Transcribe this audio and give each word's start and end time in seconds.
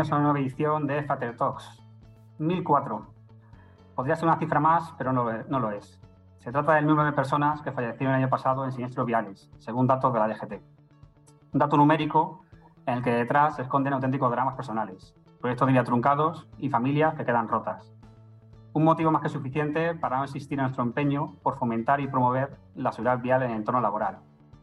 bienvenidos 0.00 0.12
a 0.12 0.16
una 0.16 0.32
nueva 0.32 0.40
edición 0.40 0.86
de 0.86 1.02
Fater 1.02 1.36
Talks. 1.36 1.82
1004. 2.38 3.06
Podría 3.94 4.16
ser 4.16 4.28
una 4.28 4.38
cifra 4.38 4.58
más, 4.58 4.94
pero 4.96 5.12
no, 5.12 5.30
no 5.46 5.60
lo 5.60 5.72
es. 5.72 6.00
Se 6.38 6.50
trata 6.50 6.72
del 6.76 6.86
número 6.86 7.04
de 7.04 7.12
personas 7.12 7.60
que 7.60 7.70
fallecieron 7.70 8.14
el 8.14 8.22
año 8.22 8.30
pasado 8.30 8.64
en 8.64 8.72
siniestros 8.72 9.04
viales, 9.04 9.50
según 9.58 9.86
datos 9.86 10.10
de 10.14 10.18
la 10.18 10.28
DGT. 10.28 10.52
Un 11.52 11.58
dato 11.58 11.76
numérico 11.76 12.40
en 12.86 12.94
el 12.94 13.02
que 13.02 13.10
detrás 13.10 13.56
se 13.56 13.62
esconden 13.62 13.92
auténticos 13.92 14.30
dramas 14.30 14.54
personales, 14.54 15.14
proyectos 15.38 15.66
de 15.66 15.72
vida 15.72 15.84
truncados 15.84 16.48
y 16.56 16.70
familias 16.70 17.14
que 17.14 17.26
quedan 17.26 17.48
rotas. 17.48 17.92
Un 18.72 18.84
motivo 18.84 19.10
más 19.10 19.20
que 19.20 19.28
suficiente 19.28 19.94
para 19.94 20.16
no 20.16 20.24
existir 20.24 20.58
en 20.58 20.62
nuestro 20.62 20.82
empeño 20.82 21.34
por 21.42 21.58
fomentar 21.58 22.00
y 22.00 22.08
promover 22.08 22.56
la 22.74 22.90
seguridad 22.92 23.18
vial 23.18 23.42
en 23.42 23.50
el 23.50 23.56
entorno 23.58 23.82
laboral, 23.82 24.20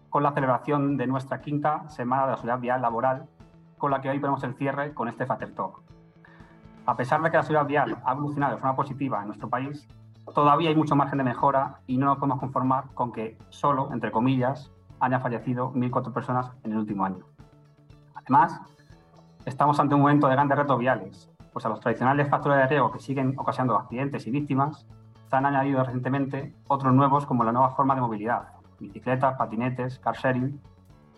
con 0.10 0.24
la 0.24 0.32
celebración 0.32 0.98
de 0.98 1.06
nuestra 1.06 1.42
quinta 1.42 1.88
Semana 1.90 2.24
de 2.24 2.32
la 2.32 2.38
Seguridad 2.38 2.60
Vial 2.60 2.82
Laboral 2.82 3.28
con 3.78 3.92
la 3.92 4.02
que 4.02 4.10
hoy 4.10 4.20
ponemos 4.20 4.44
el 4.44 4.56
cierre 4.56 4.94
con 4.94 5.08
este 5.08 5.26
Fater 5.26 5.54
Talk. 5.54 5.82
A 6.86 6.96
pesar 6.96 7.22
de 7.22 7.30
que 7.30 7.38
la 7.38 7.44
seguridad 7.44 7.68
vial 7.68 7.98
ha 8.06 8.14
evolucionado 8.14 8.56
de 8.56 8.62
forma 8.62 8.76
positiva 8.76 9.22
en 9.22 9.28
nuestro 9.28 9.50
país, 9.50 9.88
todavía 10.34 10.70
hay 10.70 10.76
mucho 10.76 10.96
margen 10.96 11.18
de 11.18 11.24
mejora 11.24 11.80
y 11.86 11.98
no 11.98 12.06
nos 12.06 12.18
podemos 12.18 12.40
conformar 12.40 12.86
con 12.94 13.12
que 13.12 13.38
solo, 13.50 13.90
entre 13.92 14.12
comillas, 14.12 14.72
hayan 15.00 15.22
fallecido 15.22 15.72
1.004 15.74 16.14
personas 16.14 16.52
en 16.64 16.72
el 16.72 16.78
último 16.80 17.06
año. 17.06 17.26
Además, 18.16 18.60
estamos 19.46 19.80
ante 19.80 19.96
un 19.96 20.02
momento 20.02 20.28
de 20.28 20.34
grandes 20.34 20.58
retos 20.58 20.80
viales, 20.80 21.30
pues 21.54 21.66
a 21.66 21.70
los 21.70 21.80
tradicionales 21.80 22.30
factores 22.30 22.58
de 22.58 22.68
riesgo 22.68 22.92
que 22.92 23.00
siguen 23.00 23.34
ocasionando 23.38 23.78
accidentes 23.78 24.28
y 24.28 24.32
víctimas, 24.32 24.86
se 25.30 25.36
han 25.36 25.46
añadido 25.46 25.84
recientemente 25.84 26.56
otros 26.68 26.94
nuevos 26.94 27.26
como 27.26 27.44
la 27.44 27.52
nueva 27.52 27.72
forma 27.72 27.96
de 27.96 28.02
movilidad, 28.02 28.50
bicicletas, 28.80 29.36
patinetes, 29.38 30.00
car 30.00 30.16
sharing 30.16 30.60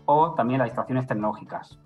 o 0.05 0.33
también 0.33 0.59
las 0.59 0.67
distracciones 0.67 1.05
tecnológicas, 1.05 1.77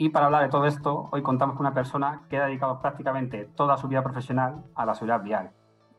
y 0.00 0.10
para 0.10 0.26
hablar 0.26 0.44
de 0.44 0.48
todo 0.48 0.64
esto, 0.66 1.08
hoy 1.10 1.22
contamos 1.22 1.56
con 1.56 1.66
una 1.66 1.74
persona 1.74 2.22
que 2.30 2.38
ha 2.38 2.46
dedicado 2.46 2.78
prácticamente 2.78 3.46
toda 3.56 3.76
su 3.76 3.88
vida 3.88 4.00
profesional 4.00 4.62
a 4.76 4.86
la 4.86 4.94
seguridad 4.94 5.24
vial. 5.24 5.50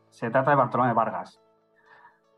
Se 0.08 0.30
trata 0.30 0.50
de 0.50 0.56
Bartolomé 0.56 0.94
Vargas. 0.94 1.38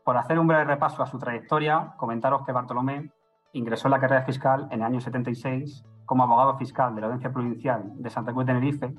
Por 0.03 0.17
hacer 0.17 0.37
un 0.39 0.47
breve 0.47 0.65
repaso 0.65 1.01
a 1.01 1.05
su 1.05 1.17
trayectoria, 1.17 1.93
comentaros 1.95 2.45
que 2.45 2.51
Bartolomé 2.51 3.13
ingresó 3.53 3.87
en 3.87 3.91
la 3.91 4.01
carrera 4.01 4.23
fiscal 4.23 4.67
en 4.71 4.81
el 4.81 4.83
año 4.83 4.99
76 4.99 5.85
como 6.05 6.23
abogado 6.23 6.57
fiscal 6.57 6.93
de 6.95 6.99
la 6.99 7.07
Audiencia 7.07 7.31
Provincial 7.31 7.83
de 7.95 8.09
Santa 8.09 8.33
Cruz 8.33 8.45
de 8.45 8.53
Tenerife. 8.53 8.93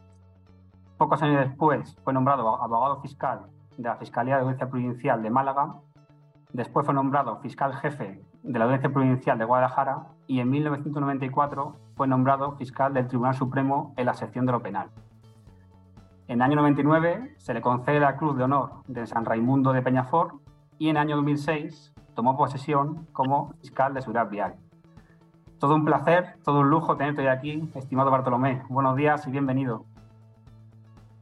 Pocos 0.96 1.22
años 1.22 1.46
después 1.46 1.94
fue 2.02 2.14
nombrado 2.14 2.62
abogado 2.62 3.02
fiscal 3.02 3.42
de 3.76 3.88
la 3.90 3.96
Fiscalía 3.96 4.36
de 4.36 4.40
Audiencia 4.40 4.70
Provincial 4.70 5.22
de 5.22 5.28
Málaga. 5.28 5.74
Después 6.54 6.86
fue 6.86 6.94
nombrado 6.94 7.36
fiscal 7.40 7.74
jefe 7.74 8.24
de 8.45 8.59
la 8.59 8.67
Audiencia 8.67 8.92
Provincial 8.92 9.39
de 9.39 9.45
Guadalajara 9.47 10.05
y 10.27 10.41
en 10.41 10.50
1994 10.50 11.77
fue 11.97 12.06
nombrado 12.06 12.53
fiscal 12.53 12.92
del 12.92 13.09
Tribunal 13.09 13.34
Supremo 13.34 13.94
en 13.97 14.06
la 14.06 14.15
sección 14.15 14.44
de 14.44 14.53
lo 14.53 14.60
penal. 14.60 14.91
En 16.28 16.37
el 16.37 16.43
año 16.43 16.56
99 16.56 17.34
se 17.38 17.54
le 17.54 17.62
concede 17.62 18.00
la 18.00 18.16
Cruz 18.16 18.37
de 18.37 18.44
Honor 18.44 18.83
de 18.87 19.06
San 19.06 19.25
Raimundo 19.25 19.72
de 19.72 19.81
Peñafort 19.81 20.34
y 20.78 20.91
en 20.91 20.97
el 20.97 21.03
año 21.03 21.16
2006 21.16 21.94
tomó 22.15 22.37
posesión 22.37 23.06
como 23.12 23.54
fiscal 23.60 23.94
de 23.94 24.03
Seguridad 24.03 24.28
Vial. 24.28 24.56
Todo 25.59 25.75
un 25.75 25.87
placer, 25.87 26.37
todo 26.44 26.60
un 26.60 26.69
lujo 26.69 26.97
tenerte 26.97 27.22
hoy 27.22 27.28
aquí, 27.28 27.71
estimado 27.75 28.10
Bartolomé. 28.10 28.62
Buenos 28.69 28.94
días 28.94 29.27
y 29.27 29.31
bienvenido. 29.31 29.87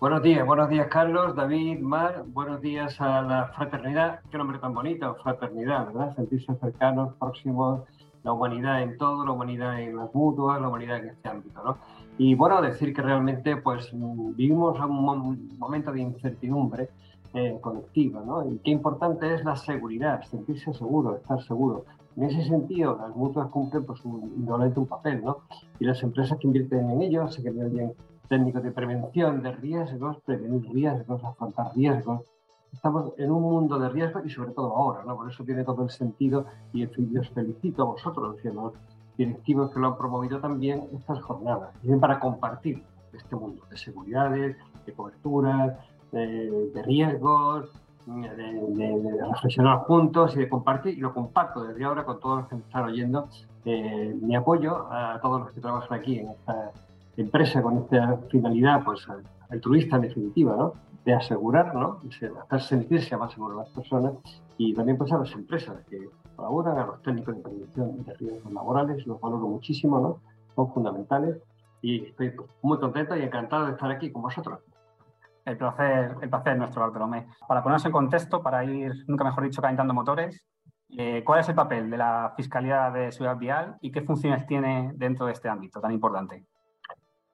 Buenos 0.02 0.24
días, 0.24 0.44
buenos 0.44 0.68
días 0.68 0.88
Carlos, 0.88 1.36
David, 1.36 1.78
Mar, 1.78 2.24
buenos 2.26 2.60
días 2.60 3.00
a 3.00 3.22
la 3.22 3.52
fraternidad, 3.54 4.18
qué 4.32 4.36
nombre 4.36 4.58
tan 4.58 4.74
bonito, 4.74 5.14
fraternidad, 5.22 5.86
¿verdad? 5.86 6.16
Sentirse 6.16 6.56
cercanos, 6.56 7.14
próximos, 7.20 7.82
la 8.24 8.32
humanidad 8.32 8.82
en 8.82 8.98
todo, 8.98 9.24
la 9.24 9.30
humanidad 9.30 9.80
en 9.80 9.94
las 9.94 10.12
mutuas, 10.12 10.60
la 10.60 10.66
humanidad 10.66 10.98
en 10.98 11.10
este 11.10 11.28
ámbito, 11.28 11.62
¿no? 11.62 11.76
Y 12.18 12.34
bueno, 12.34 12.60
decir 12.60 12.92
que 12.92 13.00
realmente 13.00 13.56
pues 13.58 13.92
vivimos 13.92 14.76
un 14.80 15.56
momento 15.56 15.92
de 15.92 16.00
incertidumbre 16.00 16.88
eh, 17.34 17.56
colectiva, 17.60 18.24
¿no? 18.26 18.44
Y 18.50 18.58
qué 18.58 18.72
importante 18.72 19.32
es 19.32 19.44
la 19.44 19.54
seguridad, 19.54 20.20
sentirse 20.24 20.74
seguro, 20.74 21.14
estar 21.14 21.40
seguro. 21.44 21.84
En 22.16 22.24
ese 22.24 22.42
sentido, 22.42 22.98
las 23.00 23.14
mutuas 23.14 23.48
cumplen 23.50 23.86
pues 23.86 24.04
un 24.04 24.32
indolente 24.36 24.80
un 24.80 24.86
papel, 24.88 25.22
¿no? 25.22 25.42
Y 25.78 25.84
las 25.84 26.02
empresas 26.02 26.38
que 26.40 26.48
invierten 26.48 26.90
en 26.90 27.02
ello 27.02 27.28
se 27.28 27.40
que 27.40 27.50
bien 27.50 27.94
técnicos 28.32 28.62
de 28.62 28.70
prevención 28.70 29.42
de 29.42 29.52
riesgos, 29.52 30.16
prevenir 30.24 30.64
riesgos, 30.72 31.22
afrontar 31.22 31.66
riesgos. 31.76 32.22
Estamos 32.72 33.12
en 33.18 33.30
un 33.30 33.42
mundo 33.42 33.78
de 33.78 33.90
riesgos 33.90 34.24
y 34.24 34.30
sobre 34.30 34.52
todo 34.52 34.74
ahora, 34.74 35.04
¿no? 35.04 35.16
Por 35.16 35.30
eso 35.30 35.44
tiene 35.44 35.64
todo 35.64 35.82
el 35.82 35.90
sentido 35.90 36.46
y 36.72 36.86
os 36.86 37.28
felicito 37.34 37.82
a 37.82 37.84
vosotros 37.84 38.38
y 38.42 38.48
a 38.48 38.52
los 38.54 38.72
directivos 39.18 39.70
que 39.70 39.80
lo 39.80 39.88
han 39.88 39.98
promovido 39.98 40.40
también 40.40 40.88
estas 40.94 41.20
jornadas, 41.20 41.74
bien 41.82 42.00
para 42.00 42.18
compartir 42.18 42.82
este 43.12 43.36
mundo 43.36 43.64
de 43.70 43.76
seguridades, 43.76 44.56
de 44.86 44.92
coberturas, 44.94 45.76
de, 46.10 46.82
riesgos, 46.86 47.70
de, 48.06 49.26
reflexionar 49.30 49.80
juntos 49.80 50.34
y 50.36 50.38
de 50.38 50.48
compartir, 50.48 50.96
y 50.96 51.00
lo 51.02 51.12
comparto 51.12 51.64
desde 51.64 51.84
ahora 51.84 52.06
con 52.06 52.18
todos 52.18 52.38
los 52.38 52.48
que 52.48 52.54
me 52.54 52.62
están 52.62 52.84
oyendo, 52.84 53.28
eh, 53.66 54.16
mi 54.22 54.34
apoyo 54.34 54.90
a 54.90 55.20
todos 55.20 55.42
los 55.42 55.52
que 55.52 55.60
trabajan 55.60 55.98
aquí 55.98 56.20
en 56.20 56.30
esta 56.30 56.72
empresa 57.16 57.62
con 57.62 57.78
esta 57.78 58.18
finalidad 58.30 58.84
pues 58.84 59.06
altruista 59.50 59.96
en 59.96 60.02
definitiva, 60.02 60.56
¿no? 60.56 60.74
de 61.04 61.14
asegurar, 61.14 61.74
¿no? 61.74 62.00
de 62.02 62.32
hacer 62.48 62.60
sentirse 62.60 63.16
más 63.16 63.32
seguras 63.32 63.58
las 63.58 63.68
personas 63.70 64.12
y 64.56 64.72
también 64.74 64.96
pues 64.96 65.12
a 65.12 65.18
las 65.18 65.32
empresas 65.32 65.76
que 65.88 66.08
colaboran, 66.36 66.78
a 66.78 66.86
los 66.86 67.02
técnicos 67.02 67.36
de 67.36 67.42
prevención 67.42 68.04
de 68.04 68.14
riesgos 68.14 68.52
laborales, 68.52 69.06
los 69.06 69.20
valoro 69.20 69.48
muchísimo, 69.48 70.00
¿no? 70.00 70.20
son 70.54 70.72
fundamentales 70.72 71.38
y 71.80 72.04
estoy 72.06 72.30
pues, 72.30 72.48
muy 72.62 72.78
contento 72.78 73.16
y 73.16 73.22
encantado 73.22 73.66
de 73.66 73.72
estar 73.72 73.90
aquí 73.90 74.10
con 74.10 74.22
vosotros. 74.22 74.60
El 75.44 75.56
placer, 75.56 76.14
el 76.22 76.30
placer 76.30 76.56
nuestro, 76.56 76.82
Bartolomé. 76.82 77.26
Para 77.48 77.64
ponernos 77.64 77.84
en 77.84 77.90
contexto, 77.90 78.40
para 78.40 78.64
ir, 78.64 78.92
nunca 79.08 79.24
mejor 79.24 79.42
dicho, 79.42 79.60
calentando 79.60 79.92
motores, 79.92 80.46
eh, 80.90 81.24
¿cuál 81.24 81.40
es 81.40 81.48
el 81.48 81.56
papel 81.56 81.90
de 81.90 81.96
la 81.96 82.32
Fiscalía 82.36 82.90
de 82.90 83.10
Seguridad 83.10 83.38
Vial 83.38 83.76
y 83.80 83.90
qué 83.90 84.02
funciones 84.02 84.46
tiene 84.46 84.92
dentro 84.94 85.26
de 85.26 85.32
este 85.32 85.48
ámbito 85.48 85.80
tan 85.80 85.90
importante? 85.90 86.44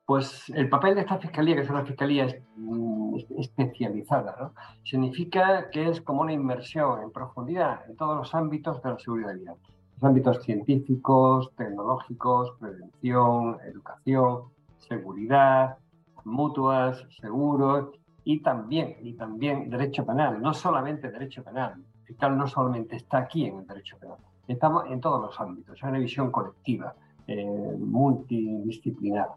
Pues 0.08 0.48
el 0.54 0.70
papel 0.70 0.94
de 0.94 1.02
esta 1.02 1.19
fiscalía, 1.19 1.54
que 1.54 1.60
es 1.60 1.69
una 1.69 1.84
fiscalía 1.84 2.26
mm, 2.56 3.16
especializada, 3.36 4.52
significa 4.82 5.69
que 5.69 5.91
es 5.91 6.00
como 6.00 6.22
una 6.22 6.32
inmersión 6.32 7.02
en 7.02 7.10
profundidad 7.10 7.82
en 7.86 7.94
todos 7.94 8.16
los 8.16 8.34
ámbitos 8.34 8.82
de 8.82 8.88
la 8.88 8.98
seguridad 8.98 9.34
vial. 9.34 9.56
Los 9.97 10.04
ámbitos 10.04 10.42
científicos, 10.42 11.50
tecnológicos, 11.58 12.52
prevención, 12.58 13.58
educación, 13.66 14.44
seguridad, 14.78 15.76
mutuas, 16.24 17.04
seguros 17.20 17.91
y 18.24 18.41
también, 18.41 18.97
y 19.02 19.12
también 19.12 19.68
derecho 19.68 20.06
penal, 20.06 20.41
no 20.41 20.54
solamente 20.54 21.10
derecho 21.10 21.44
penal. 21.44 21.84
El 22.00 22.06
fiscal 22.06 22.34
no 22.38 22.47
solamente 22.47 22.97
está 22.97 23.18
aquí 23.18 23.44
en 23.44 23.59
el 23.59 23.66
derecho 23.66 23.98
penal, 23.98 24.16
estamos 24.47 24.86
en 24.88 25.03
todos 25.03 25.21
los 25.21 25.38
ámbitos, 25.38 25.77
es 25.77 25.83
una 25.83 25.98
visión 25.98 26.30
colectiva 26.30 26.94
eh, 27.28 27.77
multidisciplinar. 27.78 29.28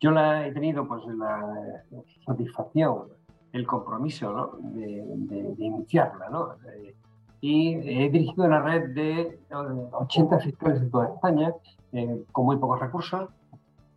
Yo 0.00 0.10
la 0.10 0.44
he 0.44 0.52
tenido 0.52 0.88
pues 0.88 1.04
la 1.06 1.84
satisfacción, 2.26 3.04
el 3.52 3.64
compromiso 3.64 4.58
de, 4.60 5.54
iniciarla, 5.58 6.28
¿no? 6.30 6.54
Eh, 6.68 6.96
y 7.40 7.74
he 7.74 8.10
dirigido 8.10 8.44
una 8.44 8.60
red 8.60 8.92
de 8.92 9.38
80 9.52 10.40
fiscales 10.40 10.82
en 10.82 10.90
toda 10.90 11.14
España, 11.14 11.54
eh, 11.92 12.24
con 12.32 12.46
muy 12.46 12.56
pocos 12.56 12.80
recursos. 12.80 13.28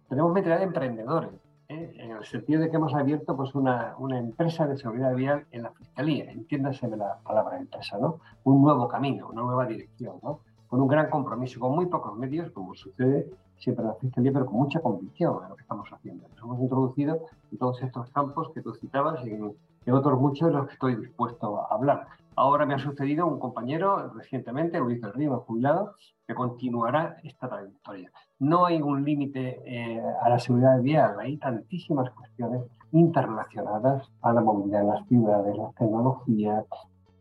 Tenemos 0.08 0.32
mentalidad 0.32 0.60
de 0.60 0.66
emprendedores, 0.66 1.32
en 1.68 2.12
el 2.12 2.24
sentido 2.26 2.62
de 2.62 2.70
que 2.70 2.76
hemos 2.76 2.94
abierto 2.94 3.36
pues, 3.36 3.56
una, 3.56 3.96
una, 3.98 4.20
empresa 4.20 4.68
de 4.68 4.78
seguridad 4.78 5.16
vial 5.16 5.48
en 5.52 5.64
la 5.64 5.72
Fiscalía, 5.72 6.30
entiéndase 6.30 6.88
la 6.90 7.18
palabra 7.24 7.58
empresa, 7.58 7.98
¿no? 7.98 8.20
Un 8.44 8.62
nuevo 8.62 8.88
camino, 8.88 9.30
una 9.30 9.42
nueva 9.42 9.66
dirección, 9.66 10.18
¿no? 10.22 10.42
Con 10.72 10.80
un 10.80 10.88
gran 10.88 11.10
compromiso, 11.10 11.60
con 11.60 11.76
muy 11.76 11.88
pocos 11.88 12.18
medios, 12.18 12.50
como 12.52 12.74
sucede 12.74 13.30
siempre 13.58 13.84
en 13.84 13.90
la 13.90 13.96
Fiscalía, 13.96 14.32
pero 14.32 14.46
con 14.46 14.56
mucha 14.56 14.80
convicción 14.80 15.44
en 15.44 15.50
lo 15.50 15.56
que 15.58 15.64
estamos 15.64 15.90
haciendo. 15.92 16.30
Nos 16.30 16.40
hemos 16.40 16.62
introducido 16.62 17.26
en 17.52 17.58
todos 17.58 17.84
estos 17.84 18.10
campos 18.12 18.52
que 18.54 18.62
tú 18.62 18.74
citabas 18.76 19.20
y 19.28 19.32
en, 19.32 19.54
otros 19.94 20.18
muchos 20.18 20.48
de 20.48 20.54
los 20.54 20.68
que 20.68 20.74
estoy 20.74 20.96
dispuesto 20.96 21.60
a 21.60 21.76
hablar. 21.76 22.08
Ahora 22.38 22.66
me 22.66 22.74
ha 22.74 22.80
sucedido 22.80 23.28
un 23.28 23.38
compañero 23.38 24.14
recientemente, 24.14 24.80
Luis 24.80 25.02
del 25.02 25.12
Río, 25.12 25.44
jubilado, 25.46 25.96
que 26.26 26.34
continuará 26.34 27.18
esta 27.22 27.50
trayectoria. 27.50 28.10
No 28.40 28.66
hay 28.66 28.82
un 28.82 29.04
límite 29.04 29.62
eh, 29.66 30.02
a 30.22 30.30
la 30.30 30.40
seguridad 30.40 30.80
vial, 30.80 31.20
hay 31.20 31.36
tantísimas 31.36 32.10
cuestiones 32.12 32.62
interrelacionadas 32.94 34.10
a 34.22 34.32
la 34.32 34.40
movilidad 34.40 34.84
en 34.84 34.88
las 34.88 35.06
ciudades, 35.10 35.58
las 35.58 35.76
tecnologías, 35.76 36.64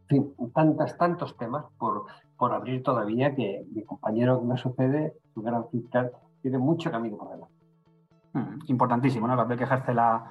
en 0.02 0.06
fin, 0.06 0.52
tantas, 0.54 0.96
tantos 0.96 1.36
temas 1.36 1.64
por, 1.78 2.06
por 2.40 2.54
abrir 2.54 2.82
todavía 2.82 3.34
que 3.34 3.66
mi 3.70 3.84
compañero 3.84 4.40
que 4.40 4.46
me 4.46 4.56
sucede, 4.56 5.12
su 5.34 5.42
gran 5.42 5.68
fiscal, 5.68 6.10
tiene 6.40 6.56
mucho 6.56 6.90
camino 6.90 7.18
por 7.18 7.28
delante. 7.28 7.54
Mm, 8.32 8.60
importantísimo, 8.68 9.26
¿no? 9.26 9.34
El 9.34 9.40
papel 9.40 9.58
que 9.58 9.64
ejerce 9.64 9.92
la, 9.92 10.24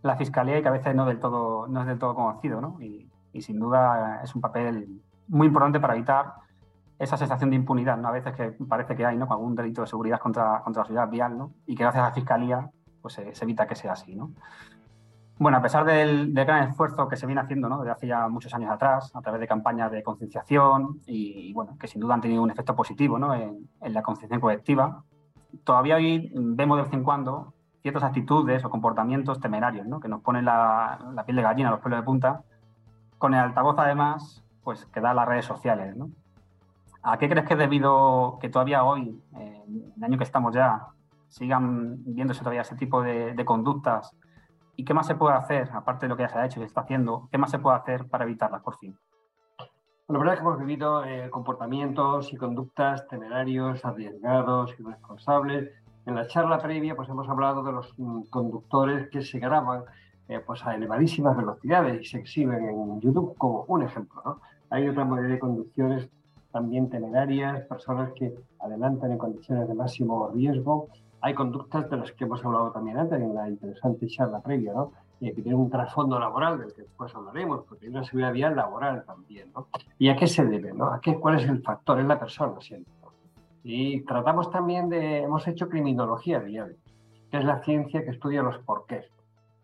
la, 0.00 0.16
fiscalía 0.16 0.60
y 0.60 0.62
que 0.62 0.68
a 0.68 0.70
veces 0.70 0.94
no, 0.94 1.04
del 1.04 1.18
todo, 1.18 1.66
no 1.66 1.80
es 1.80 1.88
del 1.88 1.98
todo 1.98 2.14
conocido, 2.14 2.60
¿no? 2.60 2.80
Y, 2.80 3.10
y 3.32 3.42
sin 3.42 3.58
duda 3.58 4.20
es 4.22 4.32
un 4.36 4.42
papel 4.42 5.02
muy 5.26 5.48
importante 5.48 5.80
para 5.80 5.96
evitar 5.96 6.34
esa 7.00 7.16
sensación 7.16 7.50
de 7.50 7.56
impunidad, 7.56 7.96
¿no? 7.96 8.06
A 8.06 8.12
veces 8.12 8.32
que 8.36 8.52
parece 8.68 8.94
que 8.94 9.04
hay, 9.04 9.16
¿no? 9.16 9.26
Algún 9.28 9.56
delito 9.56 9.80
de 9.80 9.88
seguridad 9.88 10.20
contra, 10.20 10.62
contra 10.62 10.84
la 10.84 10.86
ciudad 10.86 11.10
vial, 11.10 11.36
¿no? 11.36 11.50
Y 11.66 11.74
que 11.74 11.82
gracias 11.82 12.04
a 12.04 12.08
la 12.10 12.14
Fiscalía, 12.14 12.70
pues 13.02 13.14
se, 13.14 13.32
evita 13.42 13.66
que 13.66 13.74
sea 13.74 13.94
así, 13.94 14.14
¿no? 14.14 14.30
Bueno, 15.38 15.58
a 15.58 15.62
pesar 15.62 15.84
del, 15.84 16.32
gran 16.32 16.68
esfuerzo 16.68 17.08
que 17.08 17.16
se 17.16 17.26
viene 17.26 17.42
haciendo 17.42 17.68
¿no? 17.68 17.78
desde 17.78 17.92
hace 17.92 18.06
ya 18.06 18.28
muchos 18.28 18.54
años 18.54 18.70
atrás, 18.70 19.14
a 19.14 19.20
través 19.20 19.40
de 19.40 19.46
campañas 19.46 19.90
de 19.92 20.02
concienciación 20.02 21.00
y, 21.06 21.52
bueno, 21.52 21.76
que 21.78 21.86
sin 21.88 22.00
duda 22.00 22.14
han 22.14 22.22
tenido 22.22 22.42
un 22.42 22.50
efecto 22.50 22.74
positivo 22.74 23.18
¿no? 23.18 23.34
en, 23.34 23.68
la 23.80 24.02
concienciación 24.02 24.40
colectiva, 24.40 25.04
todavía 25.64 25.96
hoy 25.96 26.32
vemos 26.34 26.78
de 26.78 26.84
vez 26.84 26.92
en 26.92 27.04
cuando 27.04 27.52
ciertas 27.82 28.02
actitudes 28.02 28.64
o 28.64 28.70
comportamientos 28.70 29.40
temerarios 29.40 29.86
¿no? 29.86 30.00
que 30.00 30.08
nos 30.08 30.22
ponen 30.22 30.46
la, 30.46 30.98
la 31.14 31.24
piel 31.24 31.36
de 31.36 31.42
gallina, 31.42 31.70
los 31.70 31.80
pelos 31.80 31.98
de 31.98 32.04
punta, 32.04 32.42
con 33.18 33.34
el 33.34 33.40
altavoz 33.40 33.78
además, 33.78 34.42
pues 34.62 34.86
que 34.86 35.00
da 35.00 35.14
las 35.14 35.28
redes 35.28 35.44
sociales, 35.44 35.96
¿no? 35.96 36.10
¿A 37.08 37.18
qué 37.18 37.28
crees 37.28 37.46
que 37.46 37.54
es 37.54 37.58
debido 37.58 38.36
que 38.40 38.48
todavía 38.48 38.82
hoy, 38.82 39.22
en 39.32 39.92
el 39.96 40.04
año 40.04 40.18
que 40.18 40.24
estamos 40.24 40.52
ya, 40.52 40.88
sigan 41.28 42.02
viéndose 42.04 42.40
todavía 42.40 42.62
ese 42.62 42.74
tipo 42.74 43.00
de, 43.00 43.44
conductas? 43.44 44.10
¿Y 44.76 44.84
qué 44.84 44.94
más 44.94 45.06
se 45.06 45.14
puede 45.14 45.34
hacer, 45.34 45.70
aparte 45.72 46.06
de 46.06 46.10
lo 46.10 46.16
que 46.16 46.24
ya 46.24 46.28
se 46.28 46.38
ha 46.38 46.46
hecho 46.46 46.60
y 46.60 46.62
se 46.62 46.66
está 46.66 46.82
haciendo, 46.82 47.28
qué 47.30 47.38
más 47.38 47.50
se 47.50 47.58
puede 47.58 47.76
hacer 47.76 48.06
para 48.08 48.24
evitarlas 48.24 48.62
por 48.62 48.78
fin? 48.78 48.96
la 50.08 50.18
verdad 50.18 50.34
es 50.34 50.40
que 50.40 50.46
hemos 50.46 50.58
vivido 50.60 51.04
eh, 51.04 51.28
comportamientos 51.30 52.32
y 52.32 52.36
conductas 52.36 53.08
temerarios, 53.08 53.84
arriesgados, 53.84 54.72
irresponsables. 54.78 55.70
En 56.06 56.14
la 56.14 56.28
charla 56.28 56.58
previa 56.58 56.94
pues 56.94 57.08
hemos 57.08 57.28
hablado 57.28 57.64
de 57.64 57.72
los 57.72 57.92
mm, 57.98 58.22
conductores 58.30 59.08
que 59.10 59.22
se 59.22 59.40
graban 59.40 59.82
eh, 60.28 60.40
pues 60.46 60.64
a 60.64 60.76
elevadísimas 60.76 61.36
velocidades 61.36 62.02
y 62.02 62.04
se 62.04 62.18
exhiben 62.18 62.68
en 62.68 63.00
YouTube 63.00 63.36
como 63.36 63.64
un 63.66 63.82
ejemplo. 63.82 64.22
¿no? 64.24 64.40
Hay 64.70 64.88
otra 64.88 65.04
mayoría 65.04 65.34
de 65.34 65.40
conducciones 65.40 66.08
también 66.52 66.88
temerarias, 66.88 67.66
personas 67.66 68.12
que 68.12 68.32
adelantan 68.60 69.10
en 69.10 69.18
condiciones 69.18 69.66
de 69.66 69.74
máximo 69.74 70.28
riesgo. 70.28 70.88
Hay 71.20 71.34
conductas 71.34 71.88
de 71.90 71.96
las 71.96 72.12
que 72.12 72.24
hemos 72.24 72.44
hablado 72.44 72.70
también 72.72 72.98
antes 72.98 73.20
en 73.20 73.34
la 73.34 73.48
interesante 73.48 74.06
charla 74.06 74.40
previa, 74.40 74.72
¿no? 74.72 74.92
Eh, 75.20 75.34
que 75.34 75.42
tienen 75.42 75.60
un 75.60 75.70
trasfondo 75.70 76.18
laboral 76.18 76.58
del 76.58 76.74
que 76.74 76.82
después 76.82 77.14
hablaremos, 77.14 77.64
porque 77.66 77.86
hay 77.86 77.90
una 77.90 78.04
seguridad 78.04 78.32
vial 78.32 78.56
laboral 78.56 79.04
también. 79.06 79.50
¿no? 79.54 79.68
¿Y 79.98 80.08
a 80.10 80.16
qué 80.16 80.26
se 80.26 80.44
debe? 80.44 80.74
¿no? 80.74 80.92
¿A 80.92 81.00
qué, 81.00 81.18
¿Cuál 81.18 81.40
es 81.40 81.48
el 81.48 81.62
factor? 81.62 81.98
Es 82.00 82.06
la 82.06 82.18
persona 82.18 82.60
siempre. 82.60 82.92
Y 83.64 84.02
tratamos 84.02 84.50
también 84.50 84.90
de, 84.90 85.22
hemos 85.22 85.48
hecho 85.48 85.68
criminología 85.68 86.38
vial, 86.38 86.76
que 87.30 87.38
es 87.38 87.44
la 87.44 87.62
ciencia 87.62 88.04
que 88.04 88.10
estudia 88.10 88.42
los 88.42 88.58
porqués 88.58 89.10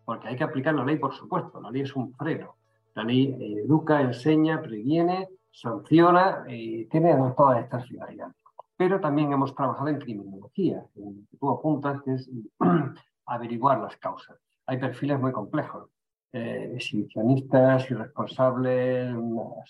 porque 0.05 0.27
hay 0.27 0.35
que 0.35 0.43
aplicar 0.43 0.73
la 0.73 0.83
ley, 0.83 0.97
por 0.97 1.13
supuesto, 1.13 1.61
la 1.61 1.71
ley 1.71 1.81
es 1.81 1.95
un 1.95 2.13
freno. 2.13 2.55
La 2.95 3.03
ley 3.03 3.35
educa, 3.65 4.01
enseña, 4.01 4.61
previene, 4.61 5.29
sanciona 5.51 6.43
y 6.47 6.85
tiene 6.85 7.15
todas 7.35 7.63
estas 7.63 7.87
finalidades. 7.87 8.35
Pero 8.77 8.99
también 8.99 9.31
hemos 9.31 9.53
trabajado 9.55 9.89
en 9.89 9.99
criminología, 9.99 10.85
en 10.95 11.27
que 11.27 11.37
tú 11.37 11.49
apuntas, 11.49 12.01
que 12.03 12.13
es 12.13 12.29
averiguar 13.25 13.79
las 13.79 13.95
causas. 13.97 14.37
Hay 14.65 14.77
perfiles 14.77 15.19
muy 15.19 15.31
complejos, 15.31 15.89
eh, 16.31 16.71
exhibicionistas, 16.73 17.89
irresponsables, 17.91 19.15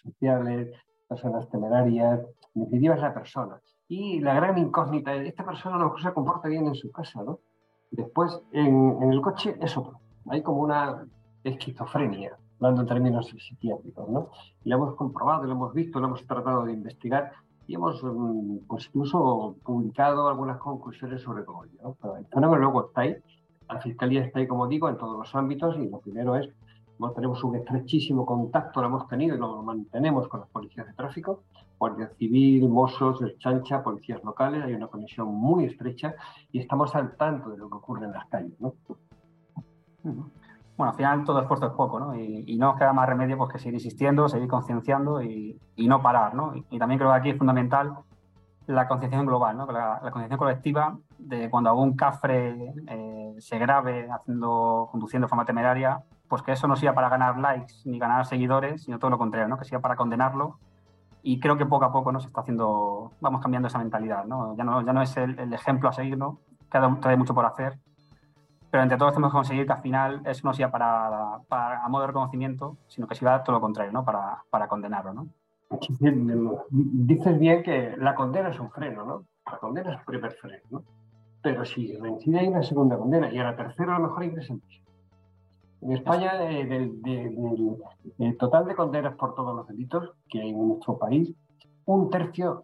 sociales, 0.01 0.69
personas 1.07 1.49
temerarias, 1.49 2.21
en 2.55 2.63
definitiva 2.63 2.95
es 2.95 3.01
la 3.01 3.13
persona. 3.13 3.59
Y 3.87 4.19
la 4.21 4.35
gran 4.35 4.57
incógnita 4.57 5.13
es, 5.15 5.27
esta 5.27 5.45
persona 5.45 5.75
a 5.75 5.79
lo 5.79 5.85
mejor 5.85 6.01
se 6.01 6.13
comporta 6.13 6.47
bien 6.47 6.67
en 6.67 6.75
su 6.75 6.91
casa, 6.91 7.21
¿no? 7.23 7.39
Después, 7.91 8.41
en, 8.51 8.97
en 9.03 9.11
el 9.11 9.21
coche 9.21 9.55
es 9.61 9.77
otro 9.77 9.99
hay 10.29 10.41
como 10.41 10.61
una 10.61 11.05
esquizofrenia, 11.43 12.37
hablando 12.55 12.81
en 12.81 12.87
términos 12.87 13.27
psiquiátricos, 13.27 14.09
¿no? 14.09 14.29
Y 14.63 14.69
lo 14.69 14.77
hemos 14.77 14.95
comprobado, 14.95 15.43
lo 15.43 15.51
hemos 15.51 15.73
visto, 15.73 15.99
lo 15.99 16.07
hemos 16.07 16.25
tratado 16.25 16.65
de 16.65 16.73
investigar 16.73 17.31
y 17.67 17.75
hemos 17.75 18.03
mm, 18.03 18.65
pues 18.67 18.87
incluso 18.87 19.55
publicado 19.63 20.27
algunas 20.27 20.57
conclusiones 20.57 21.21
sobre 21.21 21.43
todo. 21.43 21.63
Pero 22.01 22.17
el 22.17 22.25
fenómeno 22.27 22.63
luego 22.63 22.87
está 22.87 23.01
ahí, 23.01 23.15
la 23.69 23.81
Fiscalía 23.81 24.25
está 24.25 24.39
ahí, 24.39 24.47
como 24.47 24.67
digo, 24.67 24.89
en 24.89 24.97
todos 24.97 25.17
los 25.17 25.35
ámbitos 25.35 25.77
y 25.77 25.89
lo 25.89 25.99
primero 25.99 26.35
es, 26.35 26.49
tenemos 27.15 27.43
un 27.43 27.55
estrechísimo 27.55 28.25
contacto, 28.25 28.81
lo 28.81 28.87
hemos 28.87 29.07
tenido 29.07 29.35
y 29.35 29.39
lo 29.39 29.61
mantenemos 29.61 30.27
con 30.27 30.41
las 30.41 30.49
policías 30.49 30.87
de 30.87 30.93
tráfico, 30.93 31.43
Guardia 31.77 32.09
Civil, 32.17 32.69
Mossos, 32.69 33.21
el 33.21 33.37
Chancha, 33.39 33.83
policías 33.83 34.23
locales, 34.23 34.63
hay 34.63 34.73
una 34.73 34.87
conexión 34.87 35.27
muy 35.27 35.65
estrecha 35.65 36.15
y 36.51 36.59
estamos 36.59 36.95
al 36.95 37.17
tanto 37.17 37.49
de 37.49 37.57
lo 37.57 37.69
que 37.69 37.75
ocurre 37.75 38.05
en 38.05 38.13
las 38.13 38.25
calles. 38.27 38.53
Bueno, 40.75 40.91
al 40.91 40.97
final 40.97 41.23
todo 41.23 41.39
esfuerzo 41.41 41.67
es 41.67 41.73
poco, 41.73 41.99
¿no? 41.99 42.15
Y, 42.15 42.57
no 42.57 42.67
nos 42.67 42.77
queda 42.77 42.93
más 42.93 43.07
remedio 43.07 43.37
pues, 43.37 43.51
que 43.51 43.59
seguir 43.59 43.75
insistiendo, 43.75 44.27
seguir 44.27 44.47
concienciando 44.47 45.21
y, 45.21 45.59
no 45.77 46.01
parar, 46.01 46.33
¿no? 46.33 46.53
Y, 46.69 46.79
también 46.79 46.97
creo 46.97 47.11
que 47.11 47.17
aquí 47.17 47.29
es 47.29 47.37
fundamental 47.37 47.95
la 48.65 48.87
concienciación 48.87 49.27
global, 49.27 49.57
¿no? 49.57 49.65
La, 49.67 49.99
la 50.01 50.11
concienciación 50.11 50.39
colectiva 50.39 50.97
de 51.19 51.49
cuando 51.49 51.69
algún 51.69 51.95
cafre 51.95 52.73
eh, 52.87 53.35
se 53.37 53.59
grave 53.59 54.09
haciendo, 54.09 54.87
conduciendo 54.91 55.25
de 55.27 55.29
forma 55.29 55.45
temeraria, 55.45 56.01
pues 56.27 56.41
que 56.41 56.53
eso 56.53 56.67
no 56.67 56.75
sea 56.75 56.95
para 56.95 57.09
ganar 57.09 57.37
likes 57.37 57.75
ni 57.85 57.99
ganar 57.99 58.25
seguidores, 58.25 58.83
sino 58.83 58.97
todo 58.97 59.11
lo 59.11 59.17
contrario, 59.17 59.47
¿no? 59.47 59.57
Que 59.57 59.65
sea 59.65 59.79
para 59.79 59.95
condenarlo. 59.95 60.57
Y 61.21 61.39
creo 61.39 61.57
que 61.57 61.65
poco 61.65 61.85
a 61.85 61.91
poco 61.91 62.11
nos 62.11 62.25
está 62.25 62.41
haciendo, 62.41 63.11
vamos 63.21 63.41
cambiando 63.41 63.67
esa 63.67 63.77
mentalidad, 63.77 64.25
¿no? 64.25 64.55
Ya 64.57 64.63
no, 64.63 64.81
ya 64.81 64.91
no 64.91 65.01
es 65.01 65.15
el, 65.17 65.37
el 65.39 65.53
ejemplo 65.53 65.89
a 65.89 65.93
seguir, 65.93 66.17
¿no? 66.17 66.39
Queda 66.71 66.95
todavía 66.95 67.17
mucho 67.17 67.35
por 67.35 67.45
hacer, 67.45 67.77
pero 68.73 68.81
entre 68.81 68.97
todos 68.97 69.13
tenemos 69.13 69.31
que 69.31 69.37
conseguir 69.37 69.67
que 69.67 69.73
al 69.73 69.81
final 69.83 70.21
eso 70.25 70.47
no 70.47 70.51
sea 70.55 70.71
para, 70.71 71.41
para 71.47 71.85
a 71.85 71.89
modo 71.89 72.01
de 72.01 72.07
reconocimiento, 72.07 72.75
sino 72.87 73.05
que 73.05 73.13
sea 73.13 73.43
todo 73.43 73.57
lo 73.57 73.61
contrario, 73.61 73.91
¿no? 73.91 74.03
Para, 74.03 74.43
para 74.49 74.67
condenarlo, 74.67 75.13
¿no? 75.13 75.27
Dices 76.71 77.37
bien 77.37 77.61
que 77.61 77.95
la 77.97 78.15
condena 78.15 78.49
es 78.49 78.59
un 78.59 78.71
freno, 78.71 79.05
¿no? 79.05 79.25
La 79.45 79.59
condena 79.59 79.91
es 79.91 79.99
un 79.99 80.05
primer 80.05 80.31
freno, 80.31 80.63
¿no? 80.71 80.83
Pero 81.43 81.63
si 81.65 81.95
reincide 81.97 82.39
hay 82.39 82.47
una 82.47 82.63
segunda 82.63 82.97
condena 82.97 83.31
y 83.31 83.37
a 83.37 83.43
la 83.43 83.55
tercera 83.55 83.95
a 83.95 83.99
lo 83.99 84.07
mejor 84.07 84.23
hay 84.23 84.31
tres 84.31 84.49
En 84.49 85.91
España, 85.91 86.31
eh, 86.41 86.65
del, 86.65 88.37
total 88.39 88.65
de 88.65 88.73
condenas 88.73 89.15
por 89.17 89.35
todos 89.35 89.55
los 89.55 89.67
delitos 89.67 90.13
que 90.27 90.41
hay 90.41 90.49
en 90.49 90.67
nuestro 90.69 90.97
país, 90.97 91.31
un 91.85 92.09
tercio 92.09 92.63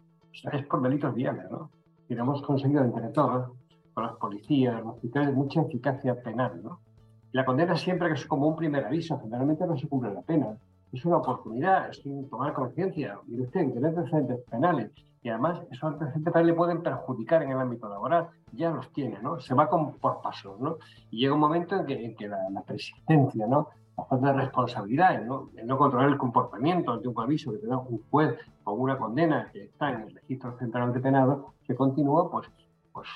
es 0.51 0.65
por 0.65 0.81
delitos 0.81 1.13
viales, 1.13 1.51
¿no? 1.51 1.69
Y 2.07 2.15
lo 2.15 2.23
hemos 2.23 2.41
conseguido 2.41 2.83
entre 2.83 3.09
todos 3.09 3.51
las 4.03 4.15
policías, 4.15 4.83
los 4.83 4.99
fiscales, 4.99 5.33
mucha 5.33 5.61
eficacia 5.61 6.21
penal. 6.21 6.61
¿no? 6.63 6.79
La 7.31 7.45
condena 7.45 7.75
siempre 7.75 8.07
que 8.07 8.15
es 8.15 8.25
como 8.25 8.47
un 8.47 8.55
primer 8.55 8.85
aviso, 8.85 9.19
generalmente 9.19 9.65
no 9.67 9.77
se 9.77 9.87
cumple 9.87 10.13
la 10.13 10.21
pena. 10.21 10.57
Es 10.91 11.05
una 11.05 11.17
oportunidad, 11.17 11.89
es 11.89 12.01
tomar 12.29 12.53
conciencia. 12.53 13.19
Mire 13.27 13.43
usted, 13.43 13.71
tener 13.71 13.93
precedentes 13.93 14.39
penales. 14.49 14.91
Y 15.21 15.29
además, 15.29 15.61
esos 15.69 15.93
antecedentes 15.93 16.33
penales 16.33 16.47
le 16.47 16.53
pueden 16.53 16.81
perjudicar 16.81 17.43
en 17.43 17.51
el 17.51 17.59
ámbito 17.59 17.87
laboral. 17.87 18.29
Ya 18.53 18.71
los 18.71 18.91
tiene, 18.93 19.19
¿no? 19.21 19.39
Se 19.39 19.53
va 19.53 19.69
con, 19.69 19.93
por 19.99 20.21
pasos, 20.21 20.59
¿no? 20.59 20.77
Y 21.11 21.19
llega 21.19 21.35
un 21.35 21.39
momento 21.39 21.75
en 21.75 21.85
que, 21.85 22.05
en 22.05 22.15
que 22.15 22.27
la, 22.27 22.49
la, 22.49 22.61
persistencia, 22.63 23.45
¿no? 23.45 23.67
La 23.95 24.05
falta 24.05 24.27
de 24.27 24.33
responsabilidad, 24.33 25.21
¿no? 25.21 25.51
El 25.55 25.67
no 25.67 25.77
controlar 25.77 26.09
el 26.09 26.17
comportamiento 26.17 26.93
ante 26.93 27.07
un 27.07 27.19
aviso 27.21 27.51
que 27.51 27.59
te 27.59 27.67
da 27.67 27.77
un 27.77 28.01
juez 28.09 28.35
o 28.63 28.73
una 28.73 28.97
condena 28.97 29.49
que 29.51 29.65
está 29.65 29.91
en 29.91 30.01
el 30.01 30.15
registro 30.15 30.57
central 30.57 30.93
de 30.93 30.99
penado, 30.99 31.53
que 31.63 31.75
continúa, 31.75 32.31
pues, 32.31 32.49
pues 32.91 33.07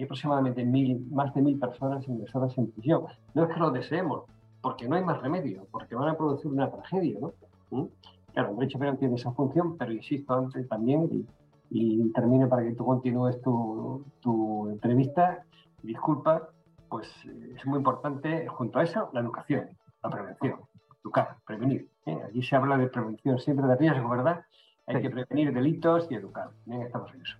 hay 0.00 0.04
aproximadamente 0.04 0.64
mil, 0.64 1.06
más 1.10 1.34
de 1.34 1.42
mil 1.42 1.58
personas 1.58 2.06
ingresadas 2.08 2.56
en 2.56 2.70
prisión. 2.70 3.04
No 3.34 3.44
es 3.44 3.52
que 3.52 3.60
lo 3.60 3.70
deseemos, 3.70 4.24
porque 4.62 4.88
no 4.88 4.96
hay 4.96 5.04
más 5.04 5.20
remedio, 5.20 5.66
porque 5.70 5.94
van 5.94 6.08
a 6.08 6.16
producir 6.16 6.50
una 6.50 6.70
tragedia, 6.70 7.18
¿no? 7.20 7.32
¿Mm? 7.70 7.84
Claro, 8.32 8.50
el 8.50 8.56
derecho 8.56 8.78
penal 8.78 8.96
tiene 8.98 9.16
esa 9.16 9.32
función, 9.32 9.76
pero 9.76 9.92
insisto 9.92 10.34
antes 10.34 10.66
también, 10.68 11.08
y, 11.12 11.26
y 11.70 12.12
termino 12.12 12.48
para 12.48 12.62
que 12.62 12.72
tú 12.72 12.84
continúes 12.86 13.40
tu, 13.42 14.04
tu 14.20 14.68
entrevista, 14.70 15.44
disculpa, 15.82 16.48
pues 16.88 17.08
eh, 17.26 17.54
es 17.56 17.66
muy 17.66 17.78
importante, 17.78 18.46
junto 18.48 18.78
a 18.78 18.84
eso, 18.84 19.10
la 19.12 19.20
educación, 19.20 19.68
la 20.02 20.10
prevención, 20.10 20.60
educar, 21.04 21.36
prevenir. 21.46 21.88
¿eh? 22.06 22.18
Allí 22.26 22.42
se 22.42 22.56
habla 22.56 22.78
de 22.78 22.86
prevención 22.86 23.38
siempre 23.38 23.66
de 23.66 23.76
riesgo, 23.76 24.08
¿verdad? 24.08 24.44
Hay 24.86 25.02
que 25.02 25.10
prevenir 25.10 25.52
delitos 25.52 26.08
y 26.10 26.14
educar. 26.14 26.50
Bien, 26.64 26.82
estamos 26.82 27.12
en 27.14 27.20
eso 27.20 27.36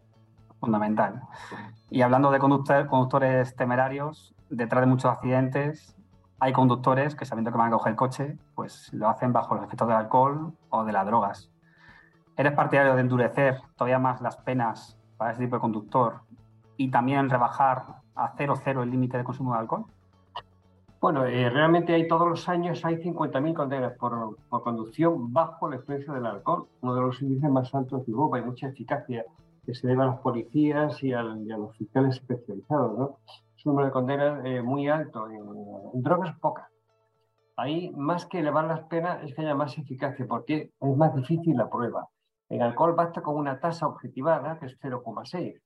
fundamental. 0.60 1.22
Y 1.90 2.02
hablando 2.02 2.30
de 2.30 2.38
conductores 2.38 3.56
temerarios, 3.56 4.34
detrás 4.50 4.82
de 4.82 4.86
muchos 4.86 5.10
accidentes 5.10 5.96
hay 6.38 6.52
conductores 6.52 7.14
que 7.14 7.26
sabiendo 7.26 7.50
que 7.50 7.58
van 7.58 7.68
a 7.68 7.76
coger 7.76 7.90
el 7.90 7.96
coche, 7.96 8.38
pues 8.54 8.92
lo 8.92 9.08
hacen 9.08 9.32
bajo 9.32 9.54
los 9.54 9.64
efectos 9.64 9.88
del 9.88 9.96
alcohol 9.98 10.54
o 10.70 10.84
de 10.84 10.92
las 10.92 11.04
drogas. 11.04 11.50
¿Eres 12.36 12.52
partidario 12.52 12.94
de 12.94 13.02
endurecer 13.02 13.60
todavía 13.76 13.98
más 13.98 14.22
las 14.22 14.36
penas 14.38 14.96
para 15.18 15.32
ese 15.32 15.42
tipo 15.42 15.56
de 15.56 15.60
conductor 15.60 16.20
y 16.78 16.90
también 16.90 17.28
rebajar 17.28 18.00
a 18.14 18.32
cero 18.38 18.54
cero 18.62 18.82
el 18.82 18.90
límite 18.90 19.18
de 19.18 19.24
consumo 19.24 19.52
de 19.52 19.58
alcohol? 19.58 19.84
Bueno, 21.00 21.24
eh, 21.24 21.48
realmente 21.50 21.94
hay 21.94 22.08
todos 22.08 22.28
los 22.28 22.48
años 22.48 22.84
hay 22.84 22.96
50.000 22.96 23.54
condenas 23.54 23.92
por, 23.98 24.36
conducción 24.48 25.32
bajo 25.32 25.68
la 25.68 25.76
influencia 25.76 26.12
del 26.12 26.26
alcohol, 26.26 26.68
uno 26.80 26.94
de 26.94 27.00
los 27.02 27.20
índices 27.20 27.50
más 27.50 27.74
altos 27.74 28.06
de 28.06 28.12
Europa 28.12 28.38
y 28.38 28.42
mucha 28.42 28.68
eficacia 28.68 29.24
que 29.70 29.76
se 29.76 29.86
debe 29.86 30.02
a 30.02 30.06
las 30.06 30.18
policías 30.18 31.00
y, 31.04 31.12
a 31.12 31.22
los 31.22 31.76
fiscales 31.76 32.16
especializados. 32.16 32.98
¿no? 32.98 33.18
Es 33.56 33.64
un 33.64 33.72
número 33.72 33.86
de 33.86 33.92
condenas 33.92 34.44
eh, 34.44 34.62
muy 34.62 34.88
alto, 34.88 35.28
en, 35.28 35.36
en, 35.94 36.02
drogas 36.02 36.36
pocas. 36.40 36.68
Ahí, 37.56 37.92
más 37.94 38.26
que 38.26 38.40
elevar 38.40 38.64
las 38.64 38.80
penas, 38.84 39.22
es 39.22 39.32
que 39.32 39.42
haya 39.42 39.54
más 39.54 39.78
eficacia, 39.78 40.26
porque 40.26 40.72
es 40.80 40.96
más 40.96 41.14
difícil 41.14 41.56
la 41.56 41.70
prueba. 41.70 42.08
En 42.48 42.62
alcohol 42.62 42.96
basta 42.96 43.22
con 43.22 43.36
una 43.36 43.60
tasa 43.60 43.86
objetivada, 43.86 44.58
que 44.58 44.66
es 44.66 44.76
0,6. 44.80 45.60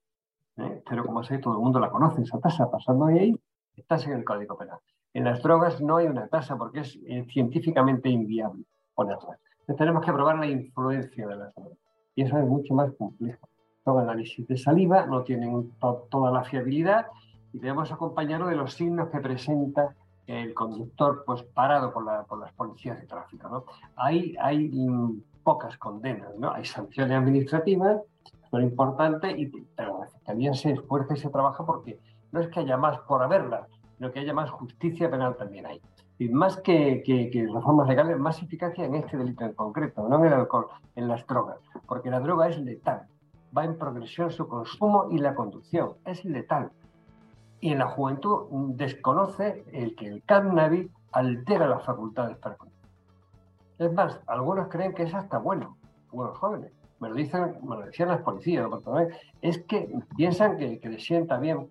0,6 0.57 1.33
¿eh? 1.33 1.39
todo 1.39 1.55
el 1.55 1.61
mundo 1.61 1.81
la 1.81 1.89
conoce, 1.89 2.21
esa 2.21 2.39
tasa. 2.41 2.71
Pasando 2.71 3.07
ahí, 3.07 3.35
estás 3.75 4.07
en 4.07 4.13
el 4.13 4.25
Código 4.25 4.59
Penal. 4.59 4.81
En 5.15 5.25
las 5.25 5.43
drogas 5.43 5.81
no 5.81 5.97
hay 5.97 6.09
una 6.09 6.29
tasa 6.29 6.59
porque 6.59 6.81
es 6.81 6.99
eh, 7.07 7.25
científicamente 7.33 8.11
inviable 8.11 8.65
ponerla. 8.95 9.39
Entonces, 9.61 9.77
tenemos 9.79 10.05
que 10.05 10.13
probar 10.13 10.39
la 10.39 10.47
influencia 10.47 11.27
de 11.27 11.37
las 11.37 11.55
drogas. 11.55 11.79
Y 12.17 12.23
eso 12.23 12.39
es 12.39 12.47
mucho 12.47 12.75
más 12.75 12.93
complejo. 12.99 13.49
Los 13.87 13.99
análisis 13.99 14.47
de 14.49 14.57
saliva 14.57 15.07
no 15.07 15.23
tienen 15.23 15.73
toda 15.79 16.31
la 16.31 16.45
fiabilidad 16.45 17.07
y 17.53 17.59
debemos 17.59 17.93
acompañarlo 17.93 18.47
de 18.47 18.57
los 18.57 18.75
signos 18.75 19.11
que 19.11 19.21
presenta 19.21 19.95
el 20.27 20.55
conductor 20.55 21.23
pues, 21.27 21.43
parado 21.43 21.93
por, 21.93 22.05
las 22.05 22.53
policías 22.55 22.99
de 22.99 23.07
tráfico. 23.07 23.49
¿no? 23.49 23.65
Ahí 23.97 24.35
hay 24.41 24.69
mm, 24.69 25.23
pocas 25.43 25.77
condenas, 25.77 26.35
¿no? 26.39 26.53
Hay 26.53 26.65
sanciones 26.65 27.17
administrativas, 27.17 28.01
son 28.51 28.63
importantes, 28.63 29.39
y, 29.39 29.47
pero 29.77 30.01
también 30.25 30.55
se 30.55 30.73
esfuerza 30.73 31.15
y 31.15 31.19
se 31.19 31.29
trabaja 31.29 31.65
porque 31.65 32.01
no 32.33 32.41
es 32.41 32.49
que 32.49 32.61
haya 32.61 32.77
más 32.77 32.99
por 33.01 33.23
haberlas, 33.23 33.69
sino 33.97 34.11
que 34.11 34.21
haya 34.21 34.33
más 34.33 34.51
justicia 34.51 35.11
penal 35.11 35.37
también 35.37 35.67
hay. 35.67 35.81
Y 36.19 36.29
más 36.29 36.57
que, 36.59 37.03
que, 37.05 37.49
reformas 37.53 37.89
legales, 37.89 38.19
más 38.19 38.41
eficacia 38.43 38.85
en 38.85 38.95
este 38.95 39.17
delito 39.17 39.45
en 39.45 39.53
concreto, 39.53 40.09
no 40.09 40.19
en 40.19 40.27
el 40.27 40.33
alcohol, 40.33 40.69
en 40.95 41.09
las 41.09 41.27
drogas, 41.27 41.59
porque 41.87 42.11
la 42.11 42.21
droga 42.21 42.49
es 42.49 42.59
letal, 42.59 43.07
va 43.57 43.65
en 43.65 43.79
progresión 43.79 44.31
su 44.31 44.49
consumo 44.49 45.09
y 45.11 45.19
la 45.19 45.35
conducción, 45.35 45.95
es 46.05 46.25
letal. 46.25 46.71
Y 47.61 47.73
en 47.73 47.79
la 47.79 47.89
juventud 47.89 48.47
desconoce 48.75 49.65
el 49.73 49.95
que 49.95 50.07
el 50.07 50.23
cannabis 50.25 50.91
altera 51.13 51.67
las 51.67 51.85
facultades 51.85 52.37
para 52.39 52.57
conducir. 52.57 52.89
Es 53.79 53.93
más, 53.93 54.21
algunos 54.27 54.69
creen 54.69 54.95
que 54.95 55.05
es 55.05 55.15
hasta 55.15 55.39
bueno, 55.39 55.77
algunos 56.11 56.37
jóvenes. 56.39 56.73
Me 57.01 57.09
lo, 57.09 57.15
dicen, 57.15 57.57
me 57.63 57.77
lo 57.77 57.87
decían 57.87 58.09
las 58.09 58.23
policías, 58.23 58.69
es 59.43 59.59
que 59.65 59.93
piensan 60.17 60.57
que, 60.57 60.79
que 60.79 60.89
les 60.89 61.05
sienta 61.05 61.39
bien 61.39 61.69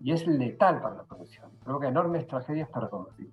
y 0.00 0.12
es 0.12 0.26
letal 0.26 0.80
para 0.80 0.96
la 0.96 1.02
conducción. 1.04 1.50
Provoca 1.62 1.88
enormes 1.88 2.26
tragedias 2.26 2.68
para 2.68 2.88
conducir. 2.88 3.30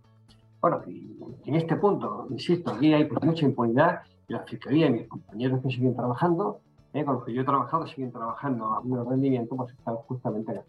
Bueno, 0.62 0.82
en 0.86 1.56
este 1.56 1.76
punto, 1.78 2.28
insisto, 2.30 2.72
aquí 2.72 2.94
hay 2.94 3.10
mucha 3.22 3.46
impunidad 3.46 4.02
y 4.28 4.34
la 4.34 4.44
Fiscalía 4.44 4.88
y 4.88 4.92
mis 4.92 5.08
compañeros 5.08 5.62
que 5.62 5.70
siguen 5.70 5.96
trabajando, 5.96 6.60
eh, 6.94 7.06
con 7.06 7.16
los 7.16 7.26
que 7.26 7.34
yo 7.34 7.42
he 7.42 7.46
trabajado, 7.46 7.88
siguen 7.88 8.12
trabajando 8.12 8.66
a 8.66 8.80
un 8.80 9.10
rendimiento, 9.10 9.56
pues 9.56 9.74
están 9.74 9.96
justamente 9.96 10.52
en 10.52 10.62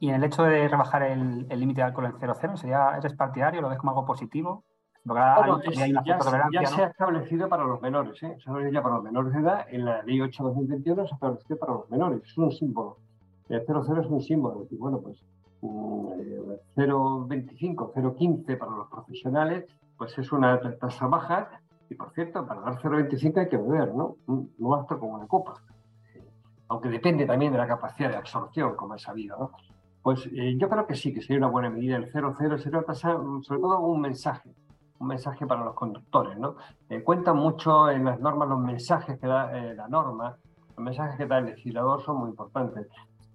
Y 0.00 0.08
en 0.08 0.16
el 0.16 0.24
hecho 0.24 0.44
de 0.44 0.68
rebajar 0.68 1.02
el 1.02 1.48
límite 1.48 1.80
de 1.80 1.86
alcohol 1.86 2.06
en 2.06 2.12
0,0, 2.12 2.56
¿sería, 2.56 2.96
¿eres 2.96 3.14
partidario? 3.14 3.60
¿Lo 3.60 3.68
ves 3.68 3.78
como 3.78 3.90
algo 3.90 4.06
positivo? 4.06 4.64
ya, 6.52 6.66
se 6.66 6.82
ha 6.82 6.86
establecido 6.88 7.48
para 7.48 7.64
los 7.64 7.80
menores, 7.80 8.22
¿eh? 8.22 8.36
ya 8.70 8.82
para 8.82 8.96
los 8.96 9.04
menores 9.04 9.32
de 9.32 9.40
edad, 9.40 9.66
en 9.70 9.86
la 9.86 10.02
ley 10.02 10.20
8 10.20 10.44
2021 10.44 11.06
se 11.06 11.12
ha 11.12 11.14
establecido 11.14 11.58
para 11.58 11.72
los 11.72 11.90
menores, 11.90 12.22
es 12.24 12.36
un 12.36 12.52
símbolo. 12.52 12.98
El 13.48 13.64
00 13.64 14.02
es 14.02 14.06
un 14.06 14.20
símbolo, 14.20 14.66
y 14.70 14.76
bueno, 14.76 15.00
pues 15.00 15.24
0,25, 15.62 16.76
mm, 16.76 17.92
0,15 17.94 18.52
eh, 18.52 18.56
para 18.56 18.72
los 18.72 18.88
profesionales, 18.88 19.64
pues 19.96 20.16
es 20.18 20.30
una 20.32 20.60
tasa 20.78 21.06
baja, 21.06 21.50
y 21.90 21.94
por 21.94 22.12
cierto, 22.12 22.46
para 22.46 22.60
dar 22.62 22.78
0,25 22.80 23.40
hay 23.40 23.48
que 23.48 23.56
beber, 23.56 23.94
¿no? 23.94 24.16
No 24.26 24.68
basta 24.68 24.96
con 24.96 25.10
una 25.10 25.26
copa. 25.26 25.54
Aunque 26.68 26.88
depende 26.88 27.26
también 27.26 27.52
de 27.52 27.58
la 27.58 27.66
capacidad 27.66 28.10
de 28.10 28.16
absorción, 28.16 28.76
como 28.76 28.94
he 28.94 28.98
sabido, 28.98 29.36
¿no? 29.36 29.50
Pues 30.02 30.26
eh, 30.32 30.56
yo 30.56 30.68
creo 30.70 30.86
que 30.86 30.94
sí, 30.94 31.12
que 31.12 31.20
sería 31.20 31.38
una 31.38 31.48
buena 31.48 31.68
medida. 31.68 31.96
El 31.96 32.10
0,0 32.10 32.58
sería 32.58 32.78
una 32.78 32.86
tasa, 32.86 33.18
mm, 33.18 33.42
sobre 33.42 33.60
todo 33.60 33.80
un 33.80 34.00
mensaje 34.00 34.54
un 35.00 35.08
mensaje 35.08 35.46
para 35.46 35.64
los 35.64 35.74
conductores. 35.74 36.38
¿no? 36.38 36.56
Eh, 36.88 37.02
cuentan 37.02 37.36
mucho 37.36 37.90
en 37.90 38.04
las 38.04 38.20
normas 38.20 38.48
los 38.48 38.60
mensajes 38.60 39.18
que 39.18 39.26
da 39.26 39.50
eh, 39.58 39.74
la 39.74 39.88
norma, 39.88 40.36
los 40.76 40.84
mensajes 40.84 41.16
que 41.16 41.26
da 41.26 41.38
el 41.38 41.46
legislador 41.46 42.02
son 42.02 42.18
muy 42.18 42.30
importantes. 42.30 42.86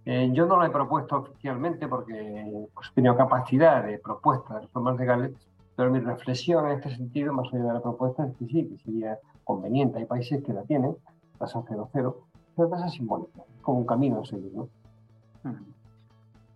Eh, 0.06 0.30
yo 0.34 0.46
no 0.46 0.58
lo 0.58 0.66
he 0.66 0.70
propuesto 0.70 1.18
oficialmente 1.18 1.88
porque 1.88 2.70
pues, 2.74 2.90
he 2.90 2.94
tenido 2.94 3.18
capacidad 3.18 3.84
de 3.84 3.98
propuesta 3.98 4.56
de 4.56 4.62
reformas 4.62 4.98
legales, 4.98 5.32
pero 5.76 5.92
mi 5.92 6.00
reflexión 6.00 6.66
en 6.66 6.74
este 6.74 6.96
sentido, 6.96 7.34
más 7.34 7.54
allá 7.54 7.64
de 7.64 7.74
la 7.74 7.82
propuesta, 7.82 8.26
es 8.26 8.36
que 8.38 8.46
sí, 8.46 8.68
que 8.68 8.78
sería 8.78 9.20
conveniente. 9.44 10.00
Hay 10.00 10.06
países 10.06 10.44
que 10.44 10.54
la 10.54 10.64
tienen, 10.64 10.96
tasa 11.38 11.60
0,0, 11.60 12.16
pero 12.56 12.70
tasa 12.70 12.88
simbólica, 12.90 13.44
como 13.62 13.80
un 13.80 13.86
camino 13.86 14.22
a 14.22 14.26
seguir. 14.26 14.52
¿no? 14.54 14.70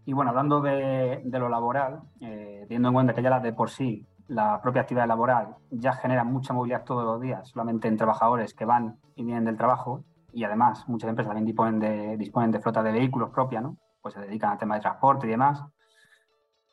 Y 0.05 0.13
bueno, 0.13 0.31
hablando 0.31 0.61
de, 0.61 1.21
lo 1.25 1.49
laboral, 1.49 2.01
teniendo 2.19 2.87
en 2.87 2.93
cuenta 2.93 3.13
que 3.13 3.21
ya 3.21 3.29
la 3.29 3.39
de 3.39 3.53
por 3.53 3.69
sí 3.69 4.05
la 4.29 4.61
propia 4.61 4.83
actividad 4.83 5.07
laboral 5.07 5.55
ya 5.71 5.93
genera 5.93 6.23
mucha 6.23 6.53
movilidad 6.53 6.83
todos 6.83 7.03
los 7.03 7.19
días, 7.19 7.49
solamente 7.49 7.87
en 7.87 7.97
trabajadores 7.97 8.53
que 8.53 8.63
van 8.63 8.97
y 9.15 9.23
vienen 9.23 9.45
del 9.45 9.57
trabajo, 9.57 10.03
y 10.31 10.43
además 10.43 10.87
muchas 10.87 11.09
empresas 11.09 11.29
también 11.29 11.45
disponen 11.45 11.79
de, 11.79 12.15
disponen 12.15 12.51
de 12.51 12.59
flota 12.59 12.83
de 12.83 12.91
vehículos 12.91 13.31
propia, 13.31 13.59
¿no? 13.59 13.77
Pues 14.01 14.13
se 14.13 14.21
dedican 14.21 14.51
al 14.51 14.57
tema 14.57 14.75
de 14.75 14.81
transporte 14.81 15.27
y 15.27 15.31
demás. 15.31 15.63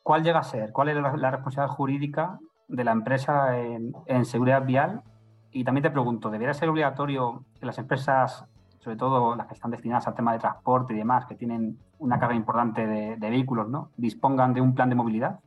¿Cuál 0.06 0.22
llega 0.22 0.38
a 0.38 0.44
ser? 0.44 0.70
¿Cuál 0.70 0.90
es 0.90 0.94
la, 0.94 1.32
responsabilidad 1.32 1.75
jurídica 1.75 2.38
de 2.68 2.84
la 2.84 2.92
empresa 2.92 3.58
en, 3.58 4.25
seguridad 4.25 4.64
vial? 4.64 5.02
Y 5.50 5.64
también 5.64 5.82
te 5.82 5.90
pregunto, 5.90 6.30
¿debería 6.30 6.54
ser 6.54 6.68
obligatorio 6.68 7.42
que 7.58 7.66
las 7.66 7.76
empresas, 7.78 8.44
sobre 8.78 8.96
todo 8.96 9.34
las 9.34 9.48
que 9.48 9.54
están 9.54 9.72
destinadas 9.72 10.06
al 10.06 10.14
tema 10.14 10.32
de 10.32 10.38
transporte 10.38 10.94
y 10.94 10.96
demás, 10.96 11.26
que 11.26 11.34
tienen 11.34 11.80
una 11.98 12.20
carga 12.20 12.36
importante 12.36 12.86
de, 12.86 13.16
vehículos, 13.16 13.68
¿no? 13.68 13.90
dispongan 13.96 14.54
de 14.54 14.60
un 14.60 14.76
plan 14.76 14.88
de 14.90 14.94
movilidad? 14.94 15.40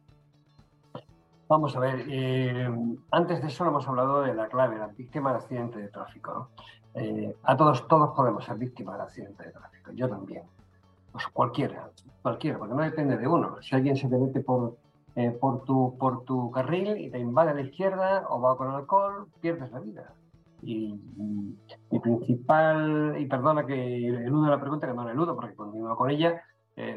Vamos 1.47 1.77
a 1.77 1.79
ver, 1.79 2.03
eh, 2.09 2.69
antes 3.11 3.41
de 3.41 3.47
eso 3.47 3.65
hemos 3.65 3.87
hablado 3.87 4.23
de 4.23 4.33
la 4.33 4.47
clave, 4.47 4.77
la 4.77 4.87
víctima 4.87 5.31
de 5.31 5.37
accidente 5.37 5.79
de 5.79 5.87
tráfico. 5.87 6.49
Eh, 6.95 7.33
a 7.43 7.55
todos, 7.55 7.87
todos 7.87 8.13
podemos 8.13 8.43
ser 8.43 8.57
víctimas 8.57 8.97
de 8.97 9.03
accidente 9.03 9.41
de 9.41 9.51
tráfico, 9.53 9.93
yo 9.93 10.09
también. 10.09 10.43
Pues 11.11 11.27
cualquiera, 11.27 11.89
cualquiera, 12.21 12.57
porque 12.59 12.73
no 12.73 12.81
depende 12.81 13.17
de 13.17 13.27
uno. 13.27 13.61
Si 13.61 13.75
alguien 13.75 13.95
se 13.97 14.07
te 14.07 14.17
mete 14.17 14.41
por, 14.41 14.77
eh, 15.15 15.31
por, 15.31 15.63
tu, 15.63 15.97
por 15.97 16.23
tu 16.23 16.51
carril 16.51 16.97
y 16.97 17.09
te 17.09 17.19
invade 17.19 17.51
a 17.51 17.53
la 17.53 17.61
izquierda 17.61 18.25
o 18.29 18.39
va 18.39 18.57
con 18.57 18.69
alcohol, 18.69 19.27
pierdes 19.41 19.71
la 19.71 19.79
vida. 19.79 20.13
Y 20.61 20.99
mi 21.89 21.99
principal, 21.99 23.15
y 23.17 23.25
perdona 23.25 23.65
que 23.65 24.07
eludo 24.07 24.49
la 24.49 24.59
pregunta, 24.59 24.87
que 24.87 24.93
no 24.93 25.05
la 25.05 25.11
eludo 25.11 25.35
porque 25.35 25.55
continúo 25.55 25.95
con 25.95 26.09
ella, 26.09 26.41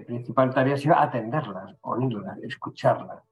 principal 0.06 0.52
tarea 0.54 0.74
ha 0.74 0.78
sido 0.78 0.96
atenderlas, 0.96 1.74
oírlas, 1.82 2.38
escucharlas 2.42 3.22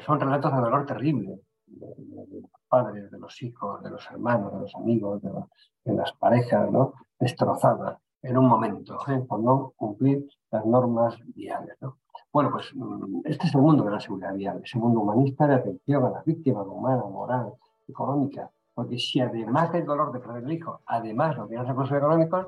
son 0.00 0.20
relatos 0.20 0.52
de 0.52 0.60
dolor 0.60 0.86
terrible, 0.86 1.40
de, 1.66 2.40
los 2.40 2.50
padres, 2.68 3.10
de 3.10 3.18
los 3.18 3.42
hijos, 3.42 3.82
de 3.82 3.90
los 3.90 4.06
hermanos, 4.10 4.52
de 4.52 4.60
los 4.60 4.74
amigos, 4.74 5.22
de, 5.22 5.94
las 5.94 6.12
parejas, 6.12 6.70
¿no? 6.70 6.94
destrozadas 7.18 7.98
en 8.24 8.38
un 8.38 8.48
momento 8.48 8.98
¿eh? 9.08 9.20
por 9.28 9.40
no 9.40 9.72
cumplir 9.76 10.26
las 10.50 10.64
normas 10.64 11.16
viales. 11.34 11.76
¿no? 11.80 11.98
Bueno, 12.32 12.50
pues 12.50 12.72
mm, 12.74 13.20
este 13.24 13.46
es 13.46 13.54
el 13.54 13.60
mundo 13.60 13.84
de 13.84 13.90
la 13.90 14.00
seguridad 14.00 14.34
vial, 14.34 14.60
ese 14.64 14.78
mundo 14.78 15.00
humanista 15.00 15.46
de 15.46 15.54
atención 15.54 16.04
a 16.04 16.10
las 16.10 16.24
víctimas 16.24 16.66
humana, 16.66 17.02
moral, 17.04 17.52
económica, 17.86 18.50
porque 18.74 18.98
si 18.98 19.20
además 19.20 19.70
del 19.72 19.84
dolor 19.84 20.10
de 20.10 20.20
perder 20.20 20.44
el 20.44 20.52
hijo, 20.52 20.80
además 20.86 21.36
no 21.36 21.46
tienes 21.46 21.68
recursos 21.68 21.96
económicos, 21.96 22.46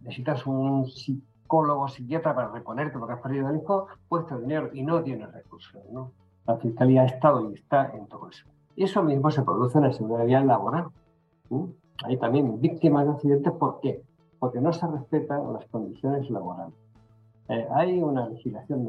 necesitas 0.00 0.46
un 0.46 0.86
psicólogo, 0.86 1.88
psiquiatra 1.88 2.34
para 2.34 2.48
reponerte 2.48 2.98
porque 2.98 3.14
has 3.14 3.20
perdido 3.20 3.50
el 3.50 3.56
hijo, 3.58 3.86
puesto 4.08 4.38
dinero 4.38 4.70
y 4.72 4.82
no 4.82 5.02
tienes 5.02 5.30
recursos. 5.30 5.82
¿no? 5.92 6.12
La 6.46 6.56
Fiscalía 6.56 7.02
ha 7.02 7.06
estado 7.06 7.50
y 7.50 7.54
está 7.54 7.90
en 7.94 8.06
todo 8.06 8.30
eso. 8.30 8.46
Y 8.76 8.84
eso 8.84 9.02
mismo 9.02 9.30
se 9.30 9.42
produce 9.42 9.76
en 9.78 9.84
la 9.84 9.92
seguridad 9.92 10.24
vial 10.24 10.46
laboral. 10.46 10.86
Hay 12.04 12.16
también 12.16 12.60
víctimas 12.60 13.04
de 13.06 13.12
accidentes, 13.12 13.52
¿por 13.52 13.80
qué? 13.80 14.02
Porque 14.38 14.60
no 14.60 14.72
se 14.72 14.86
respetan 14.86 15.52
las 15.52 15.66
condiciones 15.66 16.28
laborales. 16.30 16.74
Eh, 17.48 17.66
hay 17.70 18.02
una 18.02 18.28
legislación 18.28 18.86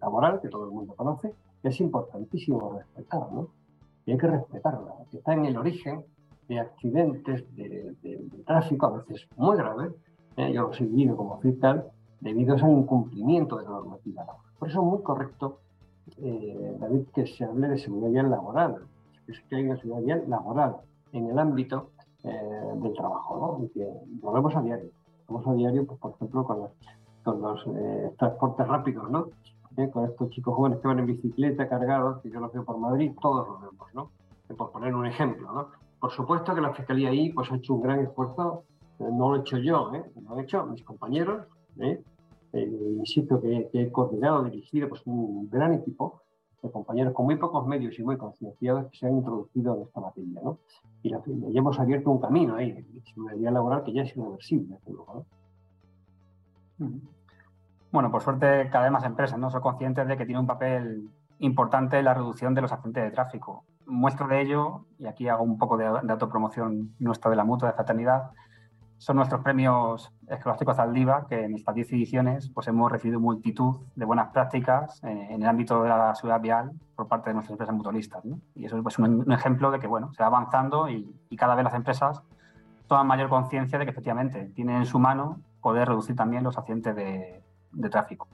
laboral 0.00 0.40
que 0.40 0.48
todo 0.48 0.64
el 0.64 0.72
mundo 0.72 0.94
conoce, 0.94 1.34
que 1.62 1.68
es 1.68 1.80
importantísimo 1.80 2.78
respetar, 2.78 3.30
¿no? 3.32 3.48
Y 4.06 4.12
hay 4.12 4.18
que 4.18 4.26
respetarla, 4.26 4.94
que 5.10 5.18
está 5.18 5.34
en 5.34 5.44
el 5.46 5.56
origen 5.56 6.02
de 6.48 6.60
accidentes 6.60 7.44
de, 7.56 7.94
tráfico, 8.46 8.86
a 8.86 8.98
veces 8.98 9.26
muy 9.36 9.56
graves, 9.56 9.92
¿eh? 10.36 10.52
yo 10.52 10.62
lo 10.62 10.72
he 10.74 10.84
vivido 10.84 11.16
como 11.16 11.38
fiscal, 11.40 11.90
debido 12.20 12.54
al 12.54 12.70
incumplimiento 12.70 13.56
de 13.56 13.64
la 13.64 13.70
normativa 13.70 14.24
laboral. 14.24 14.52
Por 14.58 14.68
eso 14.68 14.80
es 14.80 14.86
muy 14.86 15.02
correcto 15.02 15.60
eh, 16.18 16.76
David, 16.78 17.06
que 17.14 17.26
se 17.26 17.44
hable 17.44 17.68
de 17.68 17.78
seguridad 17.78 18.28
laboral, 18.28 18.76
que 19.48 19.56
hay 19.56 19.64
una 19.64 19.76
seguridad 19.76 20.22
laboral 20.26 20.76
en 21.12 21.30
el 21.30 21.38
ámbito 21.38 21.90
eh, 22.24 22.72
del 22.76 22.92
trabajo, 22.94 23.58
¿no? 23.60 23.68
Que 23.72 23.88
lo 24.22 24.32
vemos 24.32 24.54
a 24.56 24.62
diario. 24.62 24.90
Lo 25.28 25.38
vemos 25.38 25.46
a 25.46 25.54
diario, 25.54 25.86
pues, 25.86 26.00
por 26.00 26.12
ejemplo, 26.12 26.44
con 26.44 26.58
los, 26.60 26.70
con 27.22 27.40
los 27.40 27.66
eh, 27.76 28.12
transportes 28.18 28.66
rápidos, 28.66 29.10
¿no? 29.10 29.28
con 29.92 30.04
estos 30.04 30.30
chicos 30.30 30.54
jóvenes 30.54 30.78
que 30.78 30.86
van 30.86 31.00
en 31.00 31.06
bicicleta 31.06 31.68
cargados, 31.68 32.22
que 32.22 32.30
yo 32.30 32.38
los 32.38 32.52
veo 32.52 32.64
por 32.64 32.78
Madrid, 32.78 33.10
todos 33.20 33.48
los 33.48 33.60
vemos, 33.60 33.88
¿no? 33.92 34.10
Por 34.56 34.70
poner 34.70 34.94
un 34.94 35.04
ejemplo, 35.04 35.50
¿no? 35.52 35.66
Por 35.98 36.12
supuesto 36.12 36.54
que 36.54 36.60
la 36.60 36.72
Fiscalía 36.74 37.08
ahí 37.08 37.32
pues, 37.32 37.50
ha 37.50 37.56
hecho 37.56 37.74
un 37.74 37.82
gran 37.82 37.98
esfuerzo, 38.00 38.64
no 38.98 39.30
lo 39.30 39.36
he 39.36 39.40
hecho 39.40 39.58
yo, 39.58 39.92
¿eh? 39.94 40.04
lo 40.22 40.34
han 40.34 40.40
hecho 40.40 40.64
mis 40.66 40.84
compañeros, 40.84 41.46
¿eh? 41.78 42.02
eh, 42.52 42.94
insisto 42.98 43.40
que, 43.40 43.70
he 43.72 43.90
coordinado, 43.90 44.44
dirigido 44.44 44.88
pues, 44.88 45.02
un 45.06 45.48
gran 45.50 45.72
equipo 45.72 46.20
compañeros 46.70 47.12
con 47.14 47.26
muy 47.26 47.36
pocos 47.36 47.66
medios 47.66 47.98
y 47.98 48.02
muy 48.02 48.16
concienciados 48.16 48.90
que 48.90 48.98
se 48.98 49.06
han 49.06 49.16
introducido 49.16 49.76
en 49.76 49.82
esta 49.82 50.00
materia. 50.00 50.40
¿no? 50.42 50.58
Y, 51.02 51.10
ya 51.10 51.20
hemos 51.54 51.78
abierto 51.78 52.10
un 52.10 52.20
camino 52.20 52.56
ahí, 52.56 52.72
de 52.72 53.02
seguridad 53.02 53.52
laboral 53.52 53.84
que 53.84 53.92
ya 53.92 54.02
es 54.02 54.16
irreversible. 54.16 54.78
Luego, 54.86 55.26
Bueno, 57.92 58.10
por 58.10 58.22
suerte 58.22 58.68
cada 58.70 58.84
vez 58.84 58.92
más 58.92 59.04
empresas 59.04 59.38
¿no? 59.38 59.50
son 59.50 59.60
conscientes 59.60 60.06
de 60.06 60.16
que 60.16 60.26
tiene 60.26 60.40
un 60.40 60.46
papel 60.46 61.10
importante 61.38 62.02
la 62.02 62.14
reducción 62.14 62.54
de 62.54 62.62
los 62.62 62.72
accidentes 62.72 63.04
de 63.04 63.10
tráfico. 63.10 63.64
Muestra 63.86 64.26
de 64.26 64.40
ello, 64.40 64.86
y 64.98 65.06
aquí 65.06 65.28
hago 65.28 65.44
un 65.44 65.58
poco 65.58 65.76
de 65.76 65.86
autopromoción 65.86 66.94
nuestra 66.98 67.30
de 67.30 67.36
la 67.36 67.44
mutua 67.44 67.68
de 67.68 67.74
fraternidad, 67.74 68.30
son 68.98 69.16
nuestros 69.16 69.42
premios 69.42 70.12
escolásticos 70.28 70.78
Aldiva, 70.78 71.26
que 71.28 71.44
en 71.44 71.54
estas 71.54 71.74
10 71.74 71.92
ediciones 71.92 72.50
pues, 72.50 72.68
hemos 72.68 72.90
recibido 72.90 73.20
multitud 73.20 73.76
de 73.94 74.04
buenas 74.04 74.30
prácticas 74.32 75.02
eh, 75.04 75.28
en 75.30 75.42
el 75.42 75.48
ámbito 75.48 75.82
de 75.82 75.88
la 75.88 76.14
seguridad 76.14 76.40
vial 76.40 76.72
por 76.94 77.08
parte 77.08 77.30
de 77.30 77.34
nuestras 77.34 77.52
empresas 77.52 77.74
mutualistas. 77.74 78.22
Y 78.54 78.64
eso 78.64 78.76
es 78.76 78.82
pues, 78.82 78.98
un, 78.98 79.30
ejemplo 79.32 79.70
de 79.70 79.78
que 79.78 79.86
bueno, 79.86 80.12
se 80.12 80.22
va 80.22 80.28
avanzando 80.28 80.88
y, 80.88 81.12
cada 81.36 81.56
vez 81.56 81.64
las 81.64 81.74
empresas 81.74 82.22
toman 82.86 83.08
mayor 83.08 83.28
conciencia 83.28 83.76
de 83.76 83.84
que 83.84 83.90
efectivamente 83.90 84.52
tienen 84.54 84.76
en 84.76 84.86
su 84.86 85.00
mano 85.00 85.40
poder 85.60 85.88
reducir 85.88 86.14
también 86.14 86.44
los 86.44 86.56
accidentes 86.56 86.94
de, 86.94 87.42
tráfico. 87.90 88.28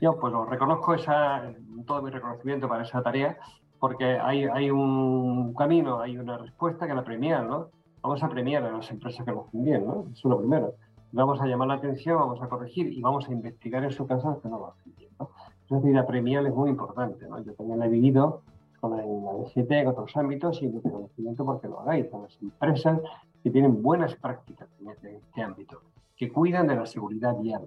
Yo 0.00 0.18
pues 0.18 0.34
reconozco 0.48 0.94
esa, 0.94 1.42
todo 1.86 2.02
mi 2.02 2.10
reconocimiento 2.10 2.68
para 2.68 2.82
esa 2.82 3.02
tarea, 3.02 3.36
porque 3.78 4.18
hay, 4.18 4.46
hay 4.46 4.70
un 4.70 5.54
camino, 5.54 6.00
hay 6.00 6.18
una 6.18 6.38
respuesta 6.38 6.88
que 6.88 6.94
la 6.94 7.04
premia, 7.04 7.40
¿no? 7.42 7.68
Vamos 8.02 8.22
a 8.22 8.28
premiar 8.28 8.64
a 8.64 8.72
las 8.72 8.90
empresas 8.90 9.24
que 9.24 9.32
lo 9.32 9.42
hacen 9.46 9.64
bien, 9.64 9.86
¿no? 9.86 10.06
Eso 10.12 10.12
es 10.12 10.24
lo 10.24 10.38
primero. 10.38 10.74
Vamos 11.12 11.40
a 11.40 11.46
llamar 11.46 11.68
la 11.68 11.74
atención, 11.74 12.18
vamos 12.18 12.40
a 12.40 12.48
corregir 12.48 12.92
y 12.92 13.00
vamos 13.00 13.28
a 13.28 13.32
investigar 13.32 13.82
en 13.82 13.90
su 13.90 14.06
caso 14.06 14.40
que 14.40 14.48
no 14.48 14.58
lo 14.58 14.66
hacen 14.68 14.94
bien, 14.96 15.10
¿no? 15.18 15.30
Es 15.70 15.84
la 15.84 16.06
premiar 16.06 16.46
es 16.46 16.54
muy 16.54 16.70
importante, 16.70 17.26
¿no? 17.28 17.42
Yo 17.42 17.52
también 17.54 17.78
la 17.78 17.86
he 17.86 17.88
vivido 17.88 18.42
con 18.80 18.96
la, 18.96 19.02
DGT, 19.02 19.70
en 19.72 19.86
otros 19.88 20.16
ámbitos 20.16 20.62
y 20.62 20.68
mi 20.68 20.80
reconocimiento 20.80 21.44
porque 21.44 21.68
lo 21.68 21.80
hagáis, 21.80 22.12
a 22.14 22.18
las 22.18 22.40
empresas 22.40 23.00
que 23.42 23.50
tienen 23.50 23.82
buenas 23.82 24.14
prácticas 24.16 24.68
en 24.80 24.88
este, 24.88 25.16
este 25.16 25.42
ámbito, 25.42 25.80
que 26.16 26.32
cuidan 26.32 26.66
de 26.66 26.76
la 26.76 26.86
seguridad 26.86 27.36
vial, 27.38 27.66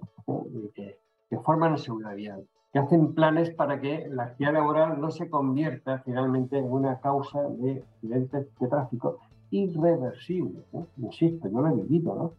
que, 0.74 0.98
que 1.30 1.38
forman 1.38 1.72
la 1.72 1.78
seguridad 1.78 2.14
vial, 2.14 2.46
que 2.72 2.78
hacen 2.78 3.14
planes 3.14 3.50
para 3.50 3.80
que 3.80 4.08
la 4.10 4.24
actividad 4.24 4.54
laboral 4.54 5.00
no 5.00 5.10
se 5.10 5.30
convierta 5.30 6.00
finalmente 6.00 6.58
en 6.58 6.70
una 6.70 6.98
causa 6.98 7.42
de 7.42 7.84
accidentes 7.94 8.46
de 8.58 8.68
tráfico 8.68 9.20
irreversible. 9.54 10.64
Insisto, 10.98 11.48
yo 11.48 11.60
lo 11.60 11.68
he 11.68 11.74
vivido, 11.82 12.14
¿no? 12.14 12.32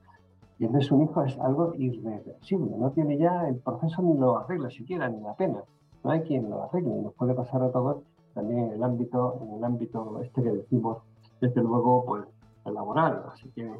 Y 0.59 0.65
entonces 0.65 0.91
un 0.91 1.03
hijo 1.03 1.23
es 1.23 1.37
algo 1.39 1.73
irreversible, 1.75 2.77
no 2.77 2.91
tiene 2.91 3.17
ya 3.17 3.47
el 3.47 3.55
proceso 3.55 4.01
ni 4.01 4.17
lo 4.17 4.37
arregla 4.37 4.69
siquiera, 4.69 5.09
ni 5.09 5.21
la 5.21 5.33
pena. 5.33 5.63
No 6.03 6.11
hay 6.11 6.21
quien 6.21 6.49
lo 6.49 6.63
arregle, 6.63 7.01
nos 7.01 7.13
puede 7.13 7.33
pasar 7.33 7.61
a 7.63 7.71
todos 7.71 8.03
también 8.33 8.65
en 8.65 8.71
el 8.71 8.83
ámbito, 8.83 9.39
en 9.41 9.53
el 9.55 9.63
ámbito 9.63 10.19
este 10.21 10.43
que 10.43 10.51
decimos, 10.51 10.99
desde 11.41 11.61
luego, 11.61 12.05
pues, 12.05 12.25
el 12.65 12.73
laboral. 12.73 13.23
Así 13.31 13.49
que 13.49 13.71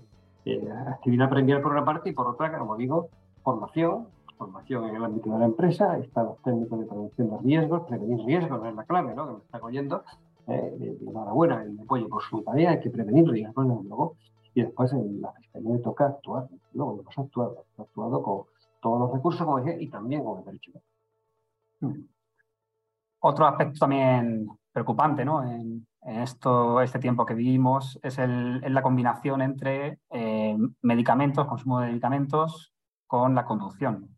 eh, 0.46 0.70
actividad 0.88 1.27
aprendida 1.27 1.62
por 1.62 1.72
una 1.72 1.86
parte 1.86 2.10
y 2.10 2.13
por 2.13 2.27
otra, 2.27 2.58
como 2.58 2.75
digo, 2.77 3.10
formación, 3.43 4.08
formación 4.38 4.86
en 4.89 4.95
el 4.95 5.04
ámbito 5.04 5.30
de 5.32 5.39
la 5.39 5.45
empresa, 5.45 5.98
están 5.98 6.26
los 6.26 6.41
técnicos 6.41 6.80
de 6.80 6.86
prevención 6.86 7.30
de 7.30 7.38
riesgos, 7.39 7.84
prevenir 7.88 8.26
riesgos 8.26 8.65
es 8.65 8.76
la 8.76 8.84
clave, 8.84 9.13
¿no? 9.13 9.28
Que 9.28 9.34
me 9.34 9.39
está 9.39 9.60
oyendo, 9.62 10.04
eh, 10.47 10.97
enhorabuena, 11.01 11.63
el 11.63 11.79
apoyo 11.79 12.08
por 12.08 12.21
su 12.21 12.41
tarea, 12.43 12.71
hay 12.71 12.79
que 12.79 12.89
prevenir 12.89 13.27
riesgos, 13.27 13.65
luego, 13.65 14.17
y 14.53 14.62
después 14.62 14.91
en 14.93 15.21
la 15.21 15.31
Fiscalía 15.34 15.71
le 15.71 15.79
toca 15.79 16.05
actuar, 16.05 16.47
luego 16.73 17.01
hemos 17.01 17.17
actuado, 17.17 17.65
hemos 17.75 17.88
actuado 17.88 18.23
con 18.23 18.43
todos 18.81 18.99
los 18.99 19.13
recursos, 19.13 19.45
como 19.45 19.60
dije, 19.60 19.81
y 19.81 19.89
también 19.89 20.23
con 20.23 20.39
el 20.39 20.45
derecho. 20.45 20.71
Hmm. 21.81 22.05
Otro 23.19 23.47
aspecto 23.47 23.79
también 23.79 24.47
preocupante 24.71 25.25
¿no? 25.25 25.43
en, 25.43 25.88
esto, 26.05 26.81
este 26.81 26.99
tiempo 26.99 27.25
que 27.25 27.34
vivimos 27.34 27.99
es, 28.03 28.19
el, 28.19 28.62
la 28.62 28.84
combinación 28.84 29.41
entre 29.41 29.97
eh, 30.12 30.55
medicamentos, 30.84 31.47
consumo 31.47 31.79
de 31.79 31.88
medicamentos, 31.88 32.73
con 33.08 33.34
la 33.34 33.45
conducción. 33.45 34.15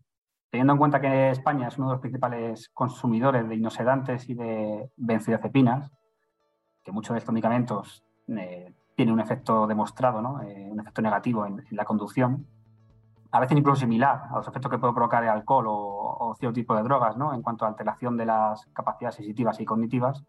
Teniendo 0.49 0.73
en 0.73 0.79
cuenta 0.79 0.99
que 0.99 1.29
España 1.29 1.67
es 1.67 1.77
uno 1.77 1.87
de 1.87 1.93
los 1.93 2.01
principales 2.01 2.69
consumidores 2.73 3.47
de 3.47 3.55
inosedantes 3.55 4.27
y 4.29 4.33
de 4.33 4.89
benzodiazepinas, 4.97 5.91
que 6.87 6.93
muchos 6.93 7.13
de 7.13 7.17
estos 7.17 7.33
medicamentos 7.33 8.01
eh, 8.29 8.73
tienen 8.95 9.13
un 9.13 9.19
efecto 9.19 9.67
demostrado, 9.67 10.21
¿no? 10.21 10.41
Eh, 10.41 10.69
un 10.71 10.79
efecto 10.79 11.01
negativo 11.01 11.45
en, 11.45 11.61
la 11.71 11.83
conducción, 11.83 12.47
a 13.29 13.41
veces 13.41 13.57
incluso 13.57 13.81
similar 13.81 14.23
a 14.31 14.37
los 14.37 14.47
efectos 14.47 14.71
que 14.71 14.77
puede 14.77 14.93
provocar 14.93 15.21
el 15.21 15.29
alcohol 15.29 15.65
o, 15.67 16.33
cierto 16.39 16.53
tipo 16.53 16.73
de 16.77 16.83
drogas, 16.83 17.17
¿no? 17.17 17.33
en 17.33 17.41
cuanto 17.41 17.65
a 17.65 17.67
alteración 17.67 18.15
de 18.15 18.25
las 18.25 18.65
capacidades 18.67 19.15
sensitivas 19.15 19.59
y 19.59 19.65
cognitivas. 19.65 20.23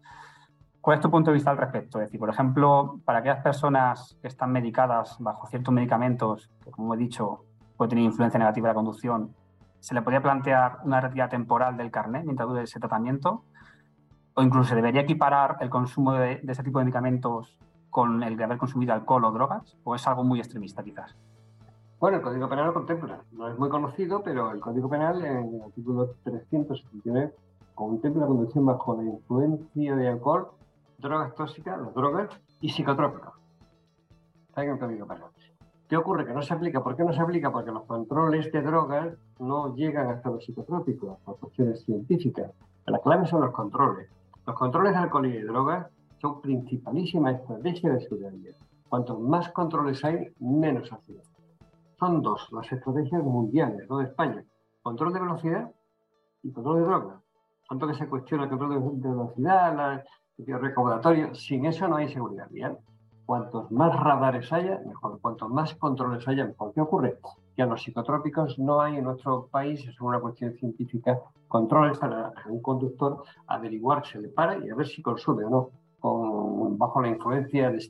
¿Cuál 0.81 0.97
es 0.97 1.01
tu 1.01 1.12
punto 1.12 1.31
de 1.31 1.35
vista 1.35 1.51
al 1.53 1.59
respecto? 1.59 2.01
Es 2.01 2.09
decir, 2.09 2.18
por 2.18 2.29
ejemplo, 2.29 2.99
para 3.05 3.21
aquellas 3.21 3.42
personas 3.42 4.18
que 4.21 4.27
están 4.27 4.51
medicadas 4.51 5.16
bajo 5.21 5.47
ciertos 5.47 5.73
medicamentos, 5.73 6.51
que 6.64 6.73
como 6.73 6.92
he 6.94 6.97
dicho, 6.97 7.44
puede 7.77 7.90
tener 7.90 8.05
influencia 8.05 8.38
negativa 8.38 8.66
en 8.66 8.71
la 8.71 8.75
conducción, 8.75 9.33
¿se 9.79 9.94
le 9.94 10.03
podría 10.03 10.23
plantear 10.23 10.79
una 10.83 11.01
retirada 11.01 11.31
temporal 11.31 11.77
del 11.77 11.92
carnet 11.92 12.25
mientras 12.25 12.49
dure 12.49 12.64
ese 12.64 12.81
tratamiento? 12.81 13.44
O 14.38 14.42
incluso 14.42 14.68
se 14.68 14.77
debería 14.77 15.01
equiparar 15.01 15.57
el 15.59 15.68
consumo 15.68 16.12
de, 16.12 16.40
ese 16.46 16.62
tipo 16.62 16.79
de 16.79 16.85
medicamentos 16.85 17.59
con 17.90 18.22
el 18.22 18.37
de 18.37 18.44
haber 18.44 18.57
consumido 18.57 18.92
alcohol 18.92 19.24
o 19.24 19.33
drogas, 19.33 19.77
o 19.83 19.96
es 19.96 20.07
algo 20.07 20.22
muy 20.22 20.38
extremista 20.38 20.85
quizás. 20.85 21.16
Bueno, 21.98 22.18
el 22.18 22.22
Código 22.22 22.48
Penal 22.48 22.66
lo 22.66 22.74
contempla. 22.74 23.20
No 23.33 23.48
es 23.48 23.59
muy 23.59 23.68
conocido, 23.68 24.22
pero 24.22 24.53
el 24.53 24.61
Código 24.61 24.88
Penal, 24.88 25.24
en 25.24 25.57
el 25.57 25.62
artículo 25.62 26.14
379, 26.22 27.35
contempla 27.74 28.22
la 28.22 28.27
conducción 28.29 28.64
bajo 28.64 28.96
la 28.96 29.11
influencia 29.11 29.96
de 29.96 30.09
alcohol, 30.09 30.53
drogas 30.98 31.35
tóxicas, 31.35 31.81
las 31.81 31.92
drogas 31.92 32.29
y 32.61 32.68
psicotrópicos. 32.68 33.35
Está 34.51 34.62
en 34.62 34.70
el 34.70 34.79
Código 34.79 35.05
Penal. 35.09 35.31
¿Qué 35.88 35.96
ocurre? 35.96 36.24
Que 36.24 36.33
no 36.33 36.42
se 36.42 36.55
aplica. 36.55 36.81
¿Por 36.81 36.94
qué 36.94 37.03
no 37.03 37.12
se 37.12 37.20
aplica? 37.20 37.51
Porque 37.51 37.72
los 37.72 37.83
controles 37.87 38.53
de 38.53 38.62
drogas 38.62 39.16
no 39.40 39.74
llegan 39.74 40.11
hasta 40.11 40.31
los 40.31 40.44
psicotrópicos 40.44 41.18
por 41.24 41.40
cuestiones 41.40 41.85
científicas. 41.85 42.53
La 42.87 43.01
clave 43.01 43.27
son 43.27 43.40
los 43.40 43.51
controles. 43.51 44.09
Los 44.48 44.56
controles 44.56 44.94
de 44.94 44.98
alcohol 45.00 45.26
y 45.26 45.32
de 45.32 45.44
drogas 45.44 45.88
son 46.22 46.40
principalísima 46.40 47.32
estrategia 47.32 47.92
de 47.92 48.00
seguridad 48.00 48.32
vial. 48.32 48.56
Cuanto 48.88 49.18
más 49.18 49.50
controles 49.50 50.02
hay, 50.06 50.26
menos 50.40 50.90
accidentes. 50.90 51.30
Son 51.98 52.22
dos 52.22 52.50
las 52.52 52.72
estrategias 52.72 53.22
mundiales, 53.22 53.87
no 53.90 53.98
de 53.98 54.06
España. 54.06 54.42
Control 54.80 55.12
de 55.12 55.20
velocidad 55.20 55.70
y 56.42 56.50
control 56.50 56.76
de 56.76 56.82
drogas. 56.87 57.20
Tanto 57.68 57.88
que 57.88 57.92
se 57.92 58.08
cuestiona 58.08 58.44
el 58.44 58.48
control 58.48 59.02
de 59.02 59.08
velocidad, 59.11 60.02
el 60.38 60.61
recaudatorio, 60.61 61.34
sin 61.34 61.66
eso 61.66 61.87
no 61.87 61.96
hay 61.96 62.08
seguridad 62.08 62.48
vial. 62.48 62.78
Cuantos 63.26 63.70
más 63.70 63.94
radares 64.00 64.50
haya, 64.50 64.80
mejor. 64.87 65.20
Cuantos 65.20 65.50
más 65.50 65.74
controles 65.74 66.26
haya, 66.26 66.46
mejor. 66.46 66.72
¿Qué 66.72 66.80
ocurre? 66.80 67.18
Que 67.59 67.64
a 67.64 67.66
los 67.66 67.83
psicotrópicos 67.83 68.57
no 68.61 68.81
hay 68.81 68.99
en 68.99 69.03
nuestro 69.03 69.49
país, 69.49 69.85
es 69.85 70.01
una 70.01 70.21
cuestión 70.21 70.55
científica, 70.55 71.18
controles 71.49 71.99
para 71.99 72.33
un 72.47 72.62
conductor 72.62 73.25
averiguar 73.49 74.07
si 74.07 74.16
le 74.18 74.29
para 74.29 74.64
y 74.64 74.71
a 74.71 74.77
ver 74.77 74.87
si 74.87 75.03
consume 75.03 75.44
o 75.44 75.51
no. 75.51 75.71
bajo 76.77 77.03
la 77.03 77.09
influencia 77.09 77.68
de, 77.73 77.81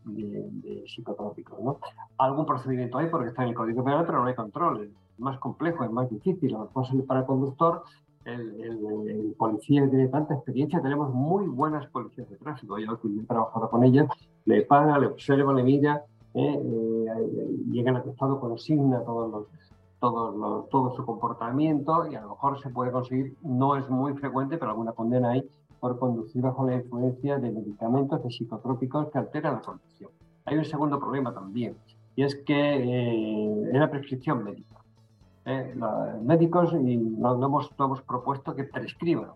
psicotrópicos. 0.86 1.60
¿no? 1.60 1.80
Algún 2.16 2.46
procedimiento 2.46 2.96
hay 2.96 3.08
porque 3.08 3.28
está 3.28 3.42
en 3.42 3.50
el 3.50 3.54
Código 3.54 3.84
Penal, 3.84 4.06
pero 4.06 4.22
no 4.22 4.28
hay 4.28 4.34
control. 4.34 4.84
Es 4.84 5.20
más 5.20 5.38
complejo, 5.38 5.84
es 5.84 5.90
más 5.90 6.08
difícil. 6.08 6.54
A 6.54 6.60
lo 6.60 6.64
mejor 6.64 7.04
para 7.04 7.20
el 7.20 7.26
conductor 7.26 7.82
el, 8.24 9.34
policía 9.36 9.86
tiene 9.86 10.08
tanta 10.08 10.32
experiencia, 10.32 10.80
tenemos 10.80 11.12
muy 11.12 11.46
buenas 11.46 11.86
policías 11.88 12.30
de 12.30 12.36
tráfico. 12.36 12.78
Yo 12.78 12.94
he 12.94 13.26
trabajado 13.26 13.68
con 13.68 13.84
ellas, 13.84 14.08
le 14.46 14.62
paga, 14.62 14.98
le 14.98 15.08
observa, 15.08 15.52
le 15.52 15.62
mira, 15.62 16.06
eh, 16.34 16.60
eh, 16.62 17.48
llegan 17.70 17.96
atestado 17.96 18.40
con 18.40 18.58
signa 18.58 19.02
todos 19.04 19.30
los, 19.30 19.46
todos 20.00 20.36
los, 20.36 20.68
todo 20.68 20.94
su 20.94 21.04
comportamiento 21.04 22.06
y 22.10 22.14
a 22.14 22.20
lo 22.20 22.30
mejor 22.30 22.60
se 22.60 22.70
puede 22.70 22.92
conseguir, 22.92 23.36
no 23.42 23.76
es 23.76 23.88
muy 23.88 24.14
frecuente, 24.14 24.58
pero 24.58 24.70
alguna 24.70 24.92
condena 24.92 25.30
hay 25.30 25.48
por 25.80 25.98
conducir 25.98 26.42
bajo 26.42 26.66
la 26.66 26.76
influencia 26.76 27.38
de 27.38 27.50
medicamentos, 27.52 28.22
de 28.22 28.30
psicotrópicos 28.30 29.10
que 29.10 29.18
alteran 29.18 29.54
la 29.54 29.60
conducción. 29.60 30.10
Hay 30.44 30.56
un 30.58 30.64
segundo 30.64 30.98
problema 30.98 31.32
también, 31.32 31.76
y 32.16 32.22
es 32.24 32.34
que 32.36 32.54
eh, 32.54 33.70
es 33.72 33.78
la 33.78 33.90
prescripción 33.90 34.42
médica. 34.44 34.76
Eh, 35.44 35.72
los 35.76 36.22
médicos 36.22 36.74
y 36.74 36.96
no, 36.96 37.42
hemos, 37.42 37.70
propuesto 38.02 38.54
que 38.54 38.64
prescriban 38.64 39.30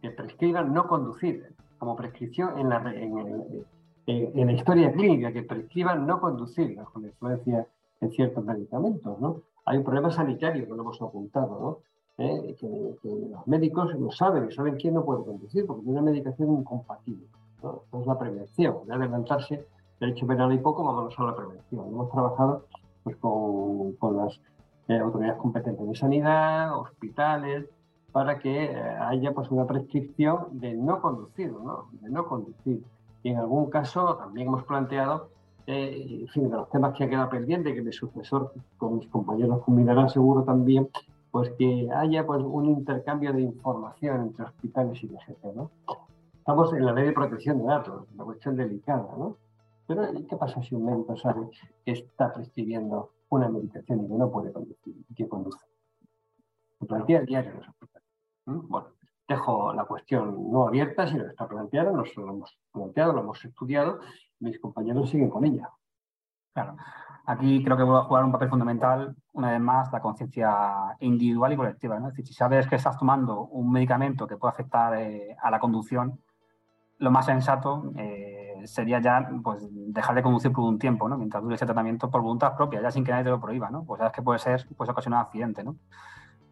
que 0.00 0.10
prescriban 0.10 0.72
no 0.72 0.86
conducir, 0.86 1.54
como 1.78 1.96
prescripción 1.96 2.58
en 2.58 2.68
la, 2.68 2.92
en, 2.94 3.64
la 4.06 4.52
historia 4.52 4.92
clínica, 4.92 5.32
que 5.32 5.42
prescriban 5.42 6.06
no 6.06 6.20
conducir 6.20 6.76
bajo 6.76 7.00
la 7.00 7.08
influencia 7.08 7.66
de 8.00 8.08
ciertos 8.10 8.44
medicamentos. 8.44 9.18
¿no? 9.20 9.42
Hay 9.64 9.78
un 9.78 9.84
problema 9.84 10.10
sanitario 10.10 10.64
que 10.64 10.74
lo 10.74 10.82
hemos 10.82 11.00
ocultado, 11.02 11.60
¿no? 11.60 11.78
¿Eh? 12.18 12.56
que, 12.58 12.66
los 13.04 13.46
médicos 13.46 13.94
lo 13.94 14.10
saben 14.10 14.48
y 14.48 14.54
saben 14.54 14.76
quién 14.76 14.94
no 14.94 15.04
puede 15.04 15.24
conducir, 15.24 15.66
porque 15.66 15.82
tiene 15.82 16.00
una 16.00 16.10
medicación 16.10 16.50
incompatible. 16.52 17.26
¿no? 17.62 17.82
es 17.92 18.06
la 18.06 18.18
prevención, 18.18 18.78
de 18.86 18.94
adelantarse 18.94 19.66
derecho 20.00 20.26
penal 20.26 20.52
y 20.52 20.58
poco, 20.58 20.84
vamos 20.84 21.14
a 21.18 21.24
la 21.24 21.36
prevención. 21.36 21.88
Hemos 21.88 22.10
trabajado 22.10 22.66
pues, 23.02 23.16
con, 23.16 23.92
con 23.94 24.16
las 24.16 24.40
eh, 24.88 24.98
autoridades 24.98 25.38
competentes 25.40 25.86
de 25.86 25.94
sanidad, 25.94 26.78
hospitales, 26.78 27.66
para 28.12 28.38
que 28.38 28.64
eh, 28.64 28.76
haya 29.00 29.32
pues, 29.32 29.50
una 29.50 29.66
prescripción 29.66 30.46
de 30.52 30.74
no 30.74 31.00
conducir, 31.00 31.52
¿no? 31.52 31.88
De 32.00 32.08
no 32.08 32.26
conducir. 32.26 32.82
Y 33.26 33.30
en 33.30 33.38
algún 33.38 33.68
caso 33.70 34.16
también 34.18 34.46
hemos 34.46 34.62
planteado, 34.62 35.30
eh, 35.66 36.20
en 36.20 36.28
fin, 36.28 36.48
de 36.48 36.58
los 36.58 36.70
temas 36.70 36.94
que 36.94 37.02
ha 37.02 37.10
quedado 37.10 37.28
pendiente, 37.28 37.74
que 37.74 37.82
mi 37.82 37.92
sucesor 37.92 38.52
con 38.78 38.98
mis 38.98 39.08
compañeros 39.08 39.64
combinarán 39.64 40.08
seguro 40.08 40.44
también, 40.44 40.88
pues 41.32 41.50
que 41.58 41.88
haya 41.92 42.24
pues, 42.24 42.40
un 42.44 42.66
intercambio 42.66 43.32
de 43.32 43.40
información 43.40 44.20
entre 44.20 44.44
hospitales 44.44 45.02
y 45.02 45.08
DGT, 45.08 45.56
¿no? 45.56 45.72
Estamos 46.38 46.72
en 46.72 46.86
la 46.86 46.92
ley 46.92 47.06
de 47.06 47.12
protección 47.12 47.58
de 47.58 47.64
datos, 47.64 48.04
una 48.14 48.22
cuestión 48.22 48.54
delicada, 48.54 49.08
¿no? 49.18 49.36
Pero 49.88 50.02
¿qué 50.28 50.36
pasa 50.36 50.62
si 50.62 50.76
un 50.76 50.84
médico 50.84 51.16
sabe 51.16 51.50
que 51.84 51.90
está 51.90 52.32
prescribiendo 52.32 53.10
una 53.30 53.48
medicación 53.48 54.04
y 54.04 54.06
que 54.06 54.14
no 54.14 54.30
puede 54.30 54.52
conducir 54.52 54.94
que 55.16 55.28
conduce? 55.28 55.66
Se 56.78 56.86
plantea 56.86 57.18
el 57.18 57.26
diario 57.26 57.50
en 57.50 57.56
los 57.56 57.68
hospitales. 57.70 58.08
Bueno, 58.44 58.86
dejo 59.28 59.72
la 59.72 59.84
cuestión 59.84 60.50
no 60.50 60.68
abierta, 60.68 61.06
sino 61.06 61.24
que 61.24 61.30
está 61.30 61.48
planteada, 61.48 61.90
nosotros 61.90 62.26
lo 62.26 62.32
hemos 62.32 62.58
planteado, 62.72 63.12
lo 63.12 63.20
hemos 63.20 63.44
estudiado, 63.44 64.00
mis 64.40 64.60
compañeros 64.60 65.10
siguen 65.10 65.30
con 65.30 65.44
ella. 65.44 65.68
Claro. 66.52 66.76
Aquí 67.26 67.62
creo 67.64 67.76
que 67.76 67.82
va 67.82 68.00
a 68.00 68.04
jugar 68.04 68.24
un 68.24 68.30
papel 68.30 68.48
fundamental, 68.48 69.16
una 69.32 69.50
vez 69.50 69.60
más, 69.60 69.92
la 69.92 70.00
conciencia 70.00 70.96
individual 71.00 71.52
y 71.52 71.56
colectiva. 71.56 71.98
¿no? 71.98 72.06
Es 72.06 72.14
decir, 72.14 72.26
si 72.26 72.34
sabes 72.34 72.68
que 72.68 72.76
estás 72.76 72.96
tomando 72.96 73.40
un 73.46 73.72
medicamento 73.72 74.28
que 74.28 74.36
puede 74.36 74.52
afectar 74.52 74.94
eh, 74.94 75.36
a 75.42 75.50
la 75.50 75.58
conducción, 75.58 76.20
lo 76.98 77.10
más 77.10 77.26
sensato 77.26 77.92
eh, 77.96 78.62
sería 78.64 79.00
ya 79.00 79.28
pues, 79.42 79.66
dejar 79.70 80.14
de 80.14 80.22
conducir 80.22 80.52
por 80.52 80.64
un 80.64 80.78
tiempo, 80.78 81.08
¿no? 81.08 81.18
mientras 81.18 81.42
dure 81.42 81.56
ese 81.56 81.66
tratamiento 81.66 82.10
por 82.10 82.22
voluntad 82.22 82.56
propia, 82.56 82.80
ya 82.80 82.92
sin 82.92 83.04
que 83.04 83.10
nadie 83.10 83.24
te 83.24 83.30
lo 83.30 83.40
prohíba. 83.40 83.70
¿no? 83.70 83.84
Pues 83.84 83.98
sabes 83.98 84.12
que 84.12 84.22
puede 84.22 84.38
ser, 84.38 84.64
pues, 84.76 84.88
ocasionar 84.88 85.26
accidente. 85.26 85.64
¿no? 85.64 85.76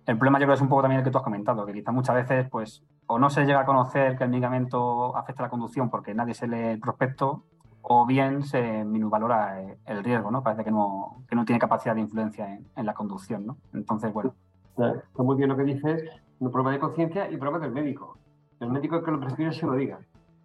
El 0.07 0.19
problema 0.19 0.38
yo 0.38 0.45
creo 0.45 0.55
es 0.55 0.61
un 0.61 0.69
poco 0.69 0.83
también 0.83 1.01
el 1.01 1.05
que 1.05 1.11
tú 1.11 1.19
has 1.19 1.25
comentado, 1.25 1.64
que 1.64 1.73
quizá 1.73 1.90
muchas 1.90 2.14
veces 2.17 2.49
pues, 2.51 2.85
o 3.07 3.19
no 3.19 3.31
se 3.31 3.45
llega 3.45 3.61
a 3.61 3.64
conocer 3.64 4.19
que 4.19 4.25
el 4.25 4.31
medicamento 4.31 5.17
afecta 5.17 5.43
a 5.43 5.47
la 5.47 5.51
conducción 5.51 5.88
porque 5.88 6.14
nadie 6.14 6.35
se 6.35 6.47
lee 6.47 6.73
el 6.73 6.81
prospecto, 6.81 7.45
o 7.87 8.07
bien 8.07 8.43
se 8.43 8.85
minusvalora 8.85 9.61
eh, 9.61 9.79
el 9.87 10.03
riesgo, 10.03 10.31
¿no? 10.31 10.43
Parece 10.43 10.64
que 10.64 10.71
no, 10.71 11.23
que 11.29 11.37
no 11.37 11.45
tiene 11.45 11.59
capacidad 11.59 11.95
de 11.95 12.01
influencia 12.01 12.59
en, 12.77 12.87
la 12.87 12.95
conducción, 12.95 13.47
¿no? 13.47 13.59
Entonces, 13.75 14.12
bueno. 14.12 14.35
Está 14.71 15.23
muy 15.23 15.37
bien 15.37 15.51
lo 15.51 15.57
que 15.57 15.64
dices, 15.64 16.03
un 16.38 16.51
problema 16.51 16.73
de 16.73 16.81
conciencia 16.81 17.31
y 17.31 17.37
problema 17.37 17.59
del 17.59 17.73
médico. 17.73 18.19
El 18.61 18.71
médico 18.71 19.03
que 19.03 19.11
lo 19.11 19.21
prescribe 19.21 19.53
se 19.53 19.67
lo 19.67 19.75
diga. 19.75 19.99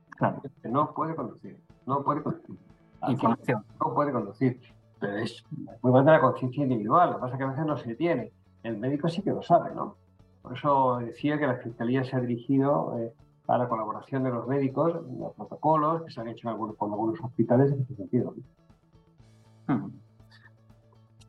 Claro. 0.10 0.42
no 0.64 0.94
puede 0.94 1.16
conducir, 1.16 1.58
no 1.86 2.04
puede 2.04 2.22
conducir. 2.22 2.58
Información. 3.08 3.64
No 3.80 3.94
puede 3.94 4.12
conducir. 4.12 4.60
Pero 5.00 5.16
es 5.16 5.44
muy 5.82 6.04
de 6.04 6.12
la 6.12 6.20
conciencia 6.20 6.64
individual. 6.64 7.12
Lo 7.12 7.16
que 7.16 7.22
pasa 7.22 7.34
es 7.36 7.38
que 7.38 7.44
a 7.46 7.48
veces 7.48 7.66
no 7.66 7.78
se 7.78 7.96
tiene. 7.96 8.34
El 8.64 8.78
médico 8.78 9.08
sí 9.10 9.22
que 9.22 9.32
lo 9.32 9.42
sabe, 9.42 9.74
¿no? 9.74 9.96
Por 10.42 10.58
eso 10.58 10.98
decía 11.00 11.38
que 11.38 11.48
la 11.48 11.56
Fiscalía 11.56 12.04
se 12.04 12.16
ha 12.16 12.20
dirigido 12.20 12.98
eh, 13.00 13.14
a 13.48 13.58
la 13.58 13.68
colaboración 13.68 14.24
de 14.24 14.32
los 14.32 14.48
médicos, 14.48 14.94
los 15.18 15.34
protocolos 15.34 16.04
que 16.04 16.12
se 16.12 16.22
han 16.22 16.28
hecho 16.28 16.50
algunos, 16.50 16.76
con 16.76 16.92
algunos 16.92 17.20
hospitales 17.22 17.72
en 17.72 17.82
ese 17.82 17.96
sentido. 17.96 18.34
Hmm. 19.68 19.88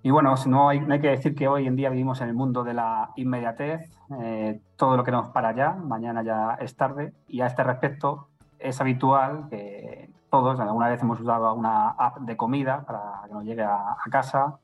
Y 0.02 0.10
bueno, 0.10 0.34
no 0.46 0.68
hay, 0.68 0.80
que 1.00 1.08
decir 1.08 1.34
que 1.34 1.46
hoy 1.46 1.66
en 1.66 1.76
día 1.76 1.90
vivimos 1.90 2.22
en 2.22 2.28
el 2.28 2.34
mundo 2.34 2.64
de 2.64 2.72
la 2.72 3.10
inmediatez, 3.16 3.90
eh, 4.22 4.60
todo 4.76 4.96
lo 4.96 5.04
que 5.04 5.10
nos 5.10 5.28
para 5.28 5.54
ya, 5.54 5.74
mañana 5.74 6.22
ya 6.22 6.56
es 6.60 6.74
tarde, 6.74 7.12
y 7.28 7.42
a 7.42 7.46
este 7.46 7.62
respecto 7.62 8.28
es 8.58 8.80
habitual 8.80 9.48
que 9.50 10.10
todos, 10.30 10.58
alguna 10.58 10.88
vez 10.88 11.02
hemos 11.02 11.20
usado 11.20 11.52
una 11.54 11.90
app 11.90 12.18
de 12.20 12.36
comida 12.36 12.84
para 12.86 13.22
que 13.26 13.34
nos 13.34 13.44
llegue 13.44 13.62
a, 13.62 13.96
casa, 14.10 14.58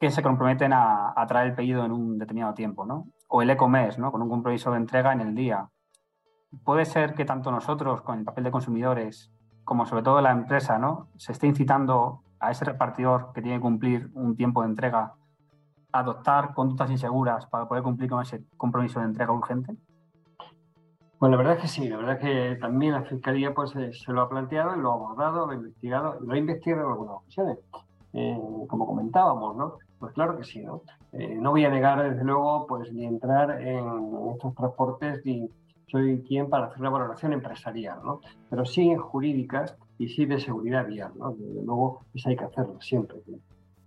que 0.00 0.10
se 0.10 0.22
comprometen 0.22 0.72
a, 0.72 1.14
traer 1.28 1.48
el 1.48 1.54
pedido 1.54 1.84
en 1.84 1.92
un 1.92 2.18
determinado 2.18 2.54
tiempo, 2.54 2.86
¿no? 2.86 3.08
O 3.28 3.42
el 3.42 3.50
e-commerce, 3.50 4.00
¿no? 4.00 4.10
Con 4.10 4.22
un 4.22 4.30
compromiso 4.30 4.70
de 4.70 4.78
entrega 4.78 5.12
en 5.12 5.20
el 5.20 5.34
día. 5.34 5.68
Puede 6.64 6.86
ser 6.86 7.14
que 7.14 7.26
tanto 7.26 7.50
nosotros, 7.50 8.00
con 8.00 8.18
el 8.18 8.24
papel 8.24 8.44
de 8.44 8.50
consumidores, 8.50 9.30
como 9.62 9.84
sobre 9.84 10.02
todo 10.02 10.22
la 10.22 10.30
empresa, 10.30 10.78
¿no? 10.78 11.08
Se 11.16 11.32
esté 11.32 11.46
incitando 11.46 12.22
a 12.40 12.50
ese 12.50 12.64
repartidor 12.64 13.32
que 13.34 13.42
tiene 13.42 13.58
que 13.58 13.62
cumplir 13.62 14.10
un 14.14 14.36
tiempo 14.36 14.62
de 14.62 14.68
entrega 14.68 15.12
a 15.92 15.98
adoptar 15.98 16.54
conductas 16.54 16.90
inseguras 16.90 17.46
para 17.46 17.68
poder 17.68 17.82
cumplir 17.82 18.08
con 18.08 18.22
ese 18.22 18.42
compromiso 18.56 19.00
de 19.00 19.06
entrega 19.06 19.32
urgente. 19.32 19.76
Bueno, 21.18 21.36
la 21.36 21.42
verdad 21.42 21.56
es 21.56 21.62
que 21.62 21.68
sí, 21.68 21.88
la 21.90 21.98
verdad 21.98 22.14
es 22.14 22.20
que 22.20 22.56
también 22.58 22.94
la 22.94 23.02
Fiscalía 23.02 23.52
pues, 23.52 23.76
eh, 23.76 23.92
se 23.92 24.12
lo 24.12 24.22
ha 24.22 24.30
planteado, 24.30 24.74
lo 24.76 24.92
ha 24.92 24.94
abordado, 24.94 25.44
lo 25.44 25.52
ha 25.52 25.56
investigado, 25.56 26.18
lo 26.20 26.32
ha 26.32 26.38
investigado 26.38 26.86
en 26.86 26.92
algunas 26.92 27.16
ocasiones, 27.16 27.58
eh, 28.12 28.40
como 28.68 28.86
comentábamos, 28.86 29.56
¿no? 29.56 29.74
Pues 29.98 30.12
claro 30.14 30.36
que 30.36 30.44
sí, 30.44 30.60
¿no? 30.64 30.82
Eh, 31.12 31.36
no 31.36 31.50
voy 31.50 31.64
a 31.64 31.70
negar, 31.70 32.02
desde 32.10 32.24
luego, 32.24 32.66
pues 32.66 32.92
ni 32.92 33.04
entrar 33.04 33.60
en 33.60 34.30
estos 34.32 34.54
transportes 34.54 35.24
ni 35.24 35.48
soy 35.86 36.22
quien 36.22 36.48
para 36.48 36.66
hacer 36.66 36.80
una 36.80 36.90
valoración 36.90 37.32
empresarial, 37.32 37.98
¿no? 38.04 38.20
Pero 38.48 38.64
sí 38.64 38.94
jurídicas 38.96 39.76
y 39.98 40.08
sí 40.08 40.24
de 40.24 40.40
seguridad 40.40 40.86
vial, 40.86 41.12
¿no? 41.18 41.32
Desde 41.32 41.62
luego, 41.62 42.00
eso 42.14 42.28
hay 42.28 42.36
que 42.36 42.44
hacerlo 42.44 42.80
siempre, 42.80 43.18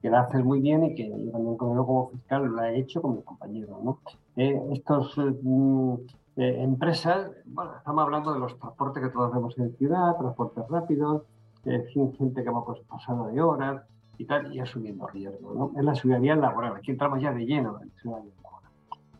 que, 0.02 0.10
la 0.10 0.22
haces 0.22 0.44
muy 0.44 0.60
bien 0.60 0.84
y 0.84 0.96
que 0.96 1.10
yo 1.10 1.32
también 1.32 1.56
como 1.56 2.10
fiscal 2.10 2.46
lo 2.46 2.62
he 2.62 2.78
hecho 2.78 3.02
con 3.02 3.16
mis 3.16 3.24
compañeros, 3.24 3.82
¿no? 3.84 4.00
estos 4.36 5.16
mm, 5.18 5.94
eh, 6.36 6.62
empresas, 6.62 7.32
bueno, 7.46 7.78
estamos 7.78 8.04
hablando 8.04 8.34
de 8.34 8.40
los 8.40 8.60
transportes 8.60 9.02
que 9.02 9.10
todos 9.10 9.32
vemos 9.32 9.58
en 9.58 9.74
ciudad, 9.78 10.18
transportes 10.18 10.68
rápidos, 10.68 11.24
eh, 11.64 11.86
gente 12.18 12.44
que 12.44 12.50
va 12.50 12.66
pues, 12.66 12.82
pasando 12.82 13.28
de 13.28 13.42
horas 13.42 13.82
y 14.18 14.26
tal, 14.26 14.54
y 14.54 14.60
asumiendo 14.60 15.08
riesgo. 15.08 15.54
¿no? 15.54 15.80
Es 15.80 15.86
la 15.86 15.96
ciudadanía 15.96 16.36
laboral, 16.36 16.76
aquí 16.76 16.92
entramos 16.92 17.22
ya 17.22 17.34
de 17.34 17.46
lleno 17.46 17.80
en 17.82 17.90
la 17.90 18.02
ciudadanía 18.02 18.34
laboral. 18.44 18.72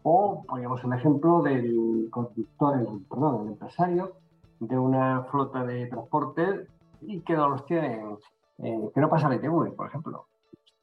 O 0.04 0.44
poníamos 0.48 0.84
un 0.84 0.94
ejemplo 0.94 1.42
del 1.42 2.08
conductor, 2.12 2.80
el, 2.80 3.02
perdón, 3.10 3.44
del 3.44 3.54
empresario 3.54 4.14
de 4.60 4.78
una 4.78 5.24
flota 5.24 5.64
de 5.64 5.88
transportes 5.88 6.68
y 7.02 7.20
que 7.22 7.36
no 7.36 7.50
los 7.50 7.64
eh, 7.70 8.90
que 8.94 9.02
no 9.02 9.10
pasa 9.10 9.30
la 9.30 9.36
ITV, 9.36 9.76
por 9.76 9.88
ejemplo. 9.88 10.26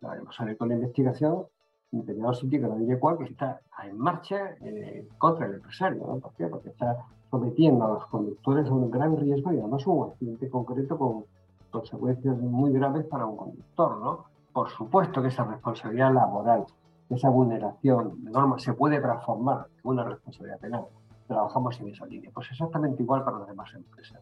Vamos 0.00 0.36
con 0.58 0.68
la 0.68 0.74
investigación 0.74 1.44
determinado 1.90 2.34
sitio 2.34 2.60
que 2.60 2.66
no 2.68 2.76
dice 2.76 2.98
cuál, 2.98 3.18
que 3.18 3.24
está 3.24 3.60
en 3.84 3.98
marcha 3.98 4.54
eh, 4.60 5.08
contra 5.18 5.46
el 5.46 5.54
empresario. 5.54 6.06
¿no? 6.06 6.18
¿Por 6.18 6.32
qué? 6.34 6.46
Porque 6.46 6.68
está 6.70 7.04
sometiendo 7.30 7.84
a 7.84 7.88
los 7.94 8.06
conductores 8.06 8.66
a 8.66 8.72
un 8.72 8.90
gran 8.90 9.16
riesgo 9.16 9.52
y 9.52 9.58
además 9.58 9.86
un 9.86 10.10
accidente 10.10 10.48
concreto 10.48 10.98
con 10.98 11.24
consecuencias 11.70 12.36
muy 12.38 12.72
graves 12.72 13.06
para 13.06 13.26
un 13.26 13.36
conductor. 13.36 14.00
¿no? 14.00 14.24
Por 14.52 14.68
supuesto 14.70 15.22
que 15.22 15.28
esa 15.28 15.44
responsabilidad 15.44 16.12
laboral, 16.12 16.66
esa 17.08 17.28
vulneración 17.30 18.24
de 18.24 18.30
normas 18.30 18.62
se 18.62 18.72
puede 18.74 19.00
transformar 19.00 19.66
en 19.82 19.90
una 19.90 20.04
responsabilidad 20.04 20.58
penal. 20.58 20.84
Trabajamos 21.26 21.80
en 21.80 21.88
esa 21.88 22.06
línea. 22.06 22.30
Pues 22.34 22.48
exactamente 22.50 23.02
igual 23.02 23.24
para 23.24 23.38
las 23.38 23.48
demás 23.48 23.72
empresas. 23.74 24.20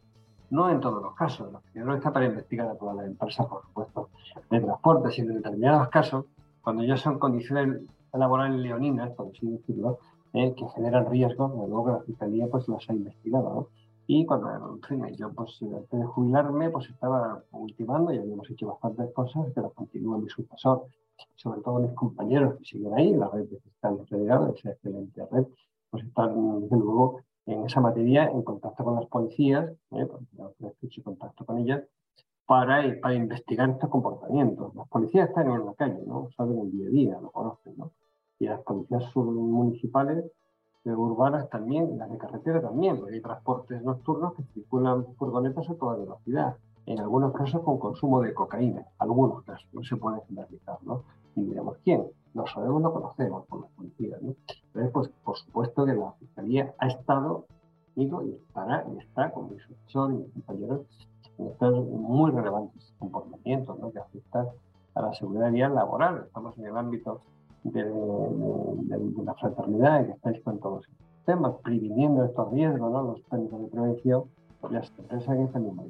No 0.50 0.70
en 0.70 0.80
todos 0.80 1.02
los 1.02 1.14
casos. 1.14 1.52
La 1.52 1.84
no 1.84 1.94
está 1.94 2.12
para 2.12 2.26
investigar 2.26 2.68
a 2.68 2.74
todas 2.74 2.96
las 2.96 3.06
empresas, 3.06 3.46
por 3.46 3.62
supuesto, 3.62 4.08
de 4.50 4.60
transporte, 4.60 5.10
sino 5.10 5.30
en 5.30 5.36
determinados 5.36 5.88
casos 5.88 6.26
cuando 6.62 6.84
ya 6.84 6.96
son 6.96 7.18
condiciones 7.18 7.82
laborales 8.12 8.60
leoninas, 8.60 9.10
por 9.12 9.28
así 9.28 9.46
decirlo, 9.50 9.98
eh, 10.32 10.54
que 10.54 10.68
generan 10.68 11.06
riesgos, 11.10 11.50
luego 11.54 11.86
que 11.86 11.92
la 11.92 12.00
Fiscalía 12.00 12.46
pues 12.50 12.68
las 12.68 12.88
ha 12.88 12.92
investigado. 12.92 13.54
¿no? 13.54 13.68
Y 14.10 14.24
cuando, 14.24 14.78
yo 15.18 15.32
pues 15.34 15.62
antes 15.62 16.00
de 16.00 16.06
jubilarme 16.06 16.70
pues 16.70 16.88
estaba 16.88 17.44
ultimando 17.52 18.10
y 18.10 18.16
habíamos 18.16 18.48
hecho 18.50 18.68
bastantes 18.68 19.12
cosas, 19.12 19.48
pero 19.54 19.68
continúa 19.74 20.16
mi 20.16 20.30
sucesor, 20.30 20.86
sobre 21.34 21.60
todo 21.60 21.80
mis 21.80 21.92
compañeros 21.92 22.56
que 22.56 22.64
siguen 22.64 22.94
ahí, 22.94 23.14
la 23.14 23.28
red 23.28 23.44
de 23.50 23.60
fiscales 23.60 24.08
federales, 24.08 24.56
esa 24.56 24.70
excelente 24.70 25.26
red, 25.30 25.44
pues 25.90 26.04
están 26.04 26.60
desde 26.62 26.76
luego 26.78 27.20
en 27.44 27.66
esa 27.66 27.82
materia 27.82 28.30
en 28.30 28.40
contacto 28.40 28.82
con 28.82 28.94
las 28.94 29.04
policías, 29.06 29.70
eh, 29.90 30.08
hecho 30.80 31.02
contacto 31.02 31.44
con 31.44 31.58
ellas, 31.58 31.82
para, 32.46 32.82
para 33.02 33.14
investigar 33.14 33.68
estos 33.68 33.90
comportamientos. 33.90 34.74
Las 34.74 34.88
policías 34.88 35.28
están 35.28 35.50
en 35.50 35.66
la 35.66 35.74
calle, 35.74 36.02
¿no? 36.06 36.30
Saben 36.34 36.58
el 36.60 36.70
día 36.70 36.86
a 36.86 36.90
día, 36.90 37.20
lo 37.20 37.30
conocen, 37.30 37.74
¿no? 37.76 37.92
Y 38.38 38.46
las 38.46 38.60
policías 38.62 39.14
municipales, 39.14 40.24
eh, 40.24 40.30
urbanas 40.84 41.48
también, 41.50 41.98
las 41.98 42.10
de 42.10 42.18
carretera 42.18 42.60
también, 42.60 42.98
porque 42.98 43.14
hay 43.14 43.20
transportes 43.20 43.82
nocturnos 43.82 44.34
que 44.34 44.42
circulan 44.54 45.06
furgonetas 45.16 45.68
a 45.68 45.74
toda 45.74 45.96
velocidad, 45.96 46.56
en 46.86 46.98
algunos 47.00 47.32
casos 47.34 47.62
con 47.62 47.78
consumo 47.78 48.22
de 48.22 48.32
cocaína, 48.32 48.86
algunos 48.98 49.44
casos, 49.44 49.68
no 49.72 49.82
se 49.82 49.96
puede 49.96 50.22
generalizar, 50.26 50.78
¿no? 50.82 51.02
Y 51.36 51.42
diremos, 51.42 51.76
¿quién? 51.84 52.06
Lo 52.32 52.46
sabemos, 52.46 52.80
lo 52.80 52.92
conocemos 52.92 53.46
por 53.46 53.62
las 53.62 53.70
policías, 53.72 54.22
¿no? 54.22 54.34
Entonces, 54.66 54.92
pues, 54.92 55.08
por 55.24 55.36
supuesto 55.36 55.84
que 55.84 55.94
la 55.94 56.12
Fiscalía 56.12 56.74
ha 56.78 56.86
estado 56.86 57.44
conmigo 57.94 58.22
y 58.22 58.32
estará 58.32 58.84
y 58.94 58.98
está 58.98 59.30
con 59.32 59.50
mi 59.50 59.58
sucesor 59.58 60.12
y 60.12 60.16
mis 60.18 60.32
compañeros 60.32 60.80
en 61.38 61.46
estos 61.48 61.84
muy 61.86 62.30
relevantes 62.30 62.94
comportamientos 62.98 63.78
¿no? 63.78 63.90
que 63.90 63.98
afectan 63.98 64.46
a 64.94 65.02
la 65.02 65.14
seguridad 65.14 65.50
vial 65.50 65.74
laboral. 65.74 66.24
Estamos 66.26 66.56
en 66.58 66.66
el 66.66 66.76
ámbito 66.76 67.20
de, 67.72 69.24
la 69.24 69.34
fraternidad, 69.34 70.06
que 70.06 70.12
estáis 70.12 70.42
con 70.42 70.58
todos 70.58 70.84
estos 70.88 71.06
temas, 71.24 71.54
previniendo 71.62 72.24
estos 72.24 72.50
riesgos, 72.52 72.90
¿no? 72.90 73.02
los 73.02 73.22
técnicos 73.24 73.60
de 73.60 73.66
prevención, 73.68 74.24
pues 74.60 74.72
las 74.72 74.92
empresas 74.98 75.36
en 75.36 75.42
este 75.42 75.58
mismo 75.58 75.84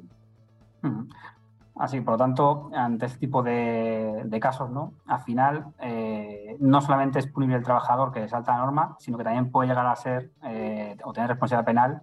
Así, 1.75 2.01
por 2.01 2.15
lo 2.15 2.17
tanto, 2.17 2.69
ante 2.73 3.05
este 3.05 3.19
tipo 3.19 3.41
de, 3.41 4.37
casos, 4.41 4.69
¿no? 4.69 4.93
Al 5.07 5.19
final, 5.21 5.67
eh, 5.79 6.57
no 6.59 6.81
solamente 6.81 7.19
es 7.19 7.27
punible 7.27 7.55
el 7.55 7.63
trabajador 7.63 8.11
que 8.11 8.27
salta 8.27 8.51
la 8.51 8.65
norma, 8.65 8.97
sino 8.99 9.17
que 9.17 9.23
también 9.23 9.49
puede 9.49 9.69
llegar 9.69 9.85
a 9.85 9.95
ser 9.95 10.29
eh, 10.43 10.97
o 11.05 11.13
tener 11.13 11.29
responsabilidad 11.29 11.65
penal 11.65 12.01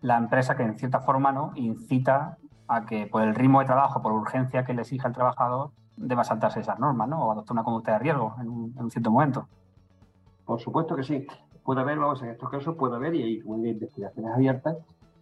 la 0.00 0.16
empresa 0.16 0.56
que 0.56 0.62
en 0.62 0.78
cierta 0.78 1.00
forma 1.00 1.32
¿no? 1.32 1.52
incita 1.54 2.38
a 2.68 2.86
que 2.86 3.06
por 3.06 3.22
el 3.22 3.34
ritmo 3.34 3.60
de 3.60 3.66
trabajo, 3.66 4.00
por 4.00 4.12
urgencia 4.12 4.64
que 4.64 4.72
le 4.72 4.82
exija 4.82 5.08
el 5.08 5.14
trabajador, 5.14 5.72
deba 6.00 6.24
saltarse 6.24 6.60
esas 6.60 6.78
normas, 6.78 7.08
¿no? 7.08 7.26
O 7.26 7.32
adoptar 7.32 7.52
una 7.52 7.64
conducta 7.64 7.92
de 7.92 7.98
riesgo 7.98 8.34
en 8.40 8.48
un, 8.48 8.90
cierto 8.90 9.10
momento. 9.10 9.46
Por 10.44 10.60
supuesto 10.60 10.96
que 10.96 11.04
sí. 11.04 11.26
Puede 11.62 11.82
haber, 11.82 11.98
vamos, 11.98 12.22
en 12.22 12.30
estos 12.30 12.48
casos 12.48 12.74
puede 12.74 12.96
haber, 12.96 13.14
y 13.14 13.22
hay 13.22 13.42
investigaciones 13.44 14.34
abiertas, 14.34 14.76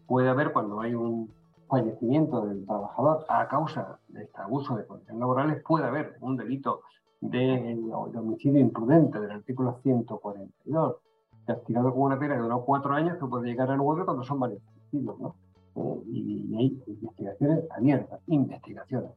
puede 0.06 0.28
haber 0.28 0.52
cuando 0.52 0.80
hay 0.80 0.94
un 0.94 1.30
fallecimiento 1.68 2.46
del 2.46 2.64
trabajador 2.64 3.26
a 3.28 3.46
causa 3.48 3.98
de 4.08 4.22
este 4.22 4.40
abuso 4.40 4.76
de 4.76 4.86
condiciones 4.86 5.20
laborales, 5.20 5.62
puede 5.66 5.84
haber 5.84 6.16
un 6.20 6.36
delito 6.36 6.82
de, 7.20 7.78
homicidio 8.16 8.60
imprudente 8.60 9.20
del 9.20 9.32
artículo 9.32 9.78
142, 9.82 10.96
castigado 11.44 11.92
con 11.92 12.02
una 12.02 12.18
pena 12.18 12.36
de 12.36 12.42
unos 12.42 12.62
cuatro 12.64 12.94
años 12.94 13.18
que 13.18 13.26
puede 13.26 13.48
llegar 13.48 13.70
a 13.70 13.76
nueve 13.76 14.04
cuando 14.04 14.22
son 14.22 14.38
varios 14.38 14.62
¿no? 14.92 15.34
Eh, 15.74 16.02
y, 16.06 16.56
hay 16.56 16.82
investigaciones 16.86 17.64
abiertas, 17.70 18.20
investigaciones 18.26 19.10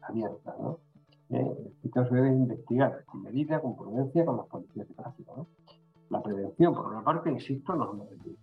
abiertas, 0.00 0.54
¿no? 0.60 0.78
Eh, 1.30 1.56
en 1.58 1.66
este 1.66 1.90
caso 1.90 2.14
debe 2.14 2.28
investigar 2.28 3.04
con 3.04 3.22
medida, 3.22 3.60
con 3.60 3.76
prudencia, 3.76 4.24
con 4.24 4.36
los 4.38 4.46
policías 4.46 4.88
de 4.88 4.94
tráfico, 4.94 5.34
¿no? 5.36 5.46
La 6.10 6.22
prevención, 6.22 6.74
por 6.74 6.86
una 6.86 7.04
parte, 7.04 7.30
insisto, 7.30 7.74
no 7.74 7.92
es 8.10 8.38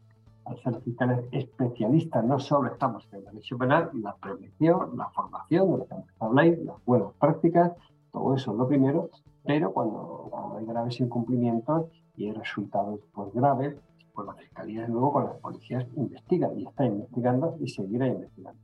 al 0.45 0.57
ser 0.61 0.81
fiscales 0.81 1.25
especialistas, 1.31 2.23
no 2.23 2.39
solo 2.39 2.71
estamos 2.71 3.07
en 3.11 3.23
la 3.23 3.31
derecho 3.31 3.57
penal, 3.57 3.89
la 3.93 4.15
prevención, 4.15 4.95
la 4.95 5.09
formación, 5.09 5.71
de 5.71 5.77
lo 5.79 5.85
que 5.87 5.95
habláis, 6.19 6.59
las 6.59 6.85
buenas 6.85 7.13
prácticas, 7.19 7.71
todo 8.11 8.35
eso 8.35 8.51
es 8.51 8.57
lo 8.57 8.67
primero, 8.67 9.09
pero 9.43 9.73
cuando, 9.73 10.55
hay 10.57 10.65
graves 10.65 10.99
incumplimientos 10.99 11.87
y 12.15 12.27
hay 12.27 12.33
resultados 12.33 12.99
pues, 13.13 13.33
graves, 13.33 13.75
pues 14.13 14.27
la 14.27 14.33
Fiscalía, 14.35 14.87
luego 14.87 15.13
con 15.13 15.25
las 15.25 15.35
policías, 15.37 15.85
investiga 15.95 16.49
y 16.55 16.65
está 16.65 16.85
investigando 16.85 17.57
y 17.59 17.67
seguirá 17.67 18.07
investigando. 18.07 18.59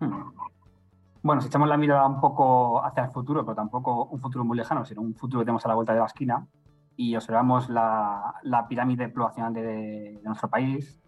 Hmm. 0.00 0.53
Bueno, 1.24 1.40
si 1.40 1.48
echamos 1.48 1.70
la 1.70 1.78
mirada 1.78 2.06
un 2.06 2.20
poco 2.20 2.84
hacia 2.84 3.04
el 3.04 3.10
futuro, 3.10 3.46
pero 3.46 3.54
tampoco 3.54 4.04
un 4.10 4.20
futuro 4.20 4.44
muy 4.44 4.58
lejano, 4.58 4.84
sino 4.84 5.00
un 5.00 5.14
futuro 5.14 5.40
que 5.40 5.46
tenemos 5.46 5.64
a 5.64 5.68
la 5.68 5.74
vuelta 5.74 5.94
de 5.94 6.00
la 6.00 6.04
esquina, 6.04 6.46
y 6.96 7.16
observamos 7.16 7.70
la, 7.70 8.66
pirámide 8.68 9.08
poblacional 9.08 9.54
de, 9.54 10.20
nuestro 10.22 10.50
país, 10.50 11.00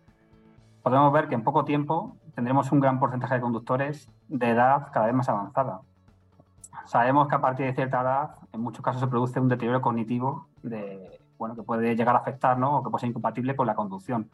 podemos 0.82 1.12
ver 1.12 1.28
que 1.28 1.34
en 1.34 1.44
poco 1.44 1.66
tiempo 1.66 2.16
tendremos 2.34 2.72
un 2.72 2.80
gran 2.80 2.98
porcentaje 2.98 3.34
de 3.34 3.42
conductores 3.42 4.10
de 4.28 4.48
edad 4.48 4.90
cada 4.90 5.04
vez 5.04 5.14
más 5.14 5.28
avanzada. 5.28 5.82
Sabemos 6.86 7.28
que 7.28 7.34
a 7.34 7.42
partir 7.42 7.66
de 7.66 7.74
cierta 7.74 8.00
edad, 8.00 8.36
en 8.54 8.62
muchos 8.62 8.82
casos 8.82 9.02
se 9.02 9.08
produce 9.08 9.38
un 9.38 9.48
deterioro 9.48 9.82
cognitivo 9.82 10.46
de, 10.62 11.20
bueno, 11.36 11.54
que 11.54 11.62
puede 11.62 11.94
llegar 11.94 12.16
a 12.16 12.20
afectar 12.20 12.56
o 12.64 12.82
que 12.82 12.88
puede 12.88 13.00
ser 13.00 13.10
incompatible 13.10 13.54
con 13.54 13.66
la 13.66 13.74
conducción. 13.74 14.30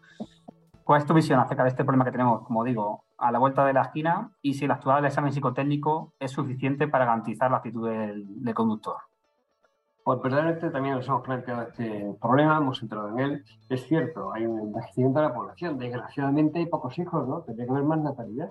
¿Cuál 0.85 1.01
es 1.01 1.07
tu 1.07 1.15
visión 1.15 1.39
acerca 1.39 1.63
de 1.63 1.71
este 1.71 1.85
problema 1.85 2.05
que 2.05 2.13
tenemos, 2.13 2.43
como 2.43 2.65
digo, 2.65 3.05
a 3.19 3.31
la 3.31 3.39
vuelta 3.39 3.65
de 3.65 3.73
la 3.73 3.83
esquina 3.83 4.31
y 4.43 4.55
si 4.55 4.65
el 4.65 4.71
actual 4.71 5.05
examen 5.05 5.33
psicotécnico 5.33 6.13
es 6.19 6.33
suficiente 6.33 6.89
para 6.89 7.05
garantizar 7.05 7.51
la 7.51 7.59
actitud 7.59 7.89
del 7.89 8.55
conductor? 8.55 8.97
Pues 10.05 10.21
verdaderamente 10.21 10.71
también 10.71 10.97
nos 10.97 11.07
hemos 11.07 11.23
planteado 11.23 11.63
este 11.63 12.17
problema, 12.21 12.57
hemos 12.57 12.83
entrado 12.83 13.09
en 13.11 13.21
él. 13.21 13.45
Es 13.69 13.87
cierto, 13.87 14.33
hay 14.33 14.47
un 14.47 14.59
envejecimiento 14.59 15.21
de 15.21 15.29
la 15.29 15.35
población. 15.35 15.79
Desgraciadamente 15.79 16.59
hay 16.59 16.67
pocos 16.67 16.99
hijos, 16.99 17.29
¿no? 17.29 17.43
Tendría 17.43 17.67
que 17.67 17.73
haber 17.73 17.85
más 17.85 18.01
natalidad. 18.01 18.51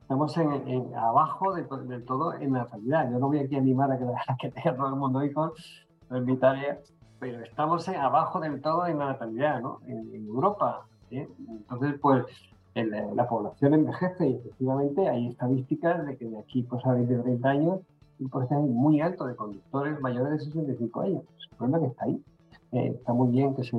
Estamos 0.00 0.36
en, 0.38 0.94
abajo 0.96 1.52
del 1.54 2.04
todo 2.06 2.34
en 2.34 2.52
natalidad. 2.52 3.10
Yo 3.12 3.18
no 3.18 3.28
voy 3.28 3.40
aquí 3.40 3.56
a 3.56 3.58
animar 3.58 3.92
a 3.92 3.98
que, 3.98 4.06
que 4.40 4.50
tenga 4.50 4.74
todo 4.74 4.88
el 4.88 4.96
mundo 4.96 5.22
hijos, 5.22 5.86
no 6.08 6.16
es 6.16 6.24
mi 6.24 6.38
tarea, 6.38 6.78
pero 7.18 7.42
estamos 7.42 7.86
en, 7.86 7.96
abajo 7.96 8.40
del 8.40 8.62
todo 8.62 8.86
en 8.86 8.98
la 8.98 9.06
natalidad, 9.06 9.60
¿no? 9.60 9.80
En, 9.86 10.14
Europa. 10.24 10.86
¿Eh? 11.10 11.28
Entonces, 11.48 11.98
pues 12.00 12.24
la 12.74 13.28
población 13.28 13.74
envejece 13.74 14.28
y 14.28 14.34
efectivamente 14.36 15.08
hay 15.08 15.26
estadísticas 15.28 16.06
de 16.06 16.16
que 16.16 16.26
de 16.26 16.38
aquí 16.38 16.62
pues, 16.62 16.84
a 16.86 16.92
20 16.92 17.18
30 17.18 17.48
años 17.48 17.80
un 18.20 18.28
porcentaje 18.28 18.62
muy 18.62 19.00
alto 19.00 19.26
de 19.26 19.34
conductores 19.34 19.98
mayores 20.00 20.32
de 20.32 20.44
65 20.44 21.00
años. 21.00 21.22
El 21.50 21.56
problema 21.56 21.80
que 21.80 21.86
está 21.86 22.04
ahí. 22.04 22.22
Eh, 22.72 22.94
está 22.96 23.12
muy 23.12 23.28
bien 23.30 23.54
que, 23.54 23.64
se, 23.64 23.76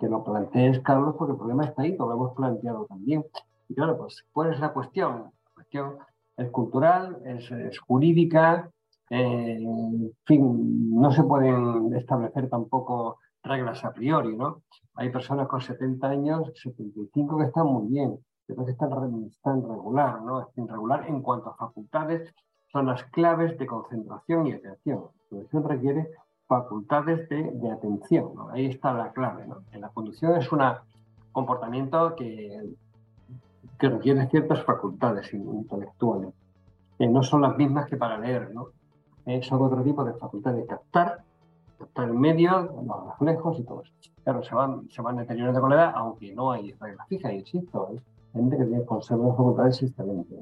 que 0.00 0.08
lo 0.08 0.24
plantees, 0.24 0.80
Carlos, 0.80 1.14
porque 1.16 1.32
el 1.32 1.38
problema 1.38 1.64
está 1.64 1.82
ahí, 1.82 1.96
lo 1.96 2.12
hemos 2.12 2.34
planteado 2.34 2.86
también. 2.86 3.24
Y 3.68 3.74
claro, 3.74 3.98
pues, 3.98 4.24
¿cuál 4.32 4.52
es 4.52 4.60
la 4.60 4.72
cuestión? 4.72 5.24
La 5.24 5.50
cuestión 5.54 5.96
es 6.36 6.50
cultural, 6.50 7.18
es, 7.24 7.78
jurídica, 7.80 8.70
eh, 9.10 9.58
en 9.60 10.12
fin, 10.24 10.98
no 10.98 11.12
se 11.12 11.22
pueden 11.22 11.94
establecer 11.94 12.48
tampoco 12.48 13.18
reglas 13.42 13.84
a 13.84 13.92
priori, 13.92 14.36
¿no? 14.36 14.62
Hay 14.94 15.10
personas 15.10 15.48
con 15.48 15.60
70 15.60 16.06
años, 16.08 16.52
75 16.54 17.38
que 17.38 17.44
están 17.44 17.66
muy 17.66 17.86
bien, 17.88 18.18
pero 18.46 18.64
que 18.64 18.72
están, 18.72 18.90
regular, 18.90 20.22
¿no? 20.22 20.40
Están 20.40 20.68
regular 20.68 21.06
en 21.06 21.22
cuanto 21.22 21.50
a 21.50 21.56
facultades 21.56 22.34
son 22.72 22.86
las 22.86 23.04
claves 23.04 23.58
de 23.58 23.66
concentración 23.66 24.46
y 24.46 24.52
atención. 24.52 25.04
La 25.04 25.28
conducción 25.28 25.64
requiere 25.64 26.10
facultades 26.46 27.28
de, 27.28 27.70
atención, 27.70 28.32
ahí 28.52 28.66
está 28.66 28.92
la 28.92 29.12
clave. 29.12 29.46
En 29.72 29.80
la 29.80 29.88
conducción 29.90 30.36
es 30.36 30.50
un 30.50 30.60
comportamiento 31.32 32.14
que, 32.16 32.74
que 33.78 33.88
requiere 33.88 34.26
ciertas 34.28 34.64
facultades 34.64 35.32
intelectuales, 35.32 36.32
que 36.98 37.06
no 37.06 37.22
son 37.22 37.42
las 37.42 37.56
mismas 37.56 37.86
que 37.86 37.96
para 37.96 38.18
leer, 38.18 38.52
¿no? 38.54 38.68
Son 39.42 39.62
otro 39.62 39.82
tipo 39.82 40.04
de 40.04 40.14
facultades 40.14 40.62
de 40.62 40.66
captar 40.66 41.22
el 41.96 42.14
medio, 42.14 42.70
los 42.86 43.06
reflejos 43.06 43.58
y 43.58 43.62
todo 43.64 43.82
eso. 43.82 43.92
Claro, 44.24 44.42
se 44.42 44.54
van, 44.54 44.88
se 44.90 45.02
van 45.02 45.16
deteriorando 45.16 45.60
con 45.60 45.70
la 45.70 45.76
edad, 45.76 45.92
aunque 45.96 46.34
no 46.34 46.52
hay 46.52 46.72
reglas 46.72 47.06
fijas, 47.08 47.32
insisto, 47.32 47.90
¿eh? 47.92 48.00
gente 48.32 48.56
que 48.56 48.64
tiene 48.64 48.84
conservar 48.84 49.30
facultades 49.30 49.82
excelentes. 49.82 50.38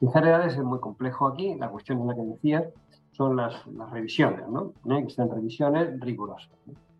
Fijar 0.00 0.26
edades 0.26 0.54
es 0.54 0.64
muy 0.64 0.80
complejo 0.80 1.26
aquí. 1.26 1.54
La 1.54 1.68
cuestión 1.68 2.00
en 2.00 2.06
la 2.08 2.14
que 2.14 2.22
decías 2.22 2.64
son 3.12 3.36
las, 3.36 3.54
revisiones, 3.92 4.48
¿no? 4.48 4.72
¿Eh? 4.90 5.04
Que 5.04 5.10
sean 5.10 5.30
revisiones 5.30 5.98
rigurosas. 6.00 6.50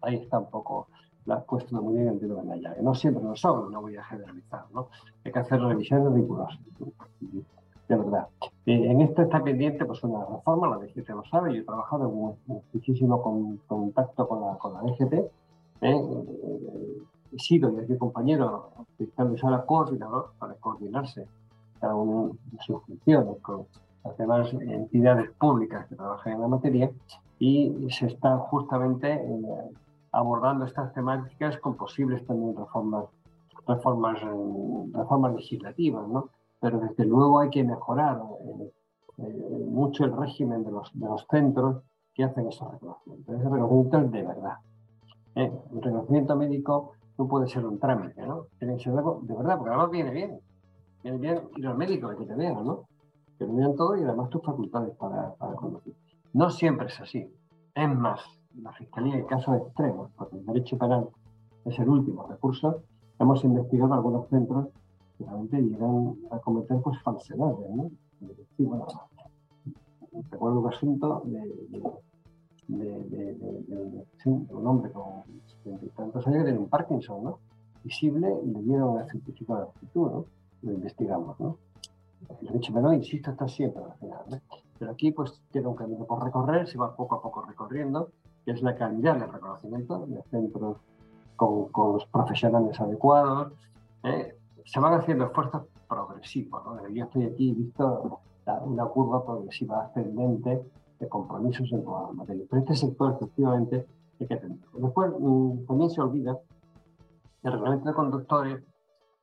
Ahí 0.03 0.17
está 0.17 0.39
un 0.39 0.51
poco 0.51 0.89
la 1.27 1.41
cuestión 1.41 1.85
muy 1.85 1.95
bien 1.95 2.19
de 2.19 2.29
la 2.29 2.57
llave. 2.57 2.83
No 2.83 2.95
siempre 2.95 3.23
lo 3.23 3.35
son, 3.35 3.73
no 3.73 3.81
voy 3.81 3.97
a 3.97 4.05
generalizar, 4.05 4.65
¿no? 4.73 4.89
Hay 5.25 5.33
que 5.33 5.39
hacer 5.39 5.61
revisiones 5.61 6.13
rigurosas. 6.13 6.61
De 7.89 7.97
verdad. 7.97 8.27
Eh, 8.67 8.91
en 8.91 9.01
esto 9.01 9.23
está 9.23 9.43
pendiente 9.43 9.85
pues 9.85 10.03
una 10.03 10.25
reforma, 10.25 10.69
la 10.69 10.79
DGT 10.79 11.09
lo 11.11 11.25
sabe, 11.25 11.55
yo 11.55 11.61
he 11.61 11.65
trabajado 11.65 12.37
en 12.49 12.59
muchísimo 12.73 13.23
con, 13.23 13.59
contacto 13.69 14.27
con 14.27 14.41
la, 14.41 14.59
con 14.59 14.75
la 14.75 14.81
DGT. 14.81 15.13
¿eh? 15.83 16.03
he 17.33 17.39
sido 17.39 17.71
y 17.71 17.85
aquí 17.85 17.97
compañero 17.97 18.71
fiscal 18.97 19.33
de 19.33 19.39
sala 19.39 19.65
coordinador 19.67 20.33
para 20.39 20.55
coordinarse 20.55 21.27
cada 21.81 21.95
uno 21.95 22.37
de 22.53 22.59
sus 22.63 22.83
funciones 22.83 23.37
con 23.43 23.67
las 24.05 24.17
demás 24.17 24.53
entidades 24.53 25.31
públicas 25.33 25.87
que 25.87 25.97
trabajan 25.97 26.35
en 26.35 26.41
la 26.41 26.49
materia 26.49 26.91
y 27.39 27.89
se 27.91 28.07
está 28.07 28.39
justamente 28.39 29.13
eh, 29.13 29.71
abordando 30.13 30.65
estas 30.65 30.93
temáticas 30.95 31.59
con 31.59 31.77
posibles 31.77 32.25
también 32.27 32.57
reformas, 32.57 33.05
reformas, 33.67 34.23
eh, 34.23 34.91
reformas 34.95 35.35
legislativas, 35.35 36.09
¿no? 36.09 36.31
Pero 36.61 36.81
desde 36.81 37.05
luego 37.05 37.41
hay 37.41 37.51
que 37.51 37.65
mejorar 37.65 38.21
eh, 39.19 39.23
mucho 39.67 40.05
el 40.05 40.17
régimen 40.17 40.65
de 40.65 40.71
los, 40.71 40.91
de 40.99 41.07
los 41.07 41.27
centros 41.31 41.83
que 42.15 42.25
hacen 42.25 42.49
esos 42.49 42.71
reconocimientos. 42.73 43.35
Ese 43.35 43.45
reconocimiento 43.45 43.99
es 43.99 44.11
de 44.11 44.23
verdad. 44.23 44.57
el 45.35 45.53
reconocimiento 45.83 46.37
médico 46.37 46.93
no 47.19 47.29
puede 47.29 47.49
ser 47.49 47.65
un 47.65 47.79
trámite, 47.79 48.27
¿no? 48.27 48.47
Tiene 48.59 48.77
que 48.77 48.85
ser 48.85 48.93
algo 48.95 49.21
de 49.23 49.35
verdad, 49.35 49.57
porque 49.59 49.71
además 49.71 49.91
viene 49.91 50.11
bien. 50.11 50.41
Viene 51.03 51.19
bien 51.19 51.41
ir 51.57 51.67
al 51.67 51.77
médico, 51.77 52.09
que 52.17 52.27
te 52.27 52.35
vean, 52.35 52.65
¿no? 52.65 52.89
Que 53.39 53.47
te 53.47 53.53
vean 53.53 53.75
todo 53.75 53.97
y 53.97 54.03
además 54.03 54.31
tus 54.31 54.43
facultades 54.43 54.95
para, 54.97 55.35
para 55.35 55.55
conducir. 55.55 55.95
No 56.33 56.51
siempre 56.51 56.87
es 56.89 57.01
así. 57.01 57.31
Es 57.75 57.89
más, 57.97 58.21
la 58.55 58.73
Fiscalía 58.73 59.17
en 59.17 59.27
casos 59.27 59.57
extremos, 59.57 60.11
porque 60.17 60.37
el 60.37 60.47
derecho 60.47 60.79
penal 60.79 61.09
es 61.65 61.79
el 61.79 61.89
último 61.89 62.27
recurso, 62.27 62.83
hemos 63.19 63.45
investigado 63.45 63.95
algunos 63.95 64.29
centros 64.29 64.69
llegan 65.45 66.17
a 66.31 66.39
cometer 66.39 66.81
pues, 66.83 67.01
falsedades, 67.03 67.71
¿no? 67.71 67.91
Bueno, 68.59 68.87
recuerdo 70.31 70.61
un 70.61 70.73
asunto 70.73 71.23
de 71.25 71.93
de, 72.69 74.07
un 74.25 74.67
hombre 74.67 74.91
con 74.91 75.23
tantos 75.95 76.27
años 76.27 76.39
que 76.39 76.45
tiene 76.45 76.59
un 76.59 76.69
Parkinson, 76.69 77.25
¿no? 77.25 77.39
visible 77.83 78.29
le 78.45 78.63
dieron 78.63 79.01
el 79.01 79.09
certificado 79.09 79.61
de 79.61 79.67
aptitud, 79.67 80.11
¿no? 80.11 80.25
Lo 80.63 80.73
investigamos, 80.73 81.39
¿no? 81.39 81.57
Derecho 82.41 82.73
penal, 82.73 82.95
insisto, 82.95 83.31
está 83.31 83.47
siempre 83.47 83.85
al 83.85 83.95
final. 83.99 84.21
¿no? 84.29 84.41
Pero 84.79 84.91
aquí 84.91 85.13
pues 85.13 85.41
tiene 85.53 85.69
un 85.69 85.77
camino 85.77 86.05
por 86.05 86.25
recorrer, 86.25 86.67
se 86.67 86.79
va 86.79 86.97
poco 86.97 87.15
a 87.15 87.23
poco 87.23 87.43
recorriendo, 87.43 88.11
que 88.45 88.53
es 88.53 88.63
la 88.63 88.75
calidad 88.75 89.17
del 89.19 89.33
reconocimiento 89.33 90.07
de 90.07 90.21
centros 90.25 90.79
con, 91.37 91.69
con 91.69 91.93
los 91.93 92.07
profesionales 92.07 92.81
adecuados. 92.81 93.53
¿eh? 94.03 94.36
Se 94.67 94.79
van 94.79 94.93
haciendo 94.95 95.25
esfuerzos 95.25 95.63
progresivos. 95.89 96.63
¿no? 96.65 96.89
Yo 96.89 97.05
estoy 97.05 97.25
aquí, 97.25 97.51
he 97.51 97.55
visto 97.55 98.21
una 98.65 98.85
curva 98.85 99.25
progresiva 99.25 99.87
ascendente 99.87 100.63
de 101.01 101.09
compromisos 101.09 101.73
en 101.73 101.83
todas 101.85 102.09
las 102.09 102.15
materias. 102.15 102.47
Pero 102.51 102.63
este 102.63 102.77
sector, 102.77 103.15
efectivamente, 103.17 103.87
hay 104.21 104.27
que 104.27 104.35
atender. 104.35 104.69
Después, 104.75 105.13
mm, 105.19 105.67
también 105.67 105.91
se 105.91 106.01
olvida 106.01 106.39
el 107.43 107.53
reglamento 107.53 107.89
de 107.89 107.95
conductores 107.95 108.63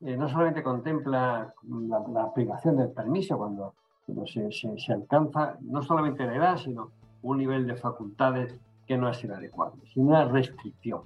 eh, 0.06 0.18
no 0.18 0.28
solamente 0.28 0.62
contempla 0.62 1.54
la, 1.64 2.04
la, 2.12 2.34
privación 2.34 2.76
del 2.76 2.90
permiso 2.90 3.38
cuando, 3.38 3.74
cuando 4.06 4.28
se, 4.28 4.52
se, 4.52 4.78
se, 4.78 4.92
alcanza 4.92 5.58
no 5.62 5.82
solamente 5.82 6.26
la 6.26 6.36
edad, 6.36 6.58
sino 6.58 6.92
un 7.22 7.38
nivel 7.38 7.66
de 7.66 7.78
facultades 7.78 8.60
que 8.86 8.98
no 8.98 9.08
ha 9.08 9.14
sido 9.14 9.36
adecuado, 9.36 9.76
sino 9.94 10.08
una 10.08 10.26
restricción. 10.26 11.04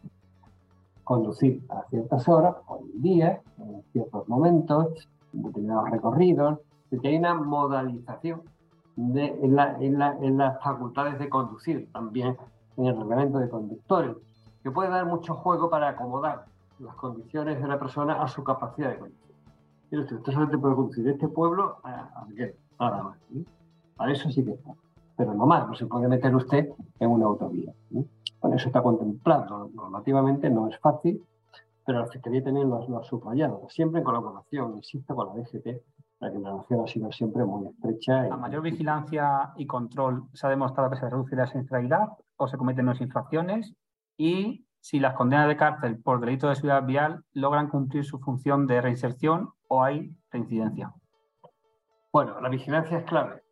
Conducir 1.07 1.63
a 1.69 1.83
ciertas 1.89 2.27
horas, 2.27 2.57
o 2.67 2.79
el 2.79 3.01
día, 3.01 3.41
en 3.59 3.81
ciertos 3.93 4.27
momentos, 4.27 5.07
en 5.33 5.43
determinados 5.43 5.89
recorridos, 5.89 6.59
que 7.01 7.07
hay 7.07 7.15
una 7.15 7.33
modalización 7.33 8.41
de, 8.97 9.27
en, 9.41 9.55
la, 9.55 9.77
en, 9.79 9.97
la, 9.97 10.17
en, 10.21 10.37
las 10.37 10.61
facultades 10.61 11.17
de 11.17 11.29
conducir, 11.29 11.89
también 11.93 12.35
en 12.75 12.87
el 12.87 12.97
reglamento 12.97 13.37
de 13.37 13.47
conductores, 13.47 14.17
que 14.61 14.69
puede 14.69 14.89
dar 14.89 15.05
mucho 15.05 15.33
juego 15.35 15.69
para 15.69 15.87
acomodar 15.87 16.43
las 16.79 16.95
condiciones 16.95 17.61
de 17.61 17.67
la 17.69 17.79
persona 17.79 18.21
a 18.21 18.27
su 18.27 18.43
capacidad 18.43 18.89
de 18.89 18.99
conducir. 18.99 19.35
Mire 19.89 20.03
usted, 20.03 20.17
usted 20.17 20.33
solamente 20.33 20.57
puede 20.57 20.75
conducir 20.75 21.05
de 21.05 21.11
este 21.11 21.29
pueblo 21.29 21.77
a, 21.83 22.25
a 22.79 22.89
nada 22.89 23.03
más. 23.03 23.17
¿sí? 23.29 23.45
Para 23.95 24.11
eso 24.11 24.29
sí 24.29 24.43
que 24.43 24.51
está. 24.51 24.73
Pero 25.15 25.33
no 25.33 25.45
más, 25.45 25.65
no 25.69 25.73
se 25.73 25.85
puede 25.85 26.09
meter 26.09 26.35
usted 26.35 26.69
en 26.99 27.09
una 27.09 27.27
autovía. 27.27 27.71
¿sí? 27.91 28.05
Bueno, 28.41 28.55
eso 28.55 28.67
está 28.67 28.81
contemplado 28.81 29.69
normativamente, 29.73 30.49
no 30.49 30.67
es 30.67 30.79
fácil, 30.79 31.23
pero 31.85 31.99
la 31.99 32.07
Fiscalía 32.07 32.43
también 32.43 32.69
lo, 32.69 32.87
lo 32.87 32.99
ha 32.99 33.03
subrayado, 33.03 33.67
siempre 33.69 33.99
en 33.99 34.05
colaboración, 34.05 34.75
insisto, 34.75 35.15
con 35.15 35.27
la 35.27 35.33
DGT, 35.41 35.81
la 36.19 36.31
que 36.31 36.39
la 36.39 36.49
relación 36.49 36.81
ha 36.81 36.87
sido 36.87 37.11
siempre 37.11 37.45
muy 37.45 37.67
estrecha. 37.67 38.23
¿La 38.23 38.37
mayor 38.37 38.61
vigilancia 38.61 39.53
y 39.55 39.65
control 39.65 40.23
se 40.33 40.47
ha 40.47 40.49
demostrado 40.49 40.89
que 40.89 40.97
se 40.97 41.09
reduce 41.09 41.35
la 41.35 41.47
siniestralidad 41.47 42.09
o 42.37 42.47
se 42.47 42.57
cometen 42.57 42.85
menos 42.85 43.01
infracciones? 43.01 43.73
Y 44.17 44.65
si 44.79 44.99
las 44.99 45.15
condenas 45.15 45.47
de 45.47 45.57
cárcel 45.57 45.99
por 46.01 46.19
delito 46.19 46.49
de 46.49 46.55
seguridad 46.55 46.85
vial 46.85 47.23
logran 47.33 47.69
cumplir 47.69 48.05
su 48.05 48.19
función 48.19 48.67
de 48.67 48.81
reinserción 48.81 49.51
o 49.67 49.83
hay 49.83 50.15
reincidencia. 50.31 50.93
Bueno, 52.11 52.39
la 52.41 52.49
vigilancia 52.49 52.99
es 52.99 53.05
clave. 53.05 53.43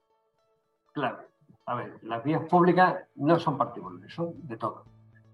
Clave. 0.94 1.28
A 1.68 1.76
ver, 1.76 2.00
las 2.04 2.24
vías 2.24 2.44
públicas 2.50 2.96
no 3.16 3.40
son 3.40 3.58
particulares, 3.58 4.14
son 4.14 4.34
de 4.48 4.58
todo. 4.58 4.84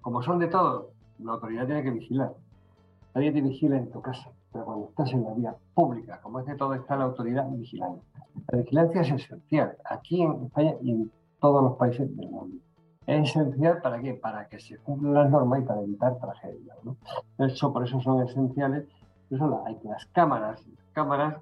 Como 0.01 0.21
son 0.21 0.39
de 0.39 0.47
todo, 0.47 0.91
la 1.19 1.33
autoridad 1.33 1.65
tiene 1.65 1.83
que 1.83 1.91
vigilar. 1.91 2.33
Nadie 3.13 3.31
te 3.31 3.41
vigila 3.41 3.77
en 3.77 3.91
tu 3.91 4.01
casa, 4.01 4.29
pero 4.51 4.65
cuando 4.65 4.87
estás 4.89 5.11
en 5.11 5.23
la 5.23 5.33
vía 5.33 5.55
pública, 5.73 6.19
como 6.21 6.39
es 6.39 6.45
de 6.45 6.55
todo, 6.55 6.73
está 6.73 6.95
la 6.95 7.05
autoridad 7.05 7.47
vigilando. 7.49 8.01
La 8.47 8.59
vigilancia 8.59 9.01
es 9.01 9.11
esencial 9.11 9.77
aquí 9.83 10.21
en 10.21 10.45
España 10.45 10.75
y 10.81 10.91
en 10.91 11.11
todos 11.39 11.61
los 11.63 11.75
países 11.75 12.15
del 12.15 12.29
mundo 12.29 12.57
es 13.07 13.29
esencial 13.29 13.81
para 13.81 13.99
qué? 13.99 14.13
Para 14.13 14.47
que 14.47 14.59
se 14.59 14.77
cumplan 14.77 15.13
las 15.13 15.29
normas 15.29 15.61
y 15.61 15.63
para 15.63 15.81
evitar 15.81 16.17
tragedias. 16.19 16.77
¿no? 16.83 16.95
Eso, 17.39 17.73
por 17.73 17.83
eso 17.83 17.99
son 18.01 18.21
esenciales 18.27 18.87
eso, 19.29 19.63
hay 19.65 19.79
las 19.83 20.05
cámaras, 20.07 20.61
cámaras 20.91 21.37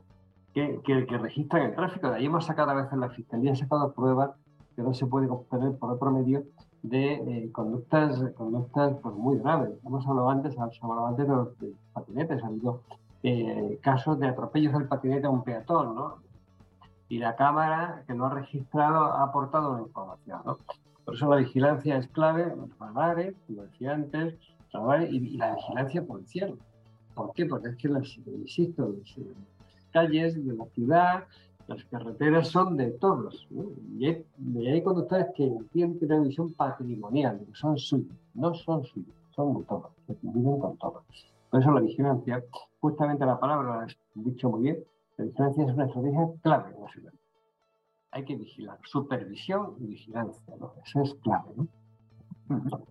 que, 0.54 0.80
que, 0.84 1.08
que, 1.08 1.18
registran 1.18 1.64
el 1.64 1.76
tráfico. 1.76 2.10
De 2.10 2.18
ahí 2.18 2.26
hemos 2.28 2.46
sacado 2.46 2.70
a 2.70 2.76
veces 2.76 2.98
la 3.00 3.10
Fiscalía 3.10 3.54
ha 3.54 3.56
sacado 3.56 3.94
pruebas 3.94 4.30
que 4.80 4.84
no 4.84 4.94
se 4.94 5.06
puede 5.08 5.28
obtener 5.28 5.78
por 5.78 5.92
otro 5.92 6.10
medio 6.10 6.46
de 6.84 7.16
eh, 7.16 7.52
conductas, 7.52 8.18
conductas 8.38 8.96
pues, 9.02 9.14
muy 9.14 9.38
graves. 9.38 9.72
Hemos 9.86 10.08
hablado 10.08 10.30
antes, 10.30 10.56
hemos 10.56 10.82
hablado 10.82 11.08
antes 11.08 11.28
de 11.28 11.36
los 11.36 11.60
de 11.60 11.74
patinetes, 11.92 12.42
ha 12.42 12.48
habido 12.48 12.82
eh, 13.24 13.78
casos 13.82 14.18
de 14.20 14.30
atropellos 14.30 14.72
del 14.72 14.88
patinete 14.88 15.28
a 15.28 15.32
un 15.32 15.44
peatón, 15.44 15.96
¿no? 15.96 16.20
Y 17.10 17.18
la 17.18 17.36
cámara 17.36 18.06
que 18.08 18.14
lo 18.14 18.28
ha 18.28 18.30
registrado 18.30 19.04
ha 19.04 19.24
aportado 19.24 19.74
una 19.74 19.82
información, 19.82 20.40
¿no? 20.46 20.60
Por 21.04 21.16
eso 21.16 21.30
la 21.30 21.36
vigilancia 21.36 21.98
es 21.98 22.08
clave, 22.08 22.56
los 22.56 22.70
radares, 22.80 23.36
como 23.48 23.64
decía 23.64 23.96
antes, 23.96 24.36
y, 25.10 25.18
y, 25.18 25.38
la 25.38 25.56
vigilancia 25.56 26.06
policial. 26.06 26.58
¿Por 27.16 27.34
qué? 27.34 27.46
Porque 27.48 27.68
es 27.68 27.76
que, 27.76 27.90
las, 27.90 28.18
insisto, 28.28 28.96
las, 28.98 29.18
las 29.18 29.86
calles 29.92 30.46
de 30.46 30.54
la 30.54 30.66
ciudad, 30.68 31.26
las 31.70 31.86
carreteras 31.86 32.50
son 32.50 32.76
de 32.76 32.92
todos. 32.92 33.48
Y, 33.98 34.06
hay, 34.68 34.84
conductores 34.84 35.28
que 35.36 35.56
tienen 35.72 35.98
una 36.02 36.20
visión 36.20 36.54
patrimonial, 36.54 37.40
que 37.46 37.56
son 37.56 37.78
suyos, 37.78 38.18
no 38.34 38.54
son 38.54 38.84
suyos, 38.84 39.16
son 39.36 39.60
de 39.60 39.64
todos, 39.64 39.92
que 40.08 40.16
viven 40.22 40.60
con 40.60 40.76
todos. 40.78 41.04
Por 41.50 41.62
eso 41.62 41.72
la 41.72 41.82
vigilancia, 41.82 42.44
justamente 42.82 43.26
la 43.26 43.40
palabra 43.40 43.78
la 43.78 43.84
has 43.84 43.98
dicho 44.16 44.50
muy 44.50 44.64
bien, 44.64 44.84
la 45.18 45.26
vigilancia 45.26 45.66
es 45.66 45.74
una 45.74 45.86
estrategia 45.86 46.30
clave 46.42 46.76
en 46.76 46.82
la 46.82 46.90
ciudad 46.90 47.14
hay 48.12 48.26
que 48.26 48.36
vigilar. 48.36 48.80
Supervisión 48.84 49.76
y 49.80 49.88
vigilancia, 49.88 50.56
¿no? 50.60 50.74
Eso 50.84 51.02
es 51.02 51.14
clave, 51.16 51.50
¿no? 51.56 51.68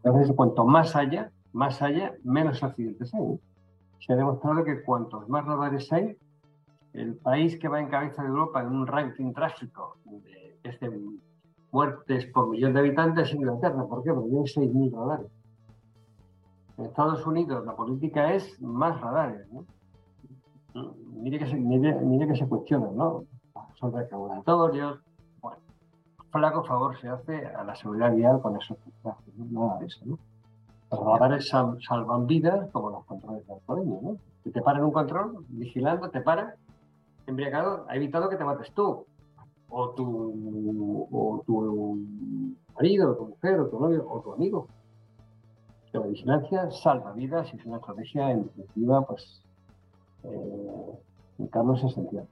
Entonces, 0.04 0.34
cuanto 0.36 0.64
más 0.64 0.94
haya, 0.94 1.32
más 1.52 1.82
haya, 1.82 2.14
menos 2.22 2.62
accidentes 2.62 3.12
hay. 3.14 3.40
Se 3.98 4.12
ha 4.12 4.16
demostrado 4.16 4.62
que 4.62 4.82
cuantos 4.84 5.28
más 5.28 5.44
radares 5.44 5.92
hay, 5.92 6.16
el 6.92 7.16
país 7.16 7.58
que 7.58 7.68
va 7.68 7.80
en 7.80 7.88
cabeza 7.88 8.22
de 8.22 8.28
Europa 8.28 8.60
en 8.60 8.68
un 8.68 8.86
ranking 8.86 9.32
trágico 9.32 9.96
de 10.04 10.58
este, 10.64 10.90
muertes 11.70 12.26
por 12.26 12.48
millón 12.48 12.72
de 12.74 12.80
habitantes 12.80 13.28
es 13.28 13.34
Inglaterra. 13.34 13.84
¿Por 13.86 14.02
qué? 14.02 14.12
Porque 14.12 14.30
tiene 14.30 14.44
6.000 14.44 14.92
radares. 14.92 15.30
En 16.78 16.84
Estados 16.86 17.26
Unidos 17.26 17.64
la 17.66 17.74
política 17.74 18.32
es 18.32 18.60
más 18.60 19.00
radares. 19.00 19.46
¿no? 19.52 19.64
Mire, 21.22 21.38
que 21.38 21.46
se, 21.46 21.56
mire, 21.56 22.26
que 22.26 22.36
se 22.36 22.46
cuestionan, 22.46 22.96
¿no? 22.96 23.24
Son 23.74 23.92
recaudatorios, 23.92 25.00
flaco 26.30 26.62
favor 26.64 26.98
se 27.00 27.08
hace 27.08 27.46
a 27.46 27.64
la 27.64 27.74
seguridad 27.74 28.14
vial 28.14 28.40
con 28.40 28.56
esos 28.56 28.76
trajes, 29.02 29.34
nada 29.36 29.78
de 29.78 29.86
eso, 29.86 30.00
¿no? 30.04 30.18
Los 30.90 31.00
radares 31.00 31.48
sal, 31.48 31.78
salvan 31.86 32.26
vidas 32.26 32.70
como 32.70 32.90
los 32.90 33.04
controles 33.04 33.46
de 33.46 33.54
alcoholemia, 33.54 33.98
¿no? 34.02 34.16
Si 34.44 34.50
te 34.50 34.62
paran 34.62 34.84
un 34.84 34.92
control, 34.92 35.44
vigilando, 35.48 36.08
te 36.10 36.20
paran, 36.20 36.54
embriagado, 37.28 37.86
ha 37.88 37.96
evitado 37.96 38.28
que 38.28 38.36
te 38.36 38.44
mates 38.44 38.72
tú, 38.72 39.06
o 39.68 39.90
tu, 39.90 41.08
o 41.12 41.42
tu 41.46 41.98
marido, 42.74 43.12
o 43.12 43.16
tu 43.16 43.26
mujer, 43.26 43.60
o 43.60 43.68
tu 43.68 43.80
novio, 43.80 44.06
o 44.08 44.20
tu 44.20 44.32
amigo. 44.32 44.68
La 45.92 46.00
vigilancia 46.00 46.70
salva 46.70 47.12
vidas 47.12 47.52
y 47.52 47.56
es 47.56 47.66
una 47.66 47.78
estrategia, 47.78 48.30
en 48.30 48.44
definitiva, 48.44 49.06
pues, 49.06 49.42
eh, 50.24 51.48
Carlos, 51.50 51.82
es 51.84 51.92
esencial. 51.92 52.26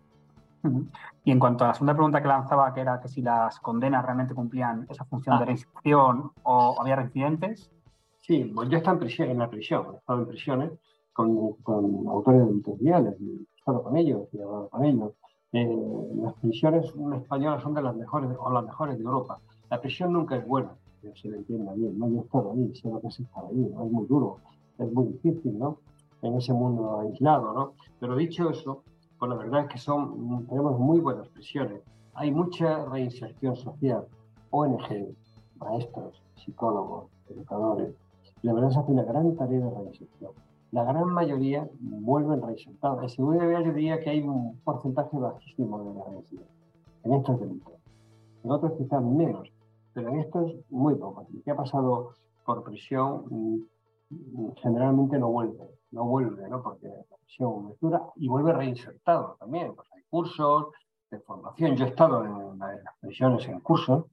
Y 1.24 1.30
en 1.30 1.38
cuanto 1.38 1.64
a 1.64 1.68
la 1.68 1.74
segunda 1.74 1.94
pregunta 1.94 2.20
que 2.20 2.28
lanzaba, 2.28 2.72
que 2.74 2.80
era 2.80 3.00
que 3.00 3.08
si 3.08 3.22
las 3.22 3.60
condenas 3.60 4.04
realmente 4.04 4.34
cumplían 4.34 4.86
esa 4.88 5.04
función 5.04 5.36
ah. 5.36 5.38
de 5.40 5.44
reinserción 5.46 6.32
o 6.42 6.76
había 6.80 6.96
reincidentes. 6.96 7.70
Sí, 8.18 8.50
pues 8.54 8.68
yo 8.68 8.76
he 8.76 8.78
estado 8.78 8.96
en, 8.96 9.00
prisión, 9.00 9.30
en 9.30 9.38
la 9.38 9.48
prisión, 9.48 9.86
he 9.94 9.96
estado 9.98 10.20
en 10.20 10.28
prisiones 10.28 10.72
con, 11.12 11.52
con 11.62 12.08
autores 12.08 12.40
de 12.40 12.46
delitos 12.46 12.78
viales, 12.78 13.14
estado 13.66 13.82
con 13.82 13.96
ellos, 13.96 14.28
he 14.32 14.42
hablado 14.42 14.68
con 14.68 14.84
ellos. 14.84 15.12
Eh, 15.52 16.12
las 16.22 16.34
prisiones 16.34 16.86
españolas 17.16 17.62
son 17.62 17.74
de 17.74 17.82
las 17.82 17.96
mejores 17.96 18.30
o 18.38 18.50
las 18.50 18.64
mejores 18.64 18.96
de 18.96 19.02
Europa. 19.02 19.40
La 19.70 19.80
prisión 19.80 20.12
nunca 20.12 20.36
es 20.36 20.46
buena, 20.46 20.70
que 21.02 21.12
se 21.16 21.28
le 21.28 21.38
entienda 21.38 21.72
bien. 21.74 21.98
¿no? 21.98 22.08
Yo 22.08 22.18
he 22.18 22.20
estado 22.20 22.52
ahí, 22.52 22.72
sé 22.76 22.88
lo 22.88 23.00
que 23.00 23.08
es 23.08 23.18
estar 23.18 23.44
ahí, 23.44 23.56
¿no? 23.56 23.84
es 23.84 23.90
muy 23.90 24.06
duro, 24.06 24.38
es 24.78 24.92
muy 24.92 25.06
difícil, 25.06 25.58
¿no? 25.58 25.78
En 26.22 26.36
ese 26.36 26.52
mundo 26.52 27.00
aislado, 27.00 27.52
¿no? 27.52 27.72
Pero 27.98 28.14
dicho 28.14 28.48
eso, 28.50 28.84
pues 29.18 29.28
la 29.28 29.36
verdad 29.36 29.62
es 29.62 29.68
que 29.68 29.78
son, 29.78 30.46
tenemos 30.46 30.78
muy 30.78 31.00
buenas 31.00 31.28
prisiones. 31.28 31.82
Hay 32.14 32.30
mucha 32.30 32.84
reinserción 32.84 33.56
social, 33.56 34.06
ONG, 34.50 35.12
maestros, 35.58 36.22
psicólogos, 36.36 37.10
educadores. 37.28 37.94
La 38.42 38.52
verdad 38.52 38.70
se 38.70 38.78
hace 38.78 38.92
una 38.92 39.02
gran 39.02 39.34
tarea 39.34 39.58
de 39.58 39.70
reinserción. 39.70 40.45
La 40.72 40.84
gran 40.84 41.08
mayoría 41.08 41.68
vuelven 41.80 42.42
reinsertados. 42.42 43.02
En 43.02 43.08
seguridad 43.08 43.64
yo 43.64 43.72
diría 43.72 44.00
que 44.00 44.10
hay 44.10 44.22
un 44.22 44.58
porcentaje 44.60 45.16
bajísimo 45.16 45.78
de 45.78 46.10
reinserción 46.10 46.44
en 47.04 47.14
estos 47.14 47.40
delitos. 47.40 47.74
En 48.44 48.50
otros 48.50 48.72
quizás 48.76 49.02
menos, 49.02 49.48
pero 49.92 50.10
en 50.10 50.20
estos 50.20 50.52
muy 50.70 50.94
pocos. 50.96 51.26
El 51.32 51.42
que 51.42 51.50
ha 51.50 51.56
pasado 51.56 52.10
por 52.44 52.62
prisión 52.64 53.24
mm, 53.30 54.48
generalmente 54.62 55.18
no 55.18 55.28
vuelve 55.28 55.76
no 55.96 56.04
vuelve, 56.04 56.48
¿no? 56.48 56.62
Porque 56.62 56.88
la 56.88 57.16
prisión 57.16 57.70
es 57.72 57.80
dura 57.80 58.02
y 58.16 58.28
vuelve 58.28 58.52
reinsertado 58.52 59.36
también. 59.40 59.74
Pues 59.74 59.88
hay 59.92 60.02
cursos 60.08 60.66
de 61.10 61.18
formación. 61.20 61.76
Yo 61.76 61.86
he 61.86 61.88
estado 61.88 62.24
en, 62.24 62.58
las 62.58 62.98
prisiones 63.00 63.46
en 63.48 63.60
cursos 63.60 64.04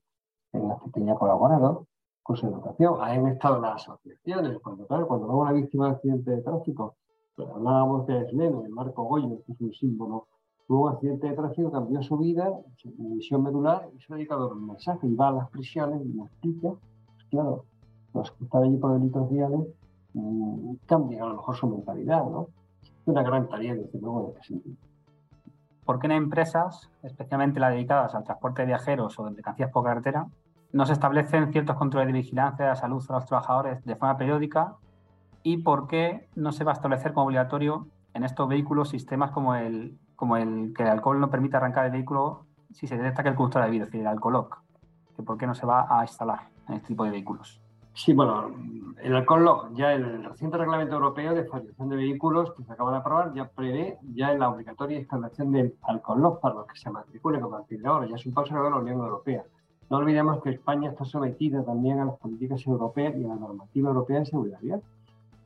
en 0.52 0.68
las 0.68 0.80
que 0.82 0.90
tenía 0.90 1.14
colaborado, 1.14 1.86
cursos 2.24 2.50
de 2.50 2.56
educación. 2.56 2.96
Han 3.00 3.28
estado 3.28 3.60
las 3.60 3.82
asociaciones. 3.82 4.58
Cuando, 4.60 4.86
claro, 4.86 5.06
cuando 5.06 5.26
luego 5.26 5.42
una 5.42 5.52
víctima 5.52 5.86
de 5.86 5.92
accidente 5.92 6.30
de 6.32 6.42
tráfico 6.42 6.96
hablábamos 7.38 8.06
de 8.06 8.28
Sleno, 8.30 8.62
de 8.62 8.68
Marco 8.68 9.04
Goyo, 9.04 9.42
que 9.46 9.52
es 9.52 9.60
un 9.60 9.72
símbolo. 9.72 10.26
Tuvo 10.66 10.86
un 10.86 10.92
accidente 10.92 11.28
de 11.28 11.34
tráfico, 11.34 11.70
cambió 11.70 12.02
su 12.02 12.16
vida, 12.16 12.50
su 12.76 12.90
visión 12.96 13.42
medular 13.42 13.88
y 13.94 14.00
se 14.00 14.12
ha 14.12 14.16
dedicado 14.16 14.50
a 14.50 14.54
un 14.54 14.66
mensaje 14.66 15.06
y 15.06 15.14
va 15.14 15.28
a 15.28 15.32
las 15.32 15.50
prisiones 15.50 16.04
y 16.04 16.08
nos 16.08 16.26
explica. 16.28 16.70
Pues 16.70 17.24
claro, 17.30 17.64
los 18.14 18.30
que 18.32 18.44
están 18.44 18.62
allí 18.64 18.76
por 18.78 18.94
delitos 18.94 19.30
viales 19.30 19.60
mmm, 20.14 20.74
cambian 20.86 21.22
a 21.22 21.26
lo 21.26 21.34
mejor 21.34 21.54
su 21.54 21.68
mentalidad, 21.68 22.24
¿no? 22.24 22.48
Es 22.82 23.06
una 23.06 23.22
gran 23.22 23.48
tarea, 23.48 23.74
desde 23.74 24.00
luego, 24.00 24.30
en 24.30 24.40
ese 24.40 24.48
sentido. 24.48 24.76
¿Por 25.84 25.98
qué 25.98 26.06
en 26.06 26.12
empresas, 26.12 26.88
especialmente 27.02 27.60
las 27.60 27.72
dedicadas 27.72 28.14
al 28.14 28.24
transporte 28.24 28.62
de 28.62 28.66
viajeros 28.66 29.18
o 29.18 29.24
de 29.26 29.32
mercancías 29.32 29.70
por 29.70 29.84
carretera, 29.84 30.26
no 30.74 30.86
se 30.86 30.92
establecen 30.92 31.52
ciertos 31.52 31.76
controles 31.76 32.08
de 32.08 32.14
vigilancia 32.14 32.64
de 32.64 32.70
la 32.72 32.76
salud 32.76 33.02
a 33.08 33.12
los 33.12 33.26
trabajadores 33.26 33.84
de 33.84 33.94
forma 33.94 34.18
periódica? 34.18 34.74
¿Y 35.44 35.58
por 35.58 35.86
qué 35.86 36.28
no 36.34 36.50
se 36.50 36.64
va 36.64 36.72
a 36.72 36.74
establecer 36.74 37.12
como 37.12 37.26
obligatorio 37.26 37.86
en 38.12 38.24
estos 38.24 38.48
vehículos 38.48 38.88
sistemas 38.88 39.30
como 39.30 39.54
el, 39.54 39.96
como 40.16 40.36
el 40.36 40.74
que 40.76 40.82
el 40.82 40.88
alcohol 40.88 41.20
no 41.20 41.30
permite 41.30 41.56
arrancar 41.56 41.86
el 41.86 41.92
vehículo 41.92 42.46
si 42.72 42.88
se 42.88 42.96
detecta 42.96 43.22
que 43.22 43.28
el 43.28 43.36
conductor 43.36 43.62
ha 43.62 43.66
bebido, 43.66 43.84
es 43.84 43.90
decir, 43.90 44.00
el 44.00 44.08
alcoholoc? 44.08 44.62
¿Por 45.24 45.38
qué 45.38 45.46
no 45.46 45.54
se 45.54 45.64
va 45.64 45.86
a 45.88 46.02
instalar 46.02 46.48
en 46.66 46.74
este 46.74 46.88
tipo 46.88 47.04
de 47.04 47.10
vehículos? 47.12 47.62
Sí, 47.92 48.12
bueno, 48.12 48.50
el 49.00 49.14
alcohol 49.14 49.70
ya 49.74 49.92
el 49.92 50.24
reciente 50.24 50.58
reglamento 50.58 50.96
europeo 50.96 51.34
de 51.34 51.44
fabricación 51.44 51.88
de 51.88 51.96
vehículos 51.96 52.52
que 52.52 52.64
se 52.64 52.72
acaba 52.72 52.90
de 52.90 52.96
aprobar 52.96 53.32
ya 53.32 53.48
prevé 53.48 53.98
ya 54.12 54.34
la 54.34 54.48
obligatoria 54.48 54.98
instalación 54.98 55.52
del 55.52 55.76
alcohol 55.82 56.40
para 56.42 56.56
los 56.56 56.66
que 56.66 56.76
se 56.76 56.90
matriculen 56.90 57.44
a 57.44 57.48
partir 57.48 57.80
de 57.80 57.86
ahora. 57.86 58.08
Ya 58.08 58.16
es 58.16 58.26
un 58.26 58.34
paso 58.34 58.60
de 58.60 58.70
la 58.70 58.76
Unión 58.76 58.98
Europea. 58.98 59.44
No 59.90 59.98
olvidemos 59.98 60.42
que 60.42 60.50
España 60.50 60.90
está 60.90 61.04
sometida 61.04 61.62
también 61.62 62.00
a 62.00 62.06
las 62.06 62.18
políticas 62.18 62.66
europeas 62.66 63.14
y 63.16 63.24
a 63.24 63.28
la 63.28 63.36
normativa 63.36 63.90
europea 63.90 64.20
de 64.20 64.26
seguridad 64.26 64.58
vial. 64.60 64.82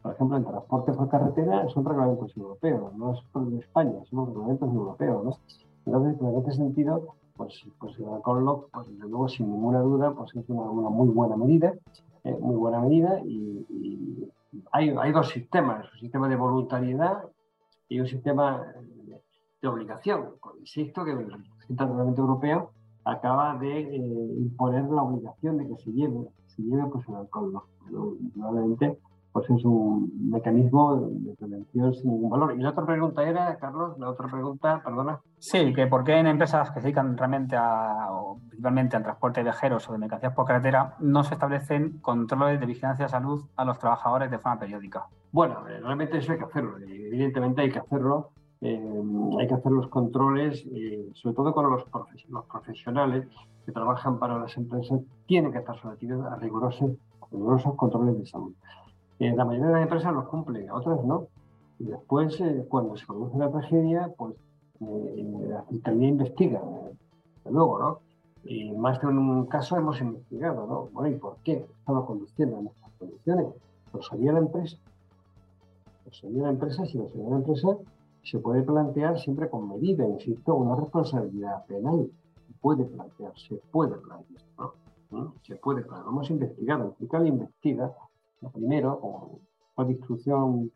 Por 0.02 0.14
ejemplo, 0.14 0.36
en 0.36 0.44
transporte 0.44 0.92
por 0.92 1.08
carretera 1.08 1.68
son 1.68 1.84
reglamentos 1.84 2.36
europeos, 2.36 2.94
no 2.94 3.14
es 3.14 3.20
por 3.32 3.52
España, 3.54 3.98
son 4.08 4.26
reglamentos 4.26 4.72
europeos. 4.72 5.24
¿no? 5.24 5.38
Entonces, 5.86 6.20
en 6.20 6.38
este 6.38 6.52
sentido, 6.52 7.14
pues, 7.36 7.64
pues 7.78 7.98
el 7.98 8.08
alcohol 8.08 8.66
pues 8.72 8.86
desde 8.88 9.08
luego, 9.08 9.28
sin 9.28 9.50
ninguna 9.50 9.80
duda, 9.80 10.12
pues 10.12 10.34
es 10.36 10.48
una, 10.48 10.62
una 10.62 10.88
muy 10.88 11.08
buena 11.08 11.36
medida 11.36 11.74
muy 12.40 12.56
buena 12.56 12.80
medida 12.80 13.20
y, 13.24 14.28
hay, 14.72 14.90
hay, 14.90 15.12
dos 15.12 15.28
sistemas, 15.28 15.86
un 15.92 16.00
sistema 16.00 16.28
de 16.28 16.36
voluntariedad 16.36 17.24
y 17.88 18.00
un 18.00 18.06
sistema 18.06 18.66
de 19.60 19.68
obligación. 19.68 20.30
Insisto 20.58 21.04
que 21.04 21.12
el 21.12 21.30
reglamento 21.68 22.22
europeo 22.22 22.70
acaba 23.08 23.56
de 23.58 23.80
eh, 23.80 24.34
imponer 24.38 24.84
la 24.84 25.02
obligación 25.02 25.58
de 25.58 25.68
que 25.68 25.76
se 25.76 25.92
lleve, 25.92 26.28
se 26.46 26.62
lleve 26.62 26.84
pues, 26.92 27.08
el 27.08 27.16
alcohol. 27.16 27.52
¿no? 27.52 27.64
Pero, 27.84 28.14
probablemente 28.34 28.98
pues 29.32 29.50
es 29.50 29.64
un 29.64 30.30
mecanismo 30.30 31.10
de 31.10 31.34
prevención 31.36 31.94
sin 31.94 32.10
ningún 32.12 32.30
valor. 32.30 32.54
Y 32.56 32.62
la 32.62 32.70
otra 32.70 32.84
pregunta 32.86 33.22
era, 33.22 33.56
Carlos, 33.56 33.98
la 33.98 34.10
otra 34.10 34.26
pregunta, 34.26 34.82
perdona. 34.82 35.20
Sí, 35.38 35.72
que 35.74 35.86
por 35.86 36.02
qué 36.02 36.18
en 36.18 36.26
empresas 36.26 36.70
que 36.70 36.80
se 36.80 36.86
dedican 36.86 37.16
realmente 37.16 37.56
a, 37.56 38.08
o 38.10 38.38
principalmente 38.48 38.96
al 38.96 39.02
transporte 39.02 39.40
de 39.40 39.44
viajeros 39.44 39.88
o 39.88 39.92
de 39.92 39.98
mercancías 39.98 40.34
por 40.34 40.46
carretera, 40.46 40.94
no 41.00 41.22
se 41.24 41.34
establecen 41.34 41.98
controles 42.00 42.58
de 42.58 42.66
vigilancia 42.66 43.04
de 43.04 43.10
salud 43.10 43.44
a 43.56 43.64
los 43.64 43.78
trabajadores 43.78 44.30
de 44.30 44.38
forma 44.38 44.58
periódica. 44.58 45.06
Bueno, 45.30 45.68
eh, 45.68 45.78
realmente 45.80 46.18
eso 46.18 46.32
hay 46.32 46.38
que 46.38 46.44
hacerlo, 46.44 46.78
evidentemente 46.78 47.62
hay 47.62 47.70
que 47.70 47.78
hacerlo. 47.78 48.30
Eh, 48.60 49.02
hay 49.38 49.46
que 49.46 49.54
hacer 49.54 49.72
los 49.72 49.88
controles, 49.88 50.64
eh, 50.72 51.10
sobre 51.14 51.36
todo 51.36 51.52
con 51.52 51.70
los, 51.70 51.84
los 52.28 52.44
profesionales 52.46 53.26
que 53.64 53.72
trabajan 53.72 54.18
para 54.18 54.38
las 54.38 54.56
empresas, 54.56 55.00
tienen 55.26 55.52
que 55.52 55.58
estar 55.58 55.78
sometidos 55.80 56.24
a 56.26 56.36
rigurosos, 56.36 56.92
rigurosos 57.30 57.74
controles 57.76 58.18
de 58.18 58.26
salud. 58.26 58.52
Eh, 59.18 59.34
la 59.34 59.44
mayoría 59.44 59.66
de 59.66 59.72
las 59.72 59.82
empresas 59.82 60.14
los 60.14 60.28
cumple, 60.28 60.70
otras 60.70 61.04
no. 61.04 61.26
Y 61.78 61.84
después, 61.84 62.40
eh, 62.40 62.64
cuando 62.68 62.96
se 62.96 63.06
produce 63.06 63.36
la 63.36 63.50
tragedia, 63.50 64.12
pues 64.16 64.34
eh, 64.80 65.46
la 65.48 65.62
fiscalía 65.64 66.08
investiga, 66.08 66.62
luego, 67.50 67.78
¿no? 67.78 68.00
Y 68.44 68.72
más 68.72 69.00
de 69.00 69.08
un 69.08 69.46
caso 69.46 69.76
hemos 69.76 70.00
investigado, 70.00 70.66
¿no? 70.66 70.88
Bueno, 70.92 71.08
¿y 71.08 71.18
por 71.18 71.36
qué 71.44 71.66
estaba 71.80 72.06
conduciendo 72.06 72.58
en 72.58 72.68
estas 72.68 72.90
condiciones? 72.98 73.46
Lo 73.92 74.02
sabía 74.02 74.32
la 74.32 74.38
empresa. 74.38 74.76
Lo 76.06 76.12
sabía 76.12 76.42
la 76.44 76.50
empresa, 76.50 76.86
si 76.86 76.98
lo 76.98 77.08
sabía 77.08 77.28
la 77.28 77.36
empresa, 77.36 77.68
se 78.30 78.38
puede 78.38 78.62
plantear 78.62 79.18
siempre 79.18 79.48
con 79.48 79.68
medida, 79.68 80.06
insisto, 80.06 80.54
una 80.54 80.76
responsabilidad 80.76 81.64
penal. 81.66 82.10
Puede 82.60 82.84
plantearse, 82.84 83.60
puede 83.70 83.96
plantear, 83.96 84.42
¿no? 84.58 84.74
¿Mm? 85.10 85.32
Se 85.42 85.56
puede 85.56 85.82
plantear. 85.82 86.04
Vamos 86.04 86.28
a 86.28 86.32
investigar, 86.32 86.78
la 86.78 86.90
fiscal 86.90 87.26
investiga 87.26 87.92
lo 88.40 88.50
primero, 88.50 89.00
con, 89.74 89.86
de 89.86 89.92
instrucción, 89.92 90.70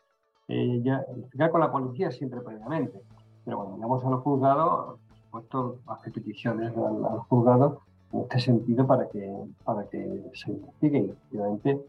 eh, 0.49 0.81
ya, 0.83 1.05
con 1.51 1.61
la 1.61 1.71
policía 1.71 2.11
siempre 2.11 2.41
previamente. 2.41 3.03
Pero 3.45 3.59
cuando 3.59 3.77
llegamos 3.77 4.05
a 4.05 4.11
los 4.11 4.23
juzgados, 4.23 4.99
por 5.31 5.43
supuesto, 5.43 5.79
hace 5.87 6.11
peticiones 6.11 6.77
al, 6.77 7.05
al, 7.05 7.19
juzgado 7.29 7.81
en 8.13 8.21
este 8.21 8.41
sentido 8.41 8.87
para 8.87 9.09
que, 9.09 9.45
para 9.65 9.89
que 9.89 10.31
se 10.35 10.53
investigue 10.53 10.99
y 10.99 11.11
efectivamente, 11.11 11.81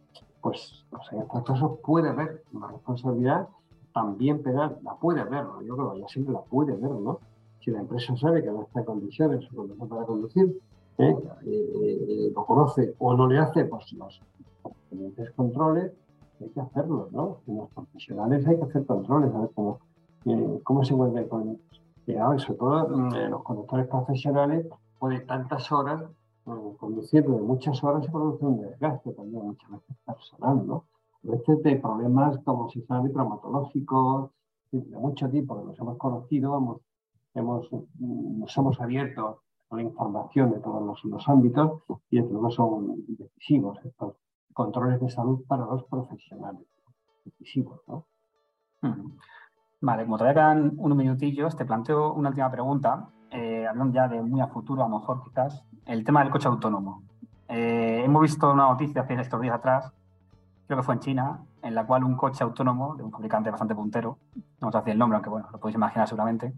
pues, 0.41 0.85
pues, 0.89 1.11
en 1.11 1.21
estos 1.21 1.43
casos 1.43 1.79
puede 1.83 2.09
haber 2.09 2.43
una 2.53 2.67
responsabilidad 2.67 3.47
también 3.93 4.41
penal, 4.41 4.77
la 4.83 4.95
puede 4.95 5.21
haber, 5.21 5.45
¿no? 5.45 5.61
yo 5.61 5.75
creo 5.75 5.93
que 5.93 5.99
ya 6.01 6.07
siempre 6.07 6.33
la 6.33 6.41
puede 6.41 6.73
haber, 6.73 6.91
¿no? 6.91 7.19
Si 7.59 7.71
la 7.71 7.79
empresa 7.79 8.15
sabe 8.17 8.43
que 8.43 8.51
no 8.51 8.63
está 8.63 8.79
en 8.79 8.85
condiciones 8.85 9.47
o 9.55 9.87
para 9.87 10.05
conducir, 10.05 10.59
¿eh? 10.97 11.15
Eh, 11.45 11.45
eh, 11.45 12.31
lo 12.35 12.45
conoce 12.45 12.95
o 12.99 13.15
no 13.15 13.27
le 13.27 13.39
hace, 13.39 13.65
pues 13.65 13.93
los, 13.93 14.21
los 14.91 15.29
controles, 15.35 15.91
hay 16.41 16.49
que 16.49 16.59
hacerlos, 16.59 17.11
¿no? 17.11 17.37
En 17.47 17.57
los 17.57 17.69
profesionales 17.69 18.45
hay 18.47 18.57
que 18.57 18.63
hacer 18.63 18.85
controles, 18.85 19.33
a 19.33 19.39
ver 19.39 19.49
cómo, 19.55 19.79
cómo 20.63 20.83
se 20.83 20.93
vuelve 20.93 21.27
con... 21.27 21.59
sobre 22.05 22.59
todo 22.59 22.89
mm, 22.89 23.29
los 23.29 23.43
conductores 23.43 23.87
profesionales, 23.87 24.67
pues 24.99 25.19
de 25.19 25.25
tantas 25.25 25.71
horas, 25.71 26.03
conduciendo 26.77 27.33
de 27.33 27.41
muchas 27.41 27.81
horas 27.83 28.03
se 28.03 28.11
produce 28.11 28.45
un 28.45 28.61
desgaste 28.61 29.13
también, 29.13 29.45
muchas 29.45 29.71
veces 29.71 29.95
personal, 30.05 30.67
¿no? 30.67 30.83
A 31.25 31.31
veces 31.31 31.63
de 31.63 31.75
problemas, 31.77 32.37
como 32.43 32.69
se 32.69 32.81
sabe, 32.85 33.09
traumatológicos, 33.09 34.31
de 34.71 34.97
mucho 34.97 35.29
tipo 35.29 35.59
que 35.59 35.65
nos 35.65 35.79
hemos 35.79 35.97
conocido, 35.97 36.57
hemos, 36.57 36.81
hemos, 37.35 37.69
nos 37.99 38.57
hemos 38.57 38.81
abierto 38.81 39.41
a 39.69 39.75
la 39.75 39.83
información 39.83 40.51
de 40.51 40.59
todos 40.59 40.83
los, 40.83 41.03
los 41.05 41.29
ámbitos 41.29 41.83
y 42.09 42.17
desde 42.17 42.31
luego 42.31 42.51
son 42.51 43.05
decisivos 43.07 43.77
estos, 43.85 44.15
controles 44.53 44.99
de 45.01 45.09
salud 45.09 45.43
para 45.47 45.65
los 45.65 45.83
profesionales. 45.85 46.61
Decisivos, 47.25 47.81
¿no? 47.87 48.05
Vale, 49.81 50.03
como 50.03 50.17
todavía 50.17 50.41
quedan 50.41 50.73
unos 50.77 50.97
minutillos, 50.97 51.55
te 51.55 51.65
planteo 51.65 52.13
una 52.13 52.29
última 52.29 52.51
pregunta, 52.51 53.09
eh, 53.31 53.65
hablando 53.67 53.93
ya 53.93 54.07
de 54.07 54.21
muy 54.21 54.39
a 54.41 54.47
futuro, 54.47 54.83
a 54.83 54.87
lo 54.87 54.99
mejor 54.99 55.23
quizás, 55.23 55.65
el 55.85 56.03
tema 56.03 56.21
del 56.21 56.31
coche 56.31 56.47
autónomo. 56.47 57.03
Eh, 57.47 58.03
hemos 58.05 58.21
visto 58.21 58.51
una 58.51 58.67
noticia 58.67 59.01
hace 59.01 59.13
estos 59.15 59.41
días 59.41 59.55
atrás, 59.55 59.91
creo 60.67 60.77
que 60.77 60.83
fue 60.83 60.95
en 60.95 60.99
China, 61.01 61.39
en 61.61 61.75
la 61.75 61.85
cual 61.85 62.03
un 62.03 62.15
coche 62.15 62.43
autónomo 62.43 62.95
de 62.95 63.03
un 63.03 63.11
fabricante 63.11 63.49
bastante 63.49 63.75
puntero, 63.75 64.17
no 64.61 64.67
os 64.67 64.73
decir 64.73 64.93
el 64.93 64.99
nombre, 64.99 65.17
aunque 65.17 65.29
bueno, 65.29 65.47
lo 65.51 65.59
podéis 65.59 65.75
imaginar 65.75 66.07
seguramente, 66.07 66.53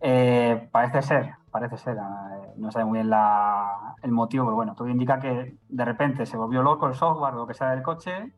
eh, 0.00 0.68
parece 0.70 1.02
ser, 1.02 1.34
parece 1.50 1.76
ser, 1.76 1.96
eh, 1.96 2.52
no 2.56 2.70
sabe 2.70 2.84
muy 2.84 2.98
bien 2.98 3.10
la, 3.10 3.96
el 4.02 4.12
motivo, 4.12 4.44
pero 4.44 4.56
bueno, 4.56 4.74
todo 4.74 4.88
indica 4.88 5.18
que 5.18 5.56
de 5.68 5.84
repente 5.84 6.26
se 6.26 6.36
volvió 6.36 6.62
loco 6.62 6.86
el 6.86 6.94
software 6.94 7.34
o 7.34 7.38
lo 7.38 7.46
que 7.46 7.54
sea 7.54 7.70
del 7.70 7.82
coche 7.82 8.32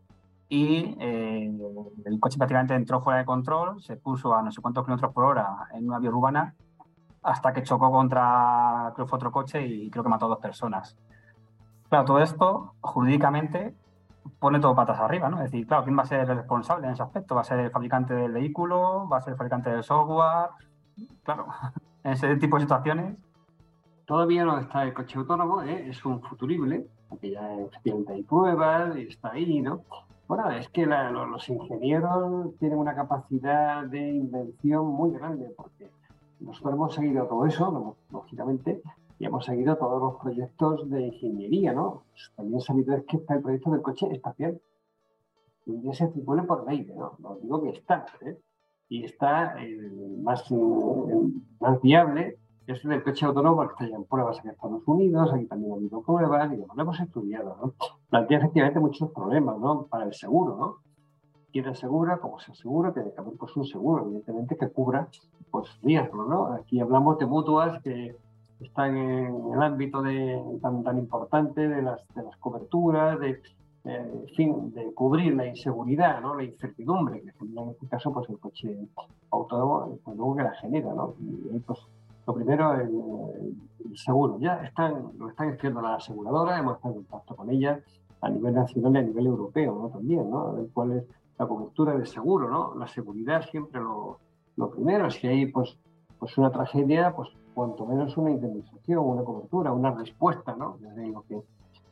y 0.48 0.96
eh, 0.98 1.52
el 2.04 2.20
coche 2.20 2.38
prácticamente 2.38 2.74
entró 2.74 3.00
fuera 3.00 3.20
de 3.20 3.24
control, 3.24 3.80
se 3.82 3.96
puso 3.96 4.34
a 4.34 4.42
no 4.42 4.50
sé 4.50 4.60
cuántos 4.60 4.84
kilómetros 4.84 5.12
por 5.12 5.24
hora 5.24 5.68
en 5.72 5.86
una 5.86 5.98
vía 5.98 6.10
urbana 6.10 6.54
hasta 7.22 7.52
que 7.52 7.62
chocó 7.62 7.90
contra, 7.90 8.92
creo 8.94 9.06
fue 9.06 9.16
otro 9.16 9.30
coche 9.30 9.64
y 9.64 9.90
creo 9.90 10.02
que 10.02 10.10
mató 10.10 10.26
a 10.26 10.30
dos 10.30 10.38
personas. 10.38 10.96
Claro, 11.88 12.04
todo 12.04 12.20
esto 12.20 12.74
jurídicamente 12.80 13.74
pone 14.38 14.60
todo 14.60 14.74
patas 14.74 14.98
arriba, 14.98 15.28
¿no? 15.28 15.38
Es 15.38 15.50
decir, 15.50 15.66
claro, 15.66 15.84
¿quién 15.84 15.98
va 15.98 16.02
a 16.02 16.06
ser 16.06 16.20
el 16.20 16.36
responsable 16.36 16.86
en 16.86 16.92
ese 16.92 17.02
aspecto? 17.02 17.34
¿Va 17.34 17.42
a 17.42 17.44
ser 17.44 17.60
el 17.60 17.70
fabricante 17.70 18.14
del 18.14 18.32
vehículo? 18.32 19.08
¿Va 19.08 19.18
a 19.18 19.20
ser 19.20 19.32
el 19.32 19.36
fabricante 19.36 19.70
del 19.70 19.82
software? 19.82 20.50
claro, 21.22 21.46
en 22.04 22.12
ese 22.12 22.36
tipo 22.36 22.56
de 22.56 22.62
situaciones. 22.62 23.16
Todavía 24.04 24.44
no 24.44 24.58
está 24.58 24.82
el 24.82 24.92
coche 24.92 25.18
autónomo, 25.18 25.62
¿eh? 25.62 25.88
es 25.88 26.04
un 26.04 26.20
futurible, 26.20 26.86
porque 27.08 27.30
ya 27.30 27.54
efectivamente 27.54 28.12
hay 28.12 28.22
pruebas, 28.24 28.96
está 28.96 29.30
ahí, 29.32 29.60
¿no? 29.60 29.82
Bueno, 30.26 30.50
es 30.50 30.68
que 30.68 30.86
los, 30.86 31.48
ingenieros 31.48 32.56
tienen 32.58 32.78
una 32.78 32.94
capacidad 32.94 33.84
de 33.84 34.10
invención 34.10 34.86
muy 34.86 35.12
grande, 35.12 35.52
porque 35.56 35.90
nosotros 36.40 36.74
hemos 36.74 36.94
seguido 36.94 37.26
todo 37.26 37.46
eso, 37.46 37.96
lógicamente, 38.10 38.82
y 39.20 39.26
hemos 39.26 39.44
seguido 39.44 39.76
todos 39.76 40.02
los 40.02 40.20
proyectos 40.20 40.90
de 40.90 41.02
ingeniería, 41.08 41.72
¿no? 41.72 42.02
También 42.34 42.60
sabido 42.60 42.96
es 42.96 43.04
que 43.04 43.18
está 43.18 43.34
el 43.34 43.42
proyecto 43.42 43.70
del 43.70 43.82
coche 43.82 44.08
espacial. 44.10 44.60
Y 45.66 45.92
se 45.92 46.10
circula 46.10 46.42
por 46.44 46.66
ley, 46.68 46.84
¿no? 46.96 47.16
No 47.20 47.36
digo 47.36 47.62
que 47.62 47.68
está, 47.68 48.06
¿eh? 48.22 48.36
y 48.88 49.04
está 49.04 49.54
más, 50.22 50.50
más 51.60 51.80
viable 51.80 52.38
es 52.66 52.84
el 52.84 53.02
coche 53.02 53.26
autónomo 53.26 53.66
que 53.66 53.72
está 53.72 53.88
ya 53.88 53.96
en 53.96 54.04
pruebas 54.04 54.38
en 54.44 54.50
Estados 54.50 54.82
Unidos, 54.86 55.32
aquí 55.32 55.46
también 55.46 55.72
ha 55.72 55.76
habido 55.76 56.02
pruebas, 56.02 56.52
y 56.52 56.56
lo 56.56 56.66
hemos 56.76 57.00
estudiado, 57.00 57.56
¿no? 57.60 57.74
Plantea 58.08 58.38
efectivamente 58.38 58.80
muchos 58.80 59.10
problemas, 59.10 59.58
¿no? 59.58 59.86
Para 59.86 60.04
el 60.04 60.14
seguro, 60.14 60.56
¿no? 60.56 60.76
quién 61.52 61.66
asegura, 61.66 62.18
cómo 62.18 62.38
se 62.38 62.52
asegura, 62.52 62.92
tiene 62.92 63.12
que 63.12 63.20
haber 63.20 63.34
pues, 63.34 63.56
un 63.56 63.64
seguro, 63.64 64.04
evidentemente, 64.04 64.56
que 64.56 64.68
cubra 64.68 65.08
pues, 65.50 65.68
riesgos. 65.82 66.28
¿no? 66.28 66.52
Aquí 66.52 66.80
hablamos 66.80 67.18
de 67.18 67.26
mutuas 67.26 67.82
que 67.82 68.16
están 68.60 68.96
en 68.96 69.52
el 69.54 69.62
ámbito 69.62 70.02
de, 70.02 70.40
tan, 70.60 70.82
tan 70.82 70.98
importante 70.98 71.68
de 71.68 71.82
las, 71.82 72.00
de 72.14 72.22
las 72.22 72.36
coberturas, 72.36 73.18
de, 73.18 73.40
eh, 73.84 74.26
fin, 74.36 74.72
de 74.72 74.92
cubrir 74.92 75.34
la 75.34 75.46
inseguridad, 75.46 76.20
¿no? 76.20 76.34
la 76.34 76.44
incertidumbre 76.44 77.22
que 77.22 77.30
en 77.40 77.70
este 77.70 77.86
caso 77.86 78.12
pues, 78.12 78.28
el 78.28 78.38
coche 78.38 78.76
autónomo, 79.30 79.98
pues, 80.04 80.16
luego 80.16 80.36
que 80.36 80.42
la 80.42 80.52
genera. 80.54 80.92
¿no? 80.92 81.14
Y, 81.18 81.58
pues, 81.60 81.78
lo 82.26 82.34
primero, 82.34 82.74
el, 82.74 82.90
el, 83.86 83.96
seguro. 83.96 84.38
Ya 84.38 84.62
están, 84.62 85.12
lo 85.18 85.30
están 85.30 85.48
escribiendo 85.48 85.80
las 85.80 86.02
aseguradoras, 86.04 86.60
hemos 86.60 86.76
estado 86.76 86.94
en 86.94 87.02
contacto 87.02 87.36
con 87.36 87.50
ellas 87.50 87.80
a 88.20 88.28
nivel 88.28 88.54
nacional 88.54 88.94
y 88.94 88.98
a 88.98 89.02
nivel 89.02 89.26
europeo 89.26 89.78
¿no? 89.82 89.88
también, 89.88 90.28
¿no? 90.28 90.40
a 90.40 90.52
ver 90.52 90.66
cuál 90.74 90.92
es 90.92 91.04
la 91.38 91.46
cobertura 91.46 91.94
del 91.94 92.06
seguro. 92.06 92.50
¿no? 92.50 92.74
La 92.74 92.86
seguridad 92.86 93.46
siempre 93.50 93.80
lo, 93.80 94.18
lo 94.56 94.70
primero. 94.70 95.10
Si 95.10 95.26
hay 95.26 95.46
pues, 95.46 95.78
pues 96.18 96.36
una 96.36 96.50
tragedia, 96.50 97.16
pues 97.16 97.30
cuanto 97.54 97.86
menos 97.86 98.16
una 98.16 98.30
indemnización, 98.30 99.04
una 99.04 99.22
cobertura, 99.22 99.72
una 99.72 99.90
respuesta, 99.92 100.54
¿no? 100.56 100.76
Desde 100.80 101.08
lo 101.08 101.22
que 101.22 101.42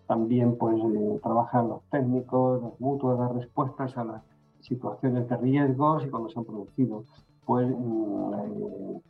también 0.08 0.56
pues 0.56 0.76
eh, 0.78 1.20
trabajan 1.22 1.68
los 1.68 1.82
técnicos, 1.90 2.62
los 2.62 2.80
mutuos, 2.80 3.18
dar 3.18 3.34
respuestas 3.34 3.96
a 3.96 4.04
las 4.04 4.22
situaciones 4.60 5.28
de 5.28 5.36
riesgos 5.36 6.04
y 6.04 6.08
cuando 6.08 6.30
se 6.30 6.38
han 6.38 6.44
producido 6.46 7.04
pues 7.44 7.68
mm, 7.68 8.34
eh, 8.34 9.00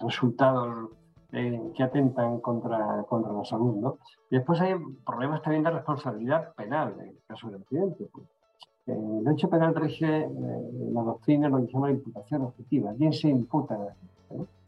resultados 0.00 0.90
eh, 1.32 1.72
que 1.76 1.82
atentan 1.82 2.40
contra, 2.40 3.04
contra 3.08 3.32
la 3.32 3.44
salud. 3.44 3.76
¿no? 3.76 3.98
Y 4.30 4.36
después 4.36 4.60
hay 4.60 4.74
problemas 5.04 5.42
también 5.42 5.64
de 5.64 5.70
responsabilidad 5.70 6.54
penal 6.54 6.94
en 6.98 7.08
el 7.08 7.18
caso 7.26 7.48
del 7.48 7.60
accidente. 7.60 8.08
Pues. 8.10 8.26
El 8.86 9.24
derecho 9.24 9.48
penal 9.48 9.74
rige 9.74 10.28
la 10.92 11.02
doctrina 11.02 11.48
lo 11.48 11.58
que 11.58 11.66
se 11.66 11.72
llama 11.72 11.88
la 11.88 11.94
imputación 11.94 12.42
objetiva. 12.42 12.92
¿Quién 12.98 13.12
se 13.12 13.28
imputa 13.28 13.74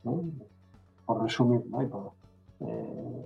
accidente? 0.02 0.53
Por 1.07 1.22
resumir, 1.22 1.64
¿no? 1.68 2.14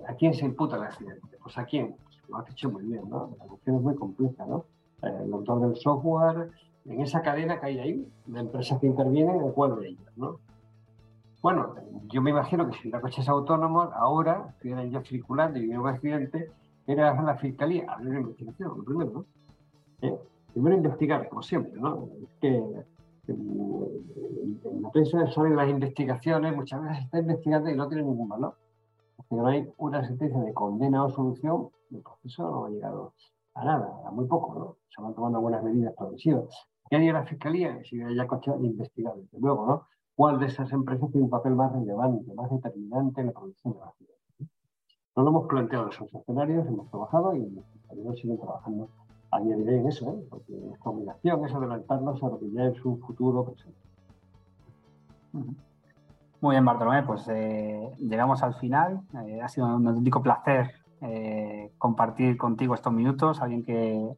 ¿A 0.07 0.13
quién 0.15 0.33
se 0.33 0.45
imputa 0.45 0.75
el 0.75 0.83
accidente? 0.83 1.37
Pues 1.41 1.57
a 1.57 1.65
quién? 1.65 1.95
lo 2.29 2.37
has 2.37 2.49
hecho 2.49 2.69
muy 2.69 2.83
bien, 2.85 3.09
¿no? 3.09 3.35
La 3.39 3.45
cuestión 3.45 3.77
es 3.77 3.81
muy 3.81 3.95
compleja, 3.95 4.45
¿no? 4.45 4.65
Eh, 5.01 5.23
el 5.25 5.33
autor 5.33 5.61
del 5.61 5.75
software, 5.75 6.51
en 6.85 7.01
esa 7.01 7.21
cadena 7.21 7.59
que 7.59 7.65
hay 7.67 7.79
ahí, 7.79 8.11
de 8.25 8.39
empresas 8.39 8.79
que 8.79 8.87
intervienen, 8.87 9.41
¿en 9.41 9.51
cuál 9.51 9.79
de 9.79 9.89
ellas, 9.89 10.17
no? 10.17 10.39
Bueno, 11.41 11.75
yo 12.07 12.21
me 12.21 12.31
imagino 12.31 12.69
que 12.69 12.77
si 12.77 12.89
la 12.89 13.01
coches 13.01 13.27
autónomos, 13.29 13.89
ahora, 13.93 14.47
estuvieran 14.49 14.91
ya 14.91 15.01
circulando 15.01 15.57
y 15.57 15.63
hubiera 15.65 15.81
un 15.81 15.87
accidente, 15.87 16.51
era 16.85 17.21
la 17.21 17.35
fiscalía 17.35 17.85
abrir 17.87 18.09
una 18.09 18.19
investigación, 18.21 18.73
lo 18.77 18.83
primero, 18.83 19.11
¿no? 19.11 19.25
Eh, 20.01 20.17
primero 20.53 20.75
investigar, 20.75 21.29
como 21.29 21.41
siempre, 21.41 21.79
¿no? 21.79 22.09
Es 22.23 22.29
que 22.41 22.63
la 24.81 24.91
prensa 24.91 25.31
salen 25.31 25.55
las 25.55 25.69
investigaciones, 25.69 26.55
muchas 26.55 26.81
veces 26.81 27.05
está 27.05 27.19
investigando 27.19 27.69
y 27.69 27.75
no 27.75 27.87
tiene 27.87 28.03
ningún 28.03 28.27
valor 28.27 28.55
que 29.29 29.35
no 29.35 29.45
hay 29.45 29.71
una 29.77 30.05
sentencia 30.05 30.39
de 30.39 30.53
condena 30.53 31.05
o 31.05 31.09
solución, 31.11 31.69
el 31.91 32.01
proceso 32.01 32.49
no 32.49 32.65
ha 32.65 32.69
llegado 32.69 33.13
a 33.53 33.63
nada, 33.63 34.01
a 34.07 34.11
muy 34.11 34.25
poco, 34.25 34.57
¿no? 34.57 34.77
Se 34.89 35.01
van 35.01 35.13
tomando 35.13 35.37
algunas 35.37 35.63
medidas 35.63 35.93
progresivas. 35.95 36.45
¿Qué 36.89 36.95
haría 36.95 37.13
la 37.13 37.25
Fiscalía? 37.25 37.79
Si 37.83 37.97
ya 37.97 38.27
coche 38.27 38.51
investigar, 38.59 39.15
desde 39.15 39.39
luego, 39.39 39.65
¿no? 39.67 39.87
¿Cuál 40.15 40.39
de 40.39 40.47
esas 40.47 40.71
empresas 40.71 41.11
tiene 41.11 41.25
un 41.25 41.29
papel 41.29 41.55
más 41.55 41.71
relevante, 41.71 42.33
más 42.33 42.49
determinante 42.49 43.21
en 43.21 43.27
la 43.27 43.33
producción 43.33 43.73
de 43.75 43.79
la 43.79 43.91
ciudad? 43.91 44.13
No 45.15 45.23
lo 45.23 45.29
hemos 45.29 45.47
planteado 45.47 45.85
en 45.85 45.91
esos 45.91 46.13
escenarios, 46.13 46.67
hemos 46.67 46.89
trabajado 46.89 47.35
y 47.35 47.49
los 47.49 48.39
trabajando 48.39 48.89
hoy 49.31 49.51
en 49.51 49.87
eso, 49.87 50.09
¿eh? 50.11 50.27
porque 50.29 50.53
nuestra 50.53 50.91
obligación 50.91 51.45
es 51.45 51.53
adelantarnos 51.53 52.23
a 52.23 52.29
lo 52.29 52.39
que 52.39 52.51
ya 52.51 52.65
es 52.65 52.83
un 52.85 52.99
futuro 52.99 53.45
presente. 53.45 53.79
Muy 56.41 56.53
bien, 56.53 56.63
Bartolomé, 56.63 57.03
pues 57.03 57.27
eh, 57.29 57.91
llegamos 57.99 58.41
al 58.43 58.55
final. 58.55 59.01
Eh, 59.25 59.41
ha 59.41 59.49
sido 59.49 59.67
un 59.67 59.87
auténtico 59.87 60.23
placer 60.23 60.71
eh, 61.01 61.71
compartir 61.77 62.37
contigo 62.37 62.73
estos 62.73 62.93
minutos. 62.93 63.41
Alguien 63.41 63.63
que 63.63 64.09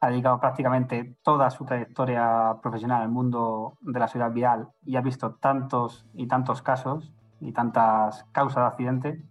ha 0.00 0.10
dedicado 0.10 0.38
prácticamente 0.38 1.16
toda 1.22 1.50
su 1.50 1.64
trayectoria 1.64 2.58
profesional 2.62 3.02
al 3.02 3.08
mundo 3.08 3.76
de 3.80 3.98
la 3.98 4.06
seguridad 4.06 4.32
vial 4.32 4.68
y 4.84 4.96
ha 4.96 5.00
visto 5.00 5.34
tantos 5.34 6.06
y 6.14 6.28
tantos 6.28 6.62
casos 6.62 7.12
y 7.40 7.52
tantas 7.52 8.24
causas 8.32 8.62
de 8.62 8.66
accidente. 8.66 9.24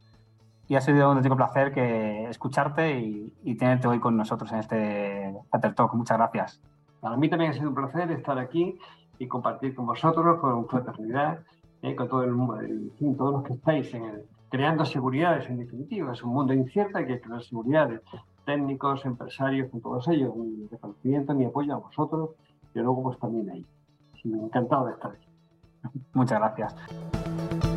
Y 0.68 0.76
ha 0.76 0.82
sido 0.82 0.97
un 0.97 1.18
auténtico 1.18 1.36
placer 1.36 1.74
que 1.74 2.30
escucharte 2.30 2.99
y, 2.99 3.55
tenerte 3.55 3.88
hoy 3.88 3.99
con 3.99 4.16
nosotros 4.16 4.51
en 4.51 4.59
este 4.59 5.36
Pater 5.49 5.76
Talk. 5.76 5.93
Muchas 5.93 6.18
gracias. 6.18 6.61
Para 6.99 7.18
mí 7.18 7.30
también 7.30 7.51
ha 7.51 7.53
sido 7.53 7.70
un 7.70 7.76
placer 7.76 8.09
estar 8.11 8.39
aquí 8.39 8.80
y 9.20 9.28
compartir 9.28 9.76
con 9.76 9.86
vosotros, 9.86 10.39
con 10.39 10.68
fraternidad 10.68 11.39
eh, 11.84 11.95
con 11.97 12.07
todo 12.07 12.24
el, 12.24 12.32
el 12.99 13.18
todos 13.18 13.34
los 13.34 13.43
que 13.43 13.53
estáis 13.53 13.93
en 13.93 14.05
el, 14.05 14.26
creando 14.49 14.86
seguridades 14.86 15.49
en 15.49 15.57
definitiva. 15.57 16.14
Es 16.14 16.24
un 16.24 16.34
mundo 16.34 16.53
incierto, 16.53 16.97
hay 16.97 17.07
que 17.07 17.20
crear 17.20 17.43
seguridades. 17.43 18.01
Técnicos, 18.45 19.05
empresarios, 19.05 19.70
con 19.70 19.82
todos 19.82 20.07
ellos. 20.07 20.34
Mi 20.36 20.68
reconocimiento, 20.68 21.34
mi 21.34 21.45
apoyo 21.45 21.74
a 21.74 21.78
vosotros 21.80 22.30
y 22.74 22.80
luego 22.80 23.03
pues 23.03 23.20
también 23.20 23.49
ahí. 23.49 23.66
encantado 24.24 24.86
de 24.86 24.93
estar 24.93 25.11
aquí. 25.11 25.28
Muchas 26.14 26.39
gracias. 26.39 27.72